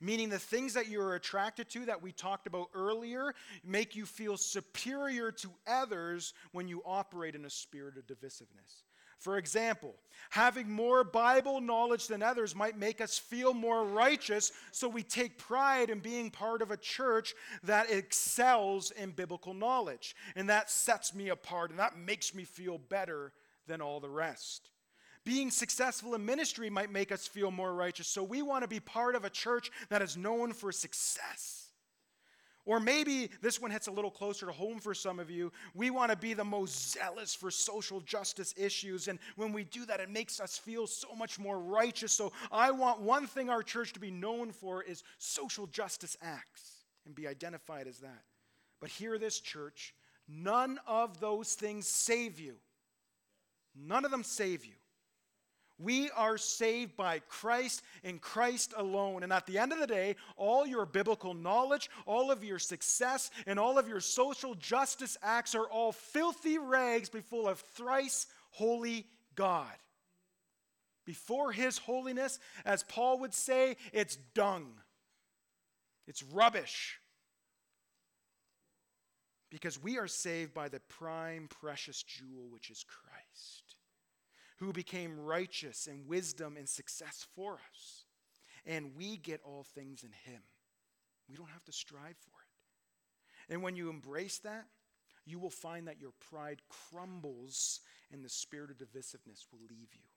Meaning, 0.00 0.28
the 0.28 0.38
things 0.38 0.74
that 0.74 0.88
you're 0.88 1.14
attracted 1.14 1.68
to 1.70 1.86
that 1.86 2.02
we 2.02 2.12
talked 2.12 2.46
about 2.46 2.68
earlier 2.74 3.34
make 3.64 3.96
you 3.96 4.06
feel 4.06 4.36
superior 4.36 5.32
to 5.32 5.48
others 5.66 6.34
when 6.52 6.68
you 6.68 6.82
operate 6.84 7.34
in 7.34 7.44
a 7.44 7.50
spirit 7.50 7.96
of 7.96 8.06
divisiveness. 8.06 8.82
For 9.18 9.38
example, 9.38 9.94
having 10.30 10.70
more 10.70 11.04
Bible 11.04 11.60
knowledge 11.60 12.06
than 12.06 12.22
others 12.22 12.54
might 12.54 12.78
make 12.78 13.00
us 13.00 13.18
feel 13.18 13.54
more 13.54 13.84
righteous, 13.84 14.52
so 14.72 14.88
we 14.88 15.02
take 15.02 15.38
pride 15.38 15.90
in 15.90 16.00
being 16.00 16.30
part 16.30 16.62
of 16.62 16.70
a 16.70 16.76
church 16.76 17.34
that 17.62 17.90
excels 17.90 18.90
in 18.90 19.10
biblical 19.10 19.54
knowledge. 19.54 20.14
And 20.36 20.48
that 20.48 20.70
sets 20.70 21.14
me 21.14 21.28
apart, 21.28 21.70
and 21.70 21.78
that 21.78 21.96
makes 21.96 22.34
me 22.34 22.44
feel 22.44 22.78
better 22.78 23.32
than 23.66 23.80
all 23.80 24.00
the 24.00 24.10
rest. 24.10 24.70
Being 25.24 25.50
successful 25.50 26.14
in 26.14 26.26
ministry 26.26 26.68
might 26.68 26.92
make 26.92 27.10
us 27.10 27.26
feel 27.26 27.50
more 27.50 27.74
righteous, 27.74 28.06
so 28.06 28.22
we 28.22 28.42
want 28.42 28.62
to 28.62 28.68
be 28.68 28.80
part 28.80 29.14
of 29.14 29.24
a 29.24 29.30
church 29.30 29.70
that 29.88 30.02
is 30.02 30.16
known 30.16 30.52
for 30.52 30.70
success. 30.70 31.63
Or 32.66 32.80
maybe 32.80 33.28
this 33.42 33.60
one 33.60 33.70
hits 33.70 33.88
a 33.88 33.92
little 33.92 34.10
closer 34.10 34.46
to 34.46 34.52
home 34.52 34.78
for 34.78 34.94
some 34.94 35.20
of 35.20 35.30
you. 35.30 35.52
We 35.74 35.90
want 35.90 36.10
to 36.10 36.16
be 36.16 36.32
the 36.32 36.44
most 36.44 36.92
zealous 36.92 37.34
for 37.34 37.50
social 37.50 38.00
justice 38.00 38.54
issues. 38.56 39.08
And 39.08 39.18
when 39.36 39.52
we 39.52 39.64
do 39.64 39.84
that, 39.86 40.00
it 40.00 40.08
makes 40.08 40.40
us 40.40 40.56
feel 40.56 40.86
so 40.86 41.14
much 41.14 41.38
more 41.38 41.58
righteous. 41.58 42.12
So 42.12 42.32
I 42.50 42.70
want 42.70 43.00
one 43.00 43.26
thing 43.26 43.50
our 43.50 43.62
church 43.62 43.92
to 43.94 44.00
be 44.00 44.10
known 44.10 44.50
for 44.50 44.82
is 44.82 45.02
social 45.18 45.66
justice 45.66 46.16
acts 46.22 46.84
and 47.04 47.14
be 47.14 47.28
identified 47.28 47.86
as 47.86 47.98
that. 47.98 48.22
But 48.80 48.88
hear 48.88 49.18
this, 49.18 49.40
church 49.40 49.94
none 50.26 50.78
of 50.86 51.20
those 51.20 51.52
things 51.54 51.86
save 51.86 52.40
you. 52.40 52.54
None 53.76 54.06
of 54.06 54.10
them 54.10 54.24
save 54.24 54.64
you. 54.64 54.72
We 55.78 56.10
are 56.10 56.38
saved 56.38 56.96
by 56.96 57.18
Christ 57.28 57.82
and 58.04 58.20
Christ 58.20 58.74
alone. 58.76 59.24
And 59.24 59.32
at 59.32 59.46
the 59.46 59.58
end 59.58 59.72
of 59.72 59.80
the 59.80 59.86
day, 59.86 60.14
all 60.36 60.66
your 60.66 60.86
biblical 60.86 61.34
knowledge, 61.34 61.90
all 62.06 62.30
of 62.30 62.44
your 62.44 62.60
success, 62.60 63.30
and 63.46 63.58
all 63.58 63.76
of 63.76 63.88
your 63.88 64.00
social 64.00 64.54
justice 64.54 65.18
acts 65.22 65.54
are 65.54 65.66
all 65.66 65.90
filthy 65.90 66.58
rags 66.58 67.08
before 67.08 67.50
a 67.50 67.56
thrice 67.56 68.26
holy 68.50 69.06
God. 69.34 69.72
Before 71.04 71.50
his 71.50 71.78
holiness, 71.78 72.38
as 72.64 72.84
Paul 72.84 73.18
would 73.20 73.34
say, 73.34 73.76
it's 73.92 74.16
dung, 74.34 74.74
it's 76.06 76.22
rubbish. 76.22 77.00
Because 79.50 79.80
we 79.80 79.98
are 79.98 80.08
saved 80.08 80.54
by 80.54 80.68
the 80.68 80.80
prime 80.80 81.48
precious 81.48 82.02
jewel, 82.02 82.48
which 82.50 82.70
is 82.70 82.84
Christ 82.84 83.63
who 84.56 84.72
became 84.72 85.18
righteous 85.18 85.86
and 85.86 86.06
wisdom 86.06 86.56
and 86.56 86.68
success 86.68 87.26
for 87.34 87.54
us. 87.54 88.04
And 88.66 88.96
we 88.96 89.16
get 89.16 89.40
all 89.44 89.64
things 89.64 90.02
in 90.02 90.12
Him. 90.30 90.40
We 91.28 91.36
don't 91.36 91.50
have 91.50 91.64
to 91.64 91.72
strive 91.72 92.16
for 92.16 92.40
it. 92.40 93.52
And 93.52 93.62
when 93.62 93.76
you 93.76 93.90
embrace 93.90 94.38
that, 94.38 94.66
you 95.26 95.38
will 95.38 95.50
find 95.50 95.88
that 95.88 96.00
your 96.00 96.12
pride 96.30 96.62
crumbles 96.68 97.80
and 98.12 98.24
the 98.24 98.28
spirit 98.28 98.70
of 98.70 98.78
divisiveness 98.78 99.46
will 99.50 99.60
leave 99.68 99.94
you. 99.94 100.13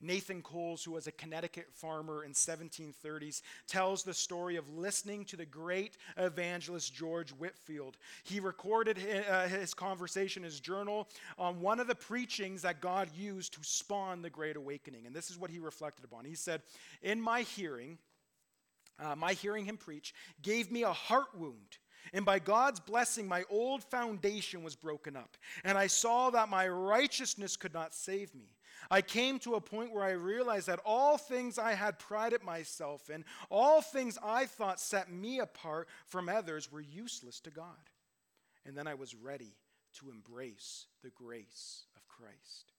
Nathan 0.00 0.42
Coles, 0.42 0.84
who 0.84 0.92
was 0.92 1.06
a 1.06 1.12
Connecticut 1.12 1.68
farmer 1.72 2.24
in 2.24 2.32
1730s, 2.32 3.42
tells 3.66 4.02
the 4.02 4.14
story 4.14 4.56
of 4.56 4.68
listening 4.68 5.24
to 5.26 5.36
the 5.36 5.46
great 5.46 5.96
evangelist 6.16 6.94
George 6.94 7.30
Whitefield. 7.30 7.96
He 8.22 8.40
recorded 8.40 8.98
uh, 9.28 9.48
his 9.48 9.74
conversation, 9.74 10.42
his 10.42 10.60
journal, 10.60 11.08
on 11.38 11.60
one 11.60 11.80
of 11.80 11.86
the 11.88 11.94
preachings 11.94 12.62
that 12.62 12.80
God 12.80 13.08
used 13.16 13.54
to 13.54 13.60
spawn 13.62 14.22
the 14.22 14.30
Great 14.30 14.56
Awakening. 14.56 15.06
And 15.06 15.14
this 15.14 15.30
is 15.30 15.38
what 15.38 15.50
he 15.50 15.58
reflected 15.58 16.04
upon. 16.04 16.24
He 16.24 16.34
said, 16.34 16.62
In 17.02 17.20
my 17.20 17.42
hearing, 17.42 17.98
uh, 19.00 19.14
my 19.16 19.32
hearing 19.32 19.64
him 19.64 19.76
preach 19.76 20.14
gave 20.42 20.70
me 20.70 20.82
a 20.82 20.92
heart 20.92 21.28
wound 21.36 21.78
And 22.12 22.24
by 22.24 22.38
God's 22.38 22.80
blessing, 22.80 23.28
my 23.28 23.44
old 23.50 23.84
foundation 23.84 24.62
was 24.62 24.74
broken 24.74 25.16
up, 25.16 25.36
and 25.64 25.76
I 25.76 25.88
saw 25.88 26.30
that 26.30 26.48
my 26.48 26.68
righteousness 26.68 27.56
could 27.56 27.74
not 27.74 27.94
save 27.94 28.34
me. 28.34 28.54
I 28.90 29.02
came 29.02 29.38
to 29.40 29.54
a 29.54 29.60
point 29.60 29.92
where 29.92 30.04
I 30.04 30.12
realized 30.12 30.68
that 30.68 30.80
all 30.84 31.18
things 31.18 31.58
I 31.58 31.72
had 31.72 31.98
prided 31.98 32.42
myself 32.42 33.10
in, 33.10 33.24
all 33.50 33.80
things 33.80 34.18
I 34.22 34.46
thought 34.46 34.80
set 34.80 35.10
me 35.10 35.40
apart 35.40 35.88
from 36.06 36.28
others, 36.28 36.70
were 36.70 36.80
useless 36.80 37.40
to 37.40 37.50
God. 37.50 37.90
And 38.64 38.76
then 38.76 38.86
I 38.86 38.94
was 38.94 39.14
ready 39.14 39.56
to 39.98 40.10
embrace 40.10 40.86
the 41.02 41.10
grace 41.10 41.84
of 41.96 42.06
Christ. 42.08 42.72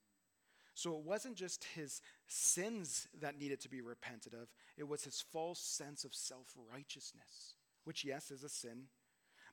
So 0.73 0.95
it 0.95 1.03
wasn't 1.03 1.35
just 1.35 1.65
his 1.75 2.01
sins 2.27 3.07
that 3.19 3.37
needed 3.37 3.59
to 3.61 3.69
be 3.69 3.81
repented 3.81 4.33
of, 4.33 4.47
it 4.77 4.87
was 4.87 5.03
his 5.03 5.21
false 5.21 5.59
sense 5.59 6.05
of 6.05 6.15
self 6.15 6.55
righteousness, 6.71 7.55
which, 7.83 8.05
yes, 8.05 8.31
is 8.31 8.43
a 8.43 8.49
sin. 8.49 8.83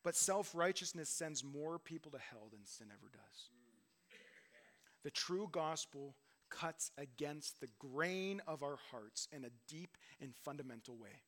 But 0.05 0.14
self 0.14 0.55
righteousness 0.55 1.09
sends 1.09 1.43
more 1.43 1.81
people 1.81 2.12
to 2.12 2.18
hell 2.18 2.49
than 2.53 2.64
sin 2.64 2.87
ever 2.93 3.11
does. 3.11 3.51
The 5.03 5.11
true 5.11 5.49
gospel 5.51 6.14
cuts 6.51 6.91
against 6.99 7.61
the 7.61 7.69
grain 7.79 8.41
of 8.47 8.63
our 8.63 8.79
hearts 8.91 9.29
in 9.33 9.45
a 9.45 9.51
deep 9.69 9.97
and 10.21 10.35
fundamental 10.45 10.97
way. 10.97 11.23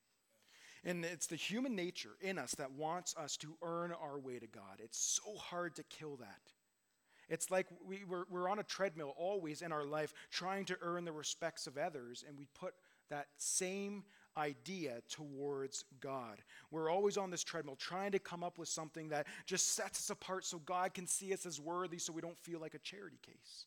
And 0.85 1.05
it's 1.05 1.27
the 1.27 1.37
human 1.37 1.75
nature 1.75 2.17
in 2.21 2.39
us 2.39 2.55
that 2.57 2.73
wants 2.73 3.15
us 3.17 3.37
to 3.39 3.57
earn 3.63 3.93
our 3.93 4.19
way 4.19 4.39
to 4.39 4.47
God. 4.47 4.79
It's 4.79 4.99
so 4.99 5.37
hard 5.37 5.75
to 5.77 5.83
kill 5.83 6.17
that. 6.17 6.53
It's 7.29 7.51
like 7.51 7.67
we, 7.87 8.05
we're, 8.09 8.25
we're 8.31 8.49
on 8.49 8.59
a 8.59 8.65
treadmill 8.65 9.15
always 9.17 9.61
in 9.61 9.73
our 9.73 9.85
life 9.85 10.15
trying 10.31 10.65
to 10.67 10.79
earn 10.81 11.05
the 11.05 11.13
respects 11.13 11.67
of 11.67 11.77
others, 11.77 12.25
and 12.27 12.39
we 12.39 12.47
put 12.55 12.75
that 13.11 13.27
same 13.37 14.05
idea 14.37 15.03
towards 15.11 15.85
God. 16.01 16.39
We're 16.71 16.91
always 16.91 17.17
on 17.17 17.31
this 17.31 17.43
treadmill 17.43 17.77
trying 17.77 18.13
to 18.13 18.19
come 18.19 18.45
up 18.45 18.59
with 18.59 18.69
something 18.69 19.09
that 19.09 19.27
just 19.47 19.75
sets 19.75 19.99
us 19.99 20.11
apart 20.11 20.45
so 20.45 20.59
God 20.59 20.95
can 20.95 21.07
see 21.07 21.33
us 21.33 21.45
as 21.45 21.61
worthy 21.61 21.99
so 21.99 22.13
we 22.13 22.23
don't 22.23 22.39
feel 22.39 22.61
like 22.61 22.75
a 22.75 22.79
charity 22.79 23.19
case. 23.21 23.67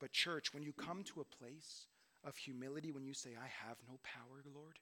But, 0.00 0.12
church, 0.12 0.54
when 0.54 0.62
you 0.62 0.72
come 0.72 1.04
to 1.04 1.20
a 1.20 1.24
place 1.24 1.86
of 2.24 2.36
humility, 2.36 2.90
when 2.90 3.04
you 3.04 3.14
say, 3.14 3.30
I 3.30 3.48
have 3.68 3.76
no 3.88 3.98
power, 4.02 4.42
Lord, 4.54 4.78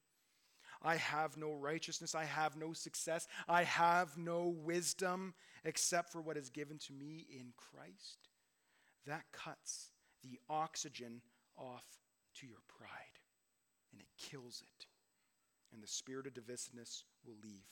I 0.80 0.96
have 0.96 1.36
no 1.36 1.54
righteousness, 1.54 2.14
I 2.14 2.24
have 2.24 2.56
no 2.56 2.72
success, 2.72 3.26
I 3.48 3.64
have 3.64 4.16
no 4.16 4.46
wisdom 4.46 5.34
except 5.64 6.12
for 6.12 6.20
what 6.20 6.36
is 6.36 6.50
given 6.50 6.78
to 6.78 6.92
me 6.92 7.26
in 7.30 7.52
Christ, 7.56 8.28
that 9.06 9.24
cuts 9.32 9.90
the 10.22 10.38
oxygen 10.48 11.20
off 11.56 11.84
to 12.36 12.46
your 12.46 12.62
pride 12.68 13.18
and 13.92 14.00
it 14.00 14.08
kills 14.16 14.62
it. 14.62 14.86
And 15.72 15.82
the 15.82 15.88
spirit 15.88 16.26
of 16.26 16.34
divisiveness 16.34 17.02
will 17.26 17.36
leave. 17.42 17.66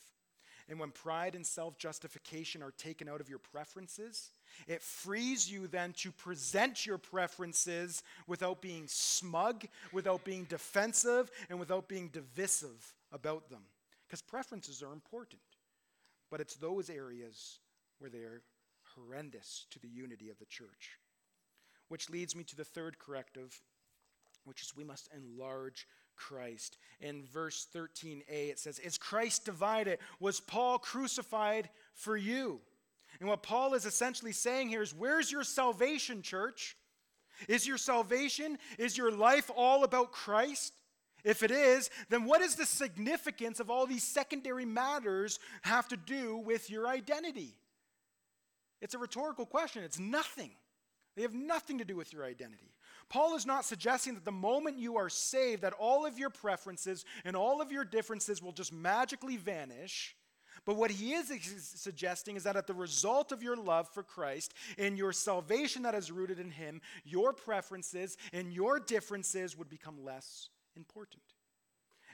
And 0.68 0.80
when 0.80 0.90
pride 0.90 1.34
and 1.34 1.47
self 1.47 1.78
justification 1.78 2.62
are 2.62 2.72
taken 2.72 3.09
out 3.09 3.20
of 3.20 3.28
your 3.28 3.38
preferences, 3.38 4.30
it 4.67 4.83
frees 4.83 5.51
you 5.51 5.67
then 5.67 5.93
to 5.99 6.11
present 6.13 6.87
your 6.87 6.99
preferences 6.99 8.03
without 8.27 8.61
being 8.61 8.85
smug, 8.87 9.65
without 9.93 10.25
being 10.25 10.45
defensive, 10.45 11.31
and 11.49 11.59
without 11.59 11.89
being 11.89 12.09
divisive 12.09 12.95
about 13.13 13.49
them. 13.51 13.63
Because 14.07 14.23
preferences 14.23 14.83
are 14.83 14.93
important, 14.93 15.43
but 16.31 16.41
it's 16.41 16.55
those 16.55 16.91
areas 16.91 17.59
where 17.99 18.11
they're 18.11 18.43
horrendous 18.95 19.67
to 19.71 19.79
the 19.79 19.89
unity 19.89 20.31
of 20.31 20.39
the 20.39 20.45
church. 20.47 20.99
Which 21.89 22.11
leads 22.11 22.35
me 22.35 22.45
to 22.45 22.57
the 22.57 22.65
third 22.65 22.99
corrective, 22.99 23.61
which 24.45 24.63
is 24.63 24.77
we 24.77 24.85
must 24.85 25.09
enlarge 25.15 25.87
Christ. 26.17 26.79
In 27.01 27.25
verse 27.27 27.67
13a, 27.75 28.23
it 28.29 28.59
says, 28.59 28.79
Is 28.79 28.99
Christ 28.99 29.45
divided? 29.45 29.99
Was 30.19 30.41
Paul 30.41 30.79
crucified 30.79 31.69
for 31.95 32.17
you? 32.17 32.61
And 33.21 33.29
what 33.29 33.43
Paul 33.43 33.75
is 33.75 33.87
essentially 33.87 34.33
saying 34.33 34.69
here 34.69 34.83
is, 34.83 34.95
Where's 34.95 35.31
your 35.31 35.45
salvation, 35.45 36.23
church? 36.23 36.77
Is 37.49 37.67
your 37.67 37.79
salvation, 37.79 38.59
is 38.79 38.97
your 38.97 39.12
life 39.12 39.51
all 39.55 39.85
about 39.85 40.12
Christ? 40.12 40.73
If 41.25 41.43
it 41.43 41.51
is, 41.51 41.91
then 42.09 42.25
what 42.25 42.41
is 42.41 42.55
the 42.55 42.64
significance 42.64 43.59
of 43.59 43.71
all 43.71 43.87
these 43.87 44.05
secondary 44.05 44.64
matters 44.64 45.39
have 45.62 45.89
to 45.89 45.97
do 45.97 46.37
with 46.37 46.71
your 46.71 46.87
identity? 46.87 47.59
It's 48.81 48.95
a 48.95 48.99
rhetorical 48.99 49.45
question. 49.45 49.83
It's 49.83 49.99
nothing. 49.99 50.53
They 51.17 51.23
have 51.23 51.35
nothing 51.35 51.79
to 51.79 51.85
do 51.85 51.97
with 51.97 52.12
your 52.12 52.25
identity. 52.25 52.71
Paul 53.09 53.35
is 53.37 53.47
not 53.47 53.64
suggesting 53.64 54.14
that 54.14 54.25
the 54.25 54.33
moment 54.33 54.79
you 54.79 54.99
are 54.99 55.09
saved, 55.09 55.62
that 55.62 55.73
all 55.73 56.07
of 56.07 56.19
your 56.19 56.31
preferences 56.31 57.05
and 57.25 57.35
all 57.35 57.61
of 57.61 57.73
your 57.73 57.85
differences 57.85 58.43
will 58.43 58.53
just 58.53 58.73
magically 58.73 59.37
vanish. 59.37 60.14
But 60.67 60.77
what 60.77 60.91
he 60.91 61.14
is 61.14 61.33
suggesting 61.61 62.37
is 62.37 62.43
that 62.43 62.57
at 62.57 62.67
the 62.67 62.75
result 62.75 63.31
of 63.31 63.43
your 63.43 63.57
love 63.57 63.89
for 63.89 64.03
Christ 64.03 64.53
and 64.77 64.99
your 64.99 65.12
salvation 65.12 65.83
that 65.85 65.95
is 65.95 66.11
rooted 66.11 66.41
in 66.41 66.51
him, 66.51 66.83
your 67.05 67.33
preferences 67.33 68.19
and 68.33 68.53
your 68.53 68.81
differences 68.81 69.57
would 69.57 69.71
become 69.71 70.05
less 70.05 70.49
important. 70.77 71.23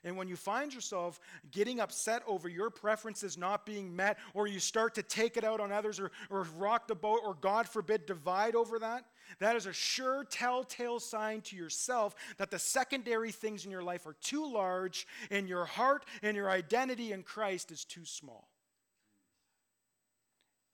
And 0.04 0.16
when 0.16 0.28
you 0.28 0.36
find 0.36 0.74
yourself 0.74 1.20
getting 1.50 1.80
upset 1.80 2.22
over 2.26 2.48
your 2.48 2.70
preferences 2.70 3.38
not 3.38 3.64
being 3.64 3.94
met, 3.94 4.18
or 4.34 4.46
you 4.46 4.58
start 4.58 4.94
to 4.96 5.02
take 5.02 5.36
it 5.36 5.44
out 5.44 5.60
on 5.60 5.70
others, 5.70 6.00
or, 6.00 6.10
or 6.28 6.46
rock 6.58 6.88
the 6.88 6.94
boat, 6.94 7.20
or 7.24 7.34
God 7.34 7.68
forbid, 7.68 8.04
divide 8.04 8.56
over 8.56 8.80
that, 8.80 9.04
that 9.38 9.56
is 9.56 9.66
a 9.66 9.72
sure 9.72 10.24
telltale 10.24 11.00
sign 11.00 11.40
to 11.42 11.56
yourself 11.56 12.14
that 12.38 12.50
the 12.50 12.58
secondary 12.58 13.32
things 13.32 13.64
in 13.64 13.70
your 13.70 13.82
life 13.82 14.06
are 14.06 14.16
too 14.20 14.50
large, 14.50 15.06
and 15.30 15.48
your 15.48 15.64
heart 15.64 16.04
and 16.22 16.36
your 16.36 16.50
identity 16.50 17.12
in 17.12 17.22
Christ 17.22 17.70
is 17.70 17.84
too 17.84 18.04
small. 18.04 18.48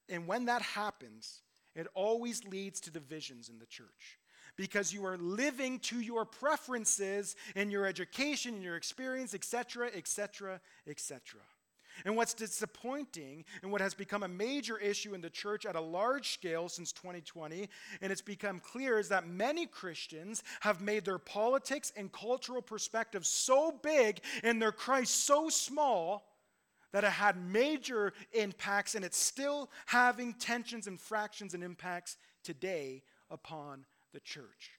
And 0.09 0.27
when 0.27 0.47
that 0.47 0.63
happens, 0.63 1.43
it 1.75 1.87
always 1.95 2.45
leads 2.45 2.81
to 2.81 2.91
divisions 2.91 3.49
in 3.49 3.59
the 3.59 3.67
church 3.67 4.19
because 4.57 4.93
you 4.93 5.07
are 5.07 5.17
living 5.17 5.79
to 5.79 6.01
your 6.01 6.25
preferences 6.25 7.37
in 7.55 7.71
your 7.71 7.87
education, 7.87 8.57
in 8.57 8.63
your 8.63 8.77
experience, 8.77 9.35
etc., 9.35 9.91
etc., 9.95 10.61
etc. 10.87 11.41
And 12.05 12.17
what's 12.17 12.35
disappointing 12.35 13.45
and 13.63 13.73
what 13.73 13.81
has 13.81 13.95
become 13.95 14.23
a 14.23 14.29
major 14.29 14.79
issue 14.79 15.15
in 15.15 15.21
the 15.21 15.31
church 15.31 15.67
at 15.67 15.77
a 15.77 15.81
large 15.81 16.31
scale 16.33 16.69
since 16.69 16.93
2020, 16.93 17.69
and 18.01 18.13
it's 18.13 18.23
become 18.23 18.61
clear, 18.61 18.99
is 18.99 19.09
that 19.09 19.27
many 19.27 19.67
Christians 19.67 20.43
have 20.61 20.81
made 20.81 21.05
their 21.05 21.19
politics 21.19 21.93
and 21.97 22.13
cultural 22.13 22.63
perspective 22.63 23.27
so 23.27 23.73
big 23.83 24.21
and 24.43 24.61
their 24.61 24.73
Christ 24.73 25.25
so 25.25 25.49
small 25.49 26.25
that 26.93 27.05
it 27.05 27.11
had 27.11 27.37
major 27.37 28.13
impacts, 28.33 28.95
and 28.95 29.05
it's 29.05 29.19
still 29.19 29.71
having 29.87 30.33
tensions 30.35 30.87
and 30.87 30.99
fractions 30.99 31.55
and 31.55 31.63
impacts 31.63 32.17
today 32.43 33.03
upon 33.31 33.85
the 34.13 34.21
church 34.21 34.71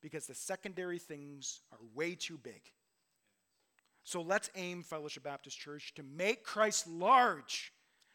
because 0.00 0.26
the 0.26 0.34
secondary 0.34 0.98
things 0.98 1.60
are 1.70 1.78
way 1.94 2.14
too 2.14 2.38
big. 2.38 2.62
So 4.04 4.20
let's 4.20 4.50
aim, 4.56 4.82
Fellowship 4.82 5.22
Baptist 5.22 5.58
Church, 5.58 5.94
to 5.94 6.02
make 6.02 6.44
Christ 6.44 6.86
large 6.88 7.72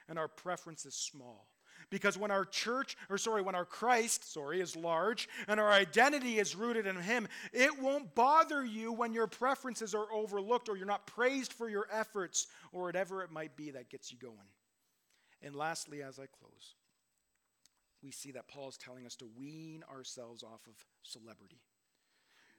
and 0.09 0.19
our 0.19 0.27
preferences 0.27 0.95
small. 0.95 1.47
Because 1.89 2.17
when 2.17 2.31
our 2.31 2.43
church, 2.43 2.97
or 3.09 3.17
sorry, 3.17 3.41
when 3.41 3.55
our 3.55 3.63
Christ, 3.65 4.33
sorry, 4.33 4.59
is 4.59 4.75
large 4.75 5.29
and 5.47 5.59
our 5.59 5.71
identity 5.71 6.37
is 6.37 6.55
rooted 6.55 6.85
in 6.85 6.97
Him, 6.97 7.27
it 7.53 7.79
won't 7.79 8.13
bother 8.13 8.65
you 8.65 8.91
when 8.91 9.13
your 9.13 9.27
preferences 9.27 9.95
are 9.95 10.11
overlooked 10.11 10.67
or 10.67 10.75
you're 10.75 10.85
not 10.85 11.07
praised 11.07 11.53
for 11.53 11.69
your 11.69 11.87
efforts 11.91 12.47
or 12.73 12.83
whatever 12.83 13.23
it 13.23 13.31
might 13.31 13.55
be 13.55 13.71
that 13.71 13.89
gets 13.89 14.11
you 14.11 14.17
going. 14.17 14.35
And 15.41 15.55
lastly, 15.55 16.01
as 16.01 16.19
I 16.19 16.25
close, 16.25 16.75
we 18.03 18.11
see 18.11 18.31
that 18.31 18.47
Paul 18.47 18.69
is 18.69 18.77
telling 18.77 19.05
us 19.05 19.15
to 19.17 19.29
wean 19.37 19.83
ourselves 19.89 20.43
off 20.43 20.67
of 20.67 20.73
celebrity. 21.03 21.61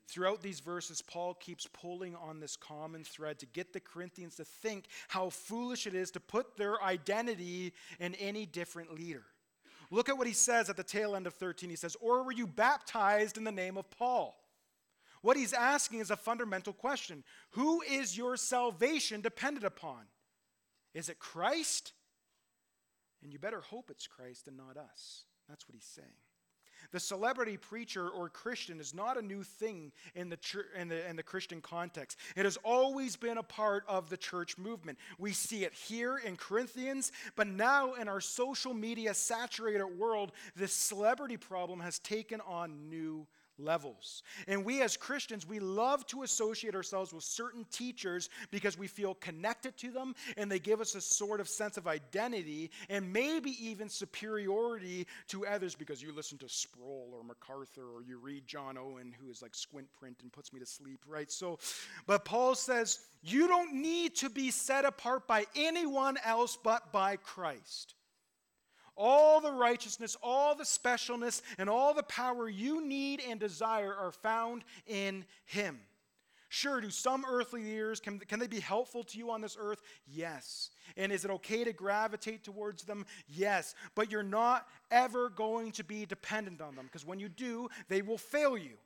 Throughout 0.09 0.41
these 0.41 0.61
verses, 0.61 1.03
Paul 1.03 1.35
keeps 1.35 1.67
pulling 1.67 2.17
on 2.17 2.41
this 2.41 2.57
common 2.57 3.05
thread 3.05 3.39
to 3.41 3.47
get 3.47 3.75
the 3.75 3.81
Corinthians 3.81 4.37
to 4.37 4.45
think 4.45 4.87
how 5.09 5.29
foolish 5.29 5.87
it 5.87 5.95
is 5.95 6.11
to 6.13 6.21
put 6.21 6.57
their 6.57 6.83
identity 6.83 7.75
in 8.01 8.15
any 8.15 8.47
different 8.47 8.95
leader. 8.95 9.25
Look 9.91 10.09
at 10.09 10.17
what 10.17 10.27
he 10.27 10.33
says 10.33 10.71
at 10.71 10.79
the 10.79 10.83
tail 10.83 11.15
end 11.15 11.27
of 11.27 11.35
13. 11.35 11.69
He 11.69 11.77
says, 11.77 11.95
Or 12.01 12.23
were 12.23 12.33
you 12.33 12.47
baptized 12.47 13.37
in 13.37 13.45
the 13.45 13.53
name 13.53 13.77
of 13.77 13.91
Paul? 13.91 14.35
What 15.21 15.37
he's 15.37 15.53
asking 15.53 16.01
is 16.01 16.11
a 16.11 16.17
fundamental 16.17 16.73
question 16.73 17.23
Who 17.51 17.83
is 17.83 18.17
your 18.17 18.39
salvation 18.39 19.21
dependent 19.21 19.67
upon? 19.67 20.05
Is 20.95 21.11
it 21.11 21.19
Christ? 21.19 21.93
And 23.23 23.31
you 23.31 23.39
better 23.39 23.61
hope 23.61 23.91
it's 23.91 24.07
Christ 24.07 24.49
and 24.49 24.57
not 24.57 24.79
us. 24.79 25.25
That's 25.49 25.69
what 25.69 25.75
he's 25.75 25.85
saying. 25.85 26.09
The 26.91 27.01
celebrity 27.01 27.57
preacher 27.57 28.09
or 28.09 28.29
Christian 28.29 28.81
is 28.81 28.95
not 28.95 29.19
a 29.19 29.23
new 29.23 29.43
thing 29.43 29.93
in 30.15 30.31
the, 30.31 30.39
in, 30.79 30.89
the, 30.89 31.09
in 31.09 31.17
the 31.17 31.23
Christian 31.23 31.61
context. 31.61 32.19
It 32.37 32.45
has 32.45 32.57
always 32.65 33.17
been 33.17 33.39
a 33.39 33.43
part 33.43 33.85
of 33.87 34.09
the 34.09 34.17
church 34.17 34.57
movement. 34.57 34.99
We 35.19 35.33
see 35.33 35.65
it 35.65 35.75
here 35.75 36.17
in 36.17 36.37
Corinthians, 36.37 37.13
but 37.37 37.47
now 37.47 37.95
in 37.95 38.09
our 38.09 38.21
social 38.21 38.73
media 38.73 39.13
saturated 39.15 39.85
world, 39.85 40.33
this 40.57 40.73
celebrity 40.73 41.37
problem 41.37 41.81
has 41.81 41.99
taken 41.99 42.41
on 42.41 42.89
new 42.89 43.27
levels. 43.59 44.23
And 44.47 44.65
we 44.65 44.83
as 44.83 44.97
Christians, 44.97 45.47
we 45.47 45.59
love 45.59 46.07
to 46.07 46.23
associate 46.23 46.75
ourselves 46.75 47.13
with 47.13 47.25
certain 47.25 47.67
teachers 47.71 48.29
because 48.51 48.79
we 48.79 48.87
feel 48.87 49.15
connected 49.15 49.77
to 49.79 49.91
them 49.91 50.15
and 50.37 50.51
they 50.51 50.59
give 50.59 50.81
us 50.81 50.95
a 50.95 51.01
sort 51.01 51.41
of 51.41 51.49
sense 51.49 51.77
of 51.77 51.87
identity 51.87 52.71
and 52.89 53.13
maybe 53.13 53.51
even 53.65 53.89
superiority 53.89 55.07
to 55.29 55.47
others 55.47 55.75
because 55.75 56.03
you 56.03 56.13
listen 56.13 56.39
to 56.39 56.49
Sproul 56.49 57.11
or 57.13 57.25
MacArthur 57.25 57.85
or 57.95 58.03
you 58.03 58.19
read 58.19 58.47
John 58.47 58.79
Owen, 58.79 59.15
who 59.21 59.31
is 59.31 59.43
like 59.43 59.55
squint 59.55 59.89
print 59.99 60.19
and 60.23 60.33
puts 60.33 60.53
me 60.53 60.61
to 60.61 60.67
sleep, 60.67 61.01
right? 61.07 61.31
So, 61.31 61.59
but 62.07 62.25
Paul 62.25 62.55
says, 62.55 63.01
you 63.23 63.49
don't 63.49 63.75
need 63.75 64.17
to 64.17 64.31
be 64.31 64.51
set 64.51 64.85
apart 64.85 65.27
by 65.27 65.47
anyone 65.57 66.17
else 66.25 66.57
but 66.63 66.93
by 66.93 67.17
Christ. 67.17 67.95
All 68.99 69.41
the 69.41 69.53
righteousness, 69.53 70.17
all 70.23 70.55
the 70.55 70.65
specialness, 70.65 71.41
and 71.57 71.71
all 71.71 71.95
the 71.95 72.03
power 72.03 72.49
you 72.49 72.85
need 72.85 73.23
and 73.27 73.39
desire 73.39 73.95
are 73.95 74.13
found 74.13 74.65
in 74.87 75.25
Him. 75.47 75.79
Sure, 76.51 76.81
do 76.81 76.89
some 76.89 77.27
earthly 77.29 77.63
leaders, 77.63 78.01
can, 78.01 78.19
can 78.21 78.41
they 78.41 78.47
be 78.47 78.61
helpful 78.61 79.05
to 79.05 79.19
you 79.19 79.31
on 79.31 79.43
this 79.43 79.57
earth? 79.61 79.83
Yes. 80.07 80.71
And 80.97 81.13
is 81.13 81.27
it 81.27 81.31
okay 81.31 81.63
to 81.63 81.75
gravitate 81.75 82.43
towards 82.43 82.85
them? 82.85 83.05
Yes. 83.29 83.75
But 83.95 84.11
you're 84.11 84.23
not 84.23 84.67
ever 84.91 85.29
going 85.29 85.73
to 85.73 85.85
be 85.85 86.07
dependent 86.07 86.63
on 86.63 86.75
them 86.75 86.87
because 86.87 87.05
when 87.05 87.21
you 87.21 87.29
do, 87.29 87.69
they 87.89 88.01
will 88.01 88.17
fail 88.17 88.57
you. 88.57 88.79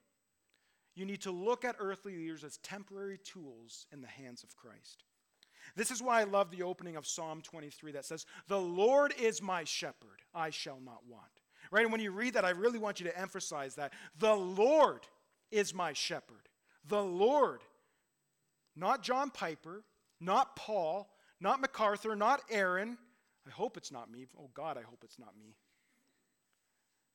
You 0.96 1.04
need 1.04 1.22
to 1.22 1.30
look 1.30 1.64
at 1.64 1.76
earthly 1.78 2.16
leaders 2.16 2.42
as 2.42 2.58
temporary 2.58 3.18
tools 3.18 3.86
in 3.92 4.02
the 4.02 4.08
hands 4.08 4.42
of 4.42 4.56
Christ. 4.56 5.04
This 5.76 5.90
is 5.90 6.02
why 6.02 6.20
I 6.20 6.24
love 6.24 6.50
the 6.50 6.62
opening 6.62 6.96
of 6.96 7.06
Psalm 7.06 7.40
23 7.42 7.92
that 7.92 8.04
says, 8.04 8.26
The 8.48 8.60
Lord 8.60 9.14
is 9.18 9.40
my 9.42 9.64
shepherd, 9.64 10.22
I 10.34 10.50
shall 10.50 10.80
not 10.84 11.06
want. 11.08 11.22
Right? 11.70 11.84
And 11.84 11.92
when 11.92 12.00
you 12.00 12.10
read 12.10 12.34
that, 12.34 12.44
I 12.44 12.50
really 12.50 12.78
want 12.78 13.00
you 13.00 13.06
to 13.06 13.18
emphasize 13.18 13.76
that. 13.76 13.92
The 14.18 14.34
Lord 14.34 15.06
is 15.50 15.74
my 15.74 15.92
shepherd. 15.92 16.48
The 16.88 17.02
Lord. 17.02 17.60
Not 18.76 19.02
John 19.02 19.30
Piper, 19.30 19.84
not 20.20 20.56
Paul, 20.56 21.08
not 21.40 21.60
MacArthur, 21.60 22.16
not 22.16 22.40
Aaron. 22.50 22.98
I 23.46 23.50
hope 23.50 23.76
it's 23.76 23.92
not 23.92 24.10
me. 24.10 24.26
Oh 24.38 24.50
God, 24.54 24.78
I 24.78 24.82
hope 24.82 25.00
it's 25.04 25.18
not 25.18 25.36
me. 25.38 25.56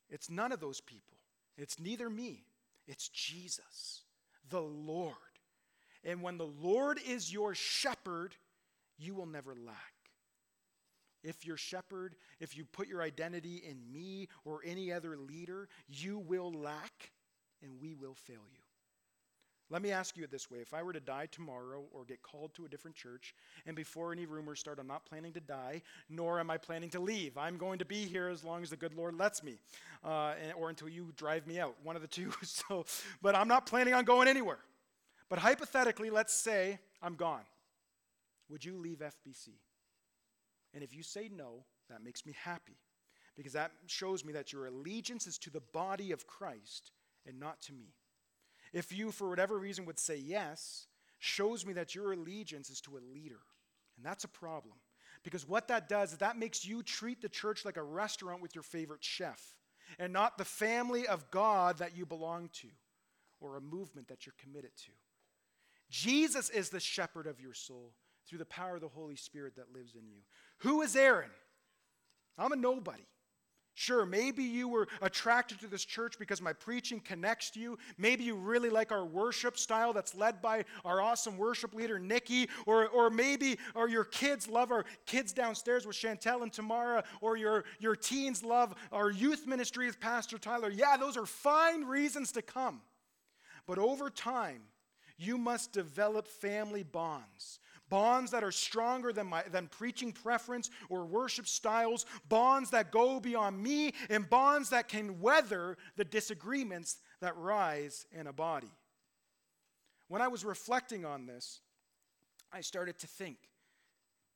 It's 0.10 0.30
none 0.30 0.52
of 0.52 0.60
those 0.60 0.82
people. 0.82 1.18
It's 1.58 1.80
neither 1.80 2.10
me. 2.10 2.46
It's 2.88 3.10
Jesus, 3.10 4.04
the 4.50 4.62
Lord. 4.62 5.16
And 6.08 6.22
when 6.24 6.38
the 6.38 6.48
Lord 6.48 7.00
is 7.06 7.32
your 7.32 7.54
shepherd, 7.54 8.34
you 8.98 9.14
will 9.14 9.26
never 9.28 9.54
lack. 9.54 9.94
If 11.24 11.46
your 11.46 11.58
shepherd, 11.58 12.16
if 12.40 12.56
you 12.56 12.64
put 12.64 12.88
your 12.88 13.02
identity 13.02 13.62
in 13.68 13.92
me 13.92 14.30
or 14.46 14.62
any 14.66 14.92
other 14.94 15.18
leader, 15.18 15.68
you 15.90 16.18
will 16.18 16.54
lack 16.54 17.12
and 17.62 17.74
we 17.82 17.94
will 17.94 18.16
fail 18.16 18.46
you. 18.54 18.62
Let 19.70 19.82
me 19.82 19.92
ask 19.92 20.16
you 20.16 20.24
it 20.24 20.32
this 20.32 20.50
way. 20.50 20.60
If 20.60 20.74
I 20.74 20.82
were 20.82 20.94
to 20.94 21.02
die 21.02 21.28
tomorrow 21.30 21.84
or 21.92 22.06
get 22.06 22.22
called 22.22 22.54
to 22.54 22.64
a 22.64 22.70
different 22.70 22.96
church, 22.96 23.36
and 23.66 23.76
before 23.76 24.14
any 24.14 24.26
rumors 24.26 24.62
start, 24.62 24.80
I'm 24.80 24.88
not 24.88 25.06
planning 25.06 25.34
to 25.34 25.42
die, 25.42 25.82
nor 26.10 26.40
am 26.40 26.50
I 26.50 26.56
planning 26.56 26.90
to 26.92 27.02
leave. 27.02 27.38
I'm 27.38 27.58
going 27.58 27.80
to 27.80 27.86
be 27.86 28.06
here 28.06 28.30
as 28.30 28.46
long 28.46 28.64
as 28.64 28.70
the 28.70 28.78
good 28.78 28.94
Lord 28.94 29.20
lets 29.20 29.44
me, 29.44 29.58
uh, 30.06 30.36
or 30.56 30.70
until 30.70 30.88
you 30.88 31.12
drive 31.18 31.46
me 31.46 31.60
out, 31.60 31.76
one 31.84 31.98
of 31.98 32.02
the 32.02 32.08
two. 32.08 32.32
so, 32.44 32.86
but 33.22 33.36
I'm 33.36 33.50
not 33.50 33.66
planning 33.66 33.94
on 33.94 34.06
going 34.06 34.30
anywhere. 34.30 34.60
But 35.30 35.40
hypothetically, 35.40 36.10
let's 36.10 36.34
say 36.34 36.80
I'm 37.02 37.16
gone. 37.16 37.46
Would 38.50 38.64
you 38.64 38.78
leave 38.78 39.00
FBC? 39.00 39.50
And 40.74 40.84
if 40.84 40.96
you 40.96 41.04
say 41.04 41.30
no, 41.34 41.66
that 41.90 42.04
makes 42.04 42.26
me 42.26 42.34
happy 42.42 42.78
because 43.36 43.54
that 43.54 43.72
shows 43.88 44.26
me 44.26 44.34
that 44.34 44.52
your 44.52 44.68
allegiance 44.68 45.28
is 45.28 45.38
to 45.40 45.50
the 45.50 45.62
body 45.74 46.12
of 46.12 46.28
Christ 46.28 46.92
and 47.26 47.40
not 47.40 47.62
to 47.64 47.74
me. 47.74 47.94
If 48.74 48.92
you, 48.92 49.12
for 49.12 49.30
whatever 49.30 49.58
reason, 49.58 49.86
would 49.86 50.00
say 50.00 50.18
yes, 50.18 50.88
shows 51.20 51.66
me 51.66 51.74
that 51.74 51.96
your 51.96 52.14
allegiance 52.14 52.70
is 52.70 52.82
to 52.82 52.98
a 52.98 53.08
leader. 53.14 53.40
And 53.96 54.06
that's 54.06 54.24
a 54.24 54.30
problem. 54.30 54.76
Because 55.24 55.48
what 55.48 55.68
that 55.68 55.90
does 55.90 56.14
is 56.14 56.18
that 56.20 56.38
makes 56.38 56.66
you 56.66 56.84
treat 56.84 57.22
the 57.22 57.30
church 57.30 57.66
like 57.66 57.78
a 57.78 57.84
restaurant 57.84 58.42
with 58.42 58.56
your 58.56 58.64
favorite 58.64 59.04
chef 59.04 59.56
and 60.00 60.14
not 60.14 60.38
the 60.38 60.46
family 60.46 61.08
of 61.08 61.30
God 61.32 61.80
that 61.80 61.98
you 61.98 62.06
belong 62.06 62.50
to 62.62 62.68
or 63.40 63.58
a 63.58 63.62
movement 63.62 64.08
that 64.08 64.26
you're 64.26 64.36
committed 64.42 64.72
to. 64.86 64.92
Jesus 65.90 66.50
is 66.50 66.70
the 66.70 66.80
shepherd 66.80 67.28
of 67.28 67.40
your 67.40 67.54
soul 67.54 67.94
through 68.28 68.40
the 68.40 68.46
power 68.46 68.76
of 68.76 68.82
the 68.82 68.88
Holy 68.88 69.16
Spirit 69.16 69.56
that 69.56 69.74
lives 69.74 69.96
in 69.96 70.08
you. 70.08 70.20
Who 70.60 70.82
is 70.82 70.96
Aaron? 70.96 71.32
I'm 72.38 72.52
a 72.52 72.56
nobody. 72.56 73.06
Sure, 73.80 74.08
maybe 74.08 74.44
you 74.44 74.68
were 74.68 74.88
attracted 75.04 75.60
to 75.60 75.68
this 75.68 75.86
church 75.86 76.18
because 76.18 76.42
my 76.42 76.52
preaching 76.52 77.00
connects 77.00 77.52
to 77.52 77.60
you. 77.60 77.78
Maybe 77.96 78.24
you 78.24 78.34
really 78.36 78.72
like 78.72 78.92
our 78.92 79.06
worship 79.06 79.56
style 79.56 79.94
that's 79.94 80.16
led 80.16 80.42
by 80.42 80.66
our 80.84 81.00
awesome 81.00 81.38
worship 81.38 81.76
leader, 81.76 82.00
Nikki. 82.00 82.50
Or, 82.66 82.88
or 82.88 83.12
maybe 83.12 83.60
or 83.76 83.88
your 83.88 84.04
kids 84.04 84.50
love 84.50 84.72
our 84.72 84.84
kids 85.06 85.32
downstairs 85.32 85.86
with 85.86 85.96
Chantel 85.96 86.42
and 86.42 86.52
Tamara. 86.52 87.04
Or 87.22 87.38
your, 87.38 87.66
your 87.78 87.96
teens 87.96 88.44
love 88.44 88.74
our 88.92 89.12
youth 89.12 89.46
ministry 89.46 89.86
with 89.86 90.00
Pastor 90.00 90.40
Tyler. 90.40 90.72
Yeah, 90.72 90.98
those 90.98 91.16
are 91.16 91.28
fine 91.28 91.84
reasons 91.84 92.32
to 92.32 92.42
come. 92.42 92.82
But 93.68 93.78
over 93.78 94.10
time, 94.10 94.62
you 95.18 95.38
must 95.38 95.72
develop 95.72 96.28
family 96.28 96.84
bonds. 96.84 97.60
Bonds 97.90 98.32
that 98.32 98.44
are 98.44 98.52
stronger 98.52 99.14
than, 99.14 99.28
my, 99.28 99.44
than 99.52 99.68
preaching 99.68 100.12
preference 100.12 100.70
or 100.90 101.06
worship 101.06 101.48
styles, 101.48 102.06
bonds 102.28 102.70
that 102.72 102.92
go 102.92 103.20
beyond 103.20 103.62
me, 103.62 103.94
and 104.10 104.30
bonds 104.30 104.70
that 104.72 104.90
can 104.90 105.22
weather 105.22 105.78
the 105.96 106.04
disagreements 106.04 106.98
that 107.22 107.38
rise 107.38 108.06
in 108.12 108.28
a 108.28 108.34
body. 108.34 108.72
When 110.10 110.22
I 110.22 110.28
was 110.28 110.44
reflecting 110.44 111.06
on 111.06 111.26
this, 111.26 111.62
I 112.52 112.62
started 112.62 113.00
to 113.00 113.08
think, 113.08 113.38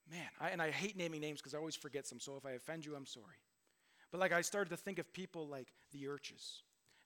man, 0.09 0.27
I, 0.39 0.49
and 0.49 0.61
I 0.61 0.71
hate 0.71 0.97
naming 0.97 1.21
names 1.21 1.39
because 1.39 1.53
I 1.53 1.57
always 1.57 1.75
forget 1.75 2.07
some, 2.07 2.19
so 2.19 2.37
if 2.37 2.45
I 2.45 2.51
offend 2.51 2.85
you, 2.85 2.95
I'm 2.95 3.05
sorry. 3.05 3.37
But 4.11 4.19
like 4.19 4.31
I 4.31 4.41
started 4.41 4.69
to 4.69 4.77
think 4.77 4.99
of 4.99 5.11
people 5.13 5.47
like 5.47 5.67
the 5.91 6.03
Urches 6.03 6.61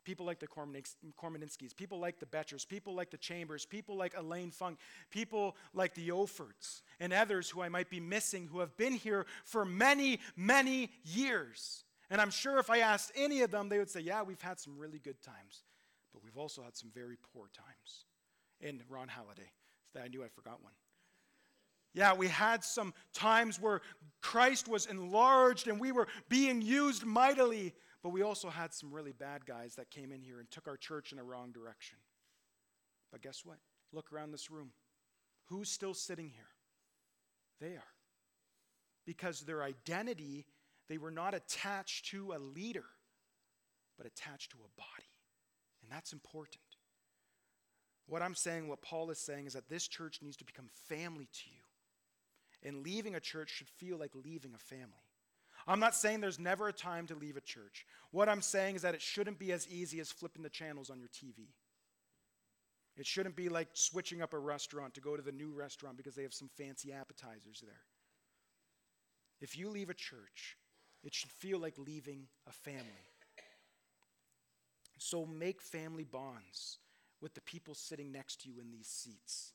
people 0.06 0.26
like 0.26 0.40
the 0.40 0.48
Kormaninskis, 0.48 1.76
people 1.76 2.00
like 2.00 2.20
the 2.20 2.26
Betchers, 2.26 2.68
people 2.68 2.96
like 2.96 3.10
the 3.10 3.18
Chambers, 3.18 3.66
people 3.66 3.98
like 3.98 4.14
Elaine 4.18 4.52
Funk, 4.52 4.80
people 5.10 5.58
like 5.74 5.94
the 5.96 6.10
Ofords, 6.10 6.82
and 7.00 7.12
others 7.12 7.50
who 7.50 7.62
I 7.62 7.70
might 7.70 7.90
be 7.90 8.00
missing 8.00 8.48
who 8.48 8.60
have 8.60 8.78
been 8.78 8.94
here 8.94 9.26
for 9.44 9.66
many, 9.66 10.20
many 10.38 10.92
years. 11.04 11.84
And 12.10 12.22
I'm 12.22 12.32
sure 12.32 12.60
if 12.60 12.70
I 12.70 12.80
asked 12.80 13.12
any 13.16 13.42
of 13.42 13.52
them, 13.52 13.68
they 13.68 13.80
would 13.80 13.90
say, 13.90 14.00
Yeah, 14.00 14.22
we've 14.22 14.42
had 14.42 14.60
some 14.60 14.78
really 14.78 15.00
good 15.00 15.22
times, 15.22 15.64
but 16.14 16.24
we've 16.24 16.38
also 16.38 16.62
had 16.62 16.78
some 16.78 16.92
very 16.94 17.18
poor 17.34 17.50
times. 17.54 18.06
And 18.62 18.82
Ron 18.88 19.08
Halliday, 19.08 19.52
I 20.02 20.08
knew 20.08 20.24
I 20.24 20.28
forgot 20.28 20.64
one. 20.64 20.74
Yeah, 21.96 22.14
we 22.14 22.28
had 22.28 22.64
some 22.64 22.94
times 23.14 23.60
where 23.60 23.82
Christ 24.22 24.68
was 24.68 24.86
enlarged 24.86 25.70
and 25.70 25.80
we 25.80 25.94
were 25.94 26.08
being 26.28 26.62
used 26.62 27.06
mightily, 27.06 27.74
but 28.06 28.12
we 28.12 28.22
also 28.22 28.52
had 28.52 28.72
some 28.72 28.94
really 28.94 29.14
bad 29.14 29.48
guys 29.48 29.74
that 29.78 29.90
came 29.90 30.12
in 30.12 30.22
here 30.22 30.40
and 30.40 30.52
took 30.52 30.68
our 30.68 30.78
church 30.78 31.12
in 31.12 31.18
a 31.18 31.24
wrong 31.24 31.52
direction. 31.52 31.98
But 33.12 33.24
guess 33.24 33.42
what? 33.44 33.58
Look 33.92 34.14
around 34.14 34.32
this 34.32 34.52
room. 34.52 34.74
Who's 35.46 35.72
still 35.72 35.96
sitting 35.96 36.30
here? 36.30 36.52
They 37.60 37.76
are. 37.78 37.94
Because 39.08 39.42
their 39.42 39.64
identity, 39.64 40.46
they 40.88 41.00
were 41.00 41.10
not 41.10 41.34
attached 41.34 42.12
to 42.12 42.34
a 42.34 42.38
leader, 42.38 42.86
but 43.98 44.06
attached 44.06 44.52
to 44.52 44.58
a 44.58 44.80
body. 44.80 45.10
And 45.82 45.92
that's 45.92 46.14
important. 46.14 46.62
What 48.06 48.22
I'm 48.22 48.36
saying, 48.36 48.68
what 48.68 48.84
Paul 48.84 49.10
is 49.10 49.18
saying, 49.18 49.48
is 49.48 49.54
that 49.54 49.68
this 49.68 49.88
church 49.88 50.20
needs 50.22 50.38
to 50.38 50.46
become 50.46 50.70
family 50.88 51.28
to 51.34 51.50
you. 51.50 52.70
And 52.70 52.84
leaving 52.86 53.16
a 53.16 53.20
church 53.20 53.50
should 53.50 53.70
feel 53.70 53.98
like 53.98 54.12
leaving 54.14 54.54
a 54.54 54.60
family. 54.60 55.05
I'm 55.68 55.80
not 55.80 55.96
saying 55.96 56.22
there's 56.22 56.40
never 56.40 56.68
a 56.68 56.74
time 56.74 57.08
to 57.08 57.16
leave 57.16 57.38
a 57.38 57.42
church. 57.42 57.86
What 58.12 58.30
I'm 58.30 58.42
saying 58.42 58.76
is 58.76 58.82
that 58.84 58.94
it 58.94 59.02
shouldn't 59.02 59.40
be 59.40 59.52
as 59.52 59.68
easy 59.68 60.00
as 60.00 60.12
flipping 60.12 60.44
the 60.44 60.50
channels 60.50 60.90
on 60.90 61.00
your 61.00 61.10
TV. 61.10 61.48
It 62.98 63.06
shouldn't 63.06 63.36
be 63.36 63.50
like 63.50 63.70
switching 63.74 64.22
up 64.22 64.34
a 64.34 64.40
restaurant 64.40 64.94
to 64.94 65.02
go 65.02 65.18
to 65.18 65.22
the 65.22 65.32
new 65.32 65.52
restaurant 65.52 65.98
because 65.98 66.16
they 66.16 66.24
have 66.24 66.34
some 66.34 66.50
fancy 66.56 66.94
appetizers 66.94 67.62
there. 67.62 67.82
If 69.42 69.58
you 69.58 69.70
leave 69.70 69.90
a 69.90 69.96
church, 69.96 70.58
it 71.04 71.14
should 71.14 71.32
feel 71.32 71.60
like 71.60 71.78
leaving 71.78 72.28
a 72.48 72.52
family. 72.52 73.12
So 74.98 75.26
make 75.26 75.62
family 75.62 76.06
bonds 76.06 76.80
with 77.22 77.34
the 77.34 77.42
people 77.42 77.76
sitting 77.76 78.12
next 78.12 78.42
to 78.42 78.50
you 78.50 78.60
in 78.62 78.72
these 78.72 78.88
seats. 78.88 79.52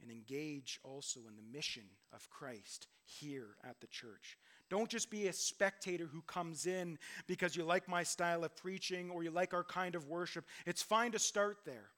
And 0.00 0.10
engage 0.10 0.80
also 0.82 1.20
in 1.28 1.36
the 1.36 1.56
mission 1.56 1.84
of 2.12 2.30
Christ 2.30 2.86
here 3.04 3.56
at 3.62 3.80
the 3.80 3.86
church. 3.86 4.38
Don't 4.70 4.88
just 4.88 5.10
be 5.10 5.26
a 5.26 5.32
spectator 5.32 6.06
who 6.06 6.22
comes 6.22 6.66
in 6.66 6.96
because 7.26 7.56
you 7.56 7.64
like 7.64 7.88
my 7.88 8.04
style 8.04 8.44
of 8.44 8.56
preaching 8.56 9.10
or 9.10 9.24
you 9.24 9.30
like 9.30 9.52
our 9.52 9.64
kind 9.64 9.96
of 9.96 10.06
worship. 10.06 10.46
It's 10.64 10.82
fine 10.82 11.12
to 11.12 11.18
start 11.18 11.58
there. 11.66 11.90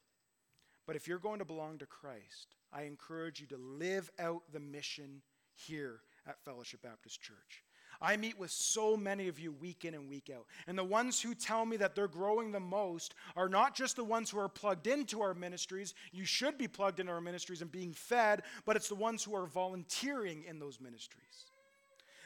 But 0.86 0.96
if 0.96 1.06
you're 1.06 1.18
going 1.18 1.38
to 1.38 1.44
belong 1.44 1.78
to 1.78 1.86
Christ, 1.86 2.56
I 2.72 2.82
encourage 2.82 3.40
you 3.40 3.46
to 3.48 3.58
live 3.58 4.10
out 4.18 4.42
the 4.52 4.58
mission 4.58 5.20
here 5.54 6.00
at 6.26 6.42
Fellowship 6.44 6.82
Baptist 6.82 7.20
Church. 7.20 7.62
I 8.00 8.16
meet 8.16 8.38
with 8.38 8.50
so 8.50 8.96
many 8.96 9.28
of 9.28 9.38
you 9.38 9.52
week 9.52 9.84
in 9.84 9.94
and 9.94 10.08
week 10.08 10.30
out. 10.34 10.46
And 10.66 10.76
the 10.76 10.82
ones 10.82 11.20
who 11.20 11.34
tell 11.34 11.64
me 11.64 11.76
that 11.76 11.94
they're 11.94 12.08
growing 12.08 12.50
the 12.50 12.58
most 12.58 13.14
are 13.36 13.48
not 13.48 13.76
just 13.76 13.94
the 13.94 14.02
ones 14.02 14.28
who 14.30 14.40
are 14.40 14.48
plugged 14.48 14.88
into 14.88 15.20
our 15.20 15.34
ministries. 15.34 15.94
You 16.10 16.24
should 16.24 16.58
be 16.58 16.66
plugged 16.66 16.98
into 16.98 17.12
our 17.12 17.20
ministries 17.20 17.62
and 17.62 17.70
being 17.70 17.92
fed, 17.92 18.42
but 18.64 18.74
it's 18.74 18.88
the 18.88 18.96
ones 18.96 19.22
who 19.22 19.36
are 19.36 19.46
volunteering 19.46 20.42
in 20.48 20.58
those 20.58 20.80
ministries. 20.80 21.51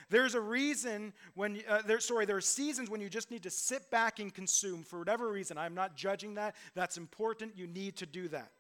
There's 0.09 0.35
a 0.35 0.41
reason 0.41 1.13
when, 1.35 1.63
uh, 1.69 1.83
there, 1.87 2.01
sorry, 2.01 2.27
there 2.27 2.37
are 2.37 2.41
seasons 2.41 2.89
when 2.89 3.01
you 3.01 3.09
just 3.09 3.31
need 3.31 3.43
to 3.43 3.51
sit 3.51 3.91
back 3.91 4.21
and 4.21 4.33
consume 4.33 4.85
for 4.85 4.99
whatever 4.99 5.31
reason. 5.31 5.59
I'm 5.59 5.75
not 5.75 5.97
judging 5.97 6.35
that. 6.35 6.55
That's 6.75 6.97
important. 6.97 7.57
You 7.57 7.67
need 7.67 7.97
to 7.97 8.07
do 8.07 8.29
that. 8.29 8.53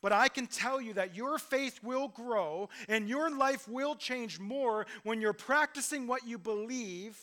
But 0.00 0.12
I 0.12 0.28
can 0.28 0.46
tell 0.46 0.80
you 0.80 0.94
that 0.94 1.14
your 1.14 1.38
faith 1.38 1.80
will 1.82 2.08
grow 2.08 2.68
and 2.88 3.08
your 3.08 3.30
life 3.30 3.68
will 3.68 3.94
change 3.94 4.38
more 4.38 4.86
when 5.02 5.20
you're 5.20 5.32
practicing 5.32 6.06
what 6.06 6.26
you 6.26 6.38
believe 6.38 7.18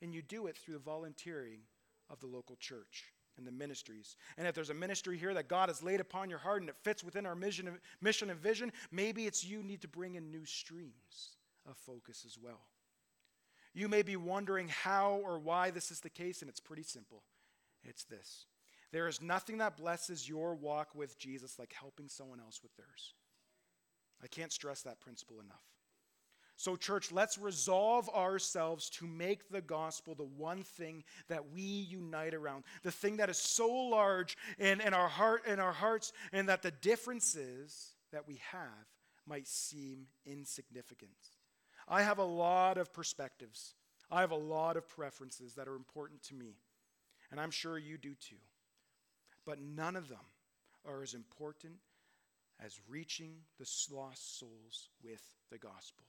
and 0.00 0.14
you 0.14 0.22
do 0.22 0.46
it 0.46 0.56
through 0.56 0.74
the 0.74 0.80
volunteering 0.80 1.58
of 2.10 2.20
the 2.20 2.26
local 2.26 2.56
church 2.56 3.12
and 3.36 3.46
the 3.46 3.52
ministries. 3.52 4.16
And 4.36 4.46
if 4.46 4.54
there's 4.54 4.70
a 4.70 4.74
ministry 4.74 5.18
here 5.18 5.34
that 5.34 5.48
God 5.48 5.68
has 5.68 5.82
laid 5.82 6.00
upon 6.00 6.30
your 6.30 6.38
heart 6.38 6.60
and 6.60 6.68
it 6.68 6.76
fits 6.76 7.02
within 7.02 7.26
our 7.26 7.34
mission, 7.34 7.78
mission 8.00 8.30
and 8.30 8.38
vision, 8.38 8.72
maybe 8.90 9.26
it's 9.26 9.44
you 9.44 9.62
need 9.62 9.80
to 9.82 9.88
bring 9.88 10.16
in 10.16 10.30
new 10.30 10.44
streams 10.44 11.36
of 11.68 11.76
focus 11.76 12.24
as 12.26 12.38
well. 12.40 12.60
You 13.74 13.88
may 13.88 14.02
be 14.02 14.16
wondering 14.16 14.68
how 14.68 15.20
or 15.24 15.38
why 15.38 15.70
this 15.70 15.90
is 15.90 16.00
the 16.00 16.10
case, 16.10 16.40
and 16.40 16.48
it's 16.48 16.60
pretty 16.60 16.82
simple. 16.82 17.22
It's 17.84 18.04
this 18.04 18.46
there 18.90 19.08
is 19.08 19.20
nothing 19.20 19.58
that 19.58 19.76
blesses 19.76 20.28
your 20.28 20.54
walk 20.54 20.94
with 20.94 21.18
Jesus 21.18 21.58
like 21.58 21.74
helping 21.78 22.08
someone 22.08 22.40
else 22.40 22.60
with 22.62 22.74
theirs. 22.76 23.14
I 24.22 24.26
can't 24.26 24.52
stress 24.52 24.82
that 24.82 25.00
principle 25.00 25.40
enough. 25.40 25.62
So, 26.56 26.74
church, 26.74 27.12
let's 27.12 27.38
resolve 27.38 28.08
ourselves 28.08 28.90
to 28.90 29.06
make 29.06 29.48
the 29.48 29.60
gospel 29.60 30.16
the 30.16 30.24
one 30.24 30.64
thing 30.64 31.04
that 31.28 31.52
we 31.52 31.62
unite 31.62 32.34
around, 32.34 32.64
the 32.82 32.90
thing 32.90 33.18
that 33.18 33.30
is 33.30 33.38
so 33.38 33.68
large 33.70 34.36
in, 34.58 34.80
in, 34.80 34.92
our 34.92 35.06
heart, 35.06 35.46
in 35.46 35.60
our 35.60 35.72
hearts, 35.72 36.12
and 36.32 36.48
that 36.48 36.62
the 36.62 36.72
differences 36.72 37.94
that 38.10 38.26
we 38.26 38.40
have 38.50 38.88
might 39.24 39.46
seem 39.46 40.06
insignificant. 40.26 41.12
I 41.88 42.02
have 42.02 42.18
a 42.18 42.24
lot 42.24 42.78
of 42.78 42.92
perspectives. 42.92 43.74
I 44.10 44.20
have 44.20 44.30
a 44.30 44.36
lot 44.36 44.76
of 44.76 44.88
preferences 44.88 45.54
that 45.54 45.68
are 45.68 45.74
important 45.76 46.22
to 46.24 46.34
me, 46.34 46.56
and 47.30 47.40
I'm 47.40 47.50
sure 47.50 47.78
you 47.78 47.98
do 47.98 48.14
too 48.14 48.36
but 49.48 49.62
none 49.62 49.96
of 49.96 50.10
them 50.10 50.18
are 50.86 51.02
as 51.02 51.14
important 51.14 51.72
as 52.62 52.78
reaching 52.86 53.32
the 53.58 53.66
lost 53.90 54.38
souls 54.38 54.90
with 55.02 55.22
the 55.50 55.56
gospel. 55.56 56.04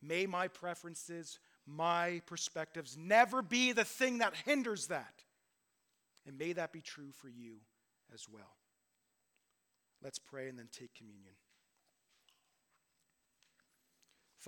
May 0.00 0.26
my 0.26 0.46
preferences, 0.46 1.40
my 1.66 2.22
perspectives 2.26 2.96
never 2.96 3.42
be 3.42 3.72
the 3.72 3.84
thing 3.84 4.18
that 4.18 4.32
hinders 4.44 4.86
that. 4.86 5.24
And 6.24 6.38
may 6.38 6.52
that 6.52 6.72
be 6.72 6.80
true 6.80 7.10
for 7.10 7.28
you 7.28 7.56
as 8.14 8.28
well. 8.28 8.54
Let's 10.00 10.20
pray 10.20 10.48
and 10.48 10.56
then 10.56 10.68
take 10.70 10.94
communion. 10.94 11.34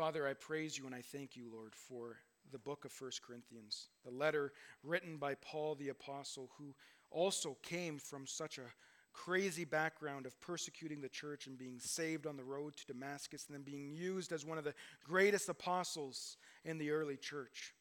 Father, 0.01 0.27
I 0.27 0.33
praise 0.33 0.79
you 0.79 0.87
and 0.87 0.95
I 0.95 1.03
thank 1.03 1.37
you, 1.37 1.45
Lord, 1.53 1.75
for 1.75 2.17
the 2.53 2.59
book 2.59 2.87
of 2.87 2.93
1 2.99 3.11
Corinthians, 3.23 3.89
the 4.03 4.11
letter 4.11 4.55
written 4.83 5.19
by 5.19 5.35
Paul 5.35 5.75
the 5.75 5.91
Apostle, 5.91 6.49
who 6.57 6.75
also 7.11 7.59
came 7.63 7.99
from 7.99 8.27
such 8.27 8.57
a 8.57 8.73
crazy 9.13 9.67
background 9.67 10.25
of 10.25 10.41
persecuting 10.41 11.03
the 11.03 11.09
church 11.11 11.47
and 11.47 11.59
being 11.59 11.79
saved 11.79 12.27
on 12.27 12.39
the 12.39 12.43
road 12.43 12.79
to 12.79 12.87
Damascus 12.87 13.45
and 13.47 13.55
then 13.55 13.63
being 13.63 13.93
used 13.93 14.33
as 14.33 14.47
one 14.47 14.57
of 14.57 14.65
the 14.65 14.73
greatest 15.05 15.51
apostles 15.51 16.39
in 16.65 16.79
the 16.79 16.93
early 16.93 17.19
church. 17.19 17.75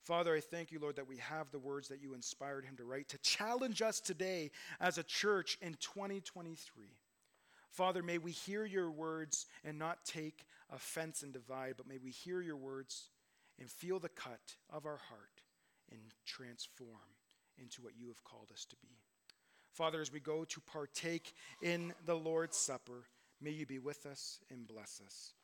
Father, 0.00 0.34
I 0.34 0.40
thank 0.40 0.72
you, 0.72 0.80
Lord, 0.80 0.96
that 0.96 1.06
we 1.06 1.18
have 1.18 1.52
the 1.52 1.60
words 1.60 1.86
that 1.86 2.02
you 2.02 2.14
inspired 2.14 2.64
him 2.64 2.76
to 2.78 2.84
write 2.84 3.08
to 3.10 3.18
challenge 3.18 3.80
us 3.80 4.00
today 4.00 4.50
as 4.80 4.98
a 4.98 5.04
church 5.04 5.56
in 5.62 5.74
2023. 5.74 6.86
Father, 7.70 8.02
may 8.02 8.18
we 8.18 8.32
hear 8.32 8.64
your 8.64 8.90
words 8.90 9.46
and 9.64 9.78
not 9.78 10.04
take 10.04 10.44
offense 10.72 11.22
and 11.22 11.32
divide, 11.32 11.74
but 11.76 11.88
may 11.88 11.98
we 11.98 12.10
hear 12.10 12.40
your 12.40 12.56
words 12.56 13.10
and 13.58 13.70
feel 13.70 13.98
the 13.98 14.08
cut 14.08 14.56
of 14.70 14.86
our 14.86 14.98
heart 15.08 15.42
and 15.90 16.00
transform 16.26 16.88
into 17.58 17.82
what 17.82 17.96
you 17.96 18.08
have 18.08 18.24
called 18.24 18.50
us 18.52 18.64
to 18.64 18.76
be. 18.82 18.98
Father, 19.72 20.00
as 20.00 20.12
we 20.12 20.20
go 20.20 20.44
to 20.44 20.60
partake 20.60 21.34
in 21.62 21.92
the 22.06 22.14
Lord's 22.14 22.56
Supper, 22.56 23.06
may 23.40 23.50
you 23.50 23.66
be 23.66 23.78
with 23.78 24.06
us 24.06 24.40
and 24.50 24.66
bless 24.66 25.00
us. 25.04 25.34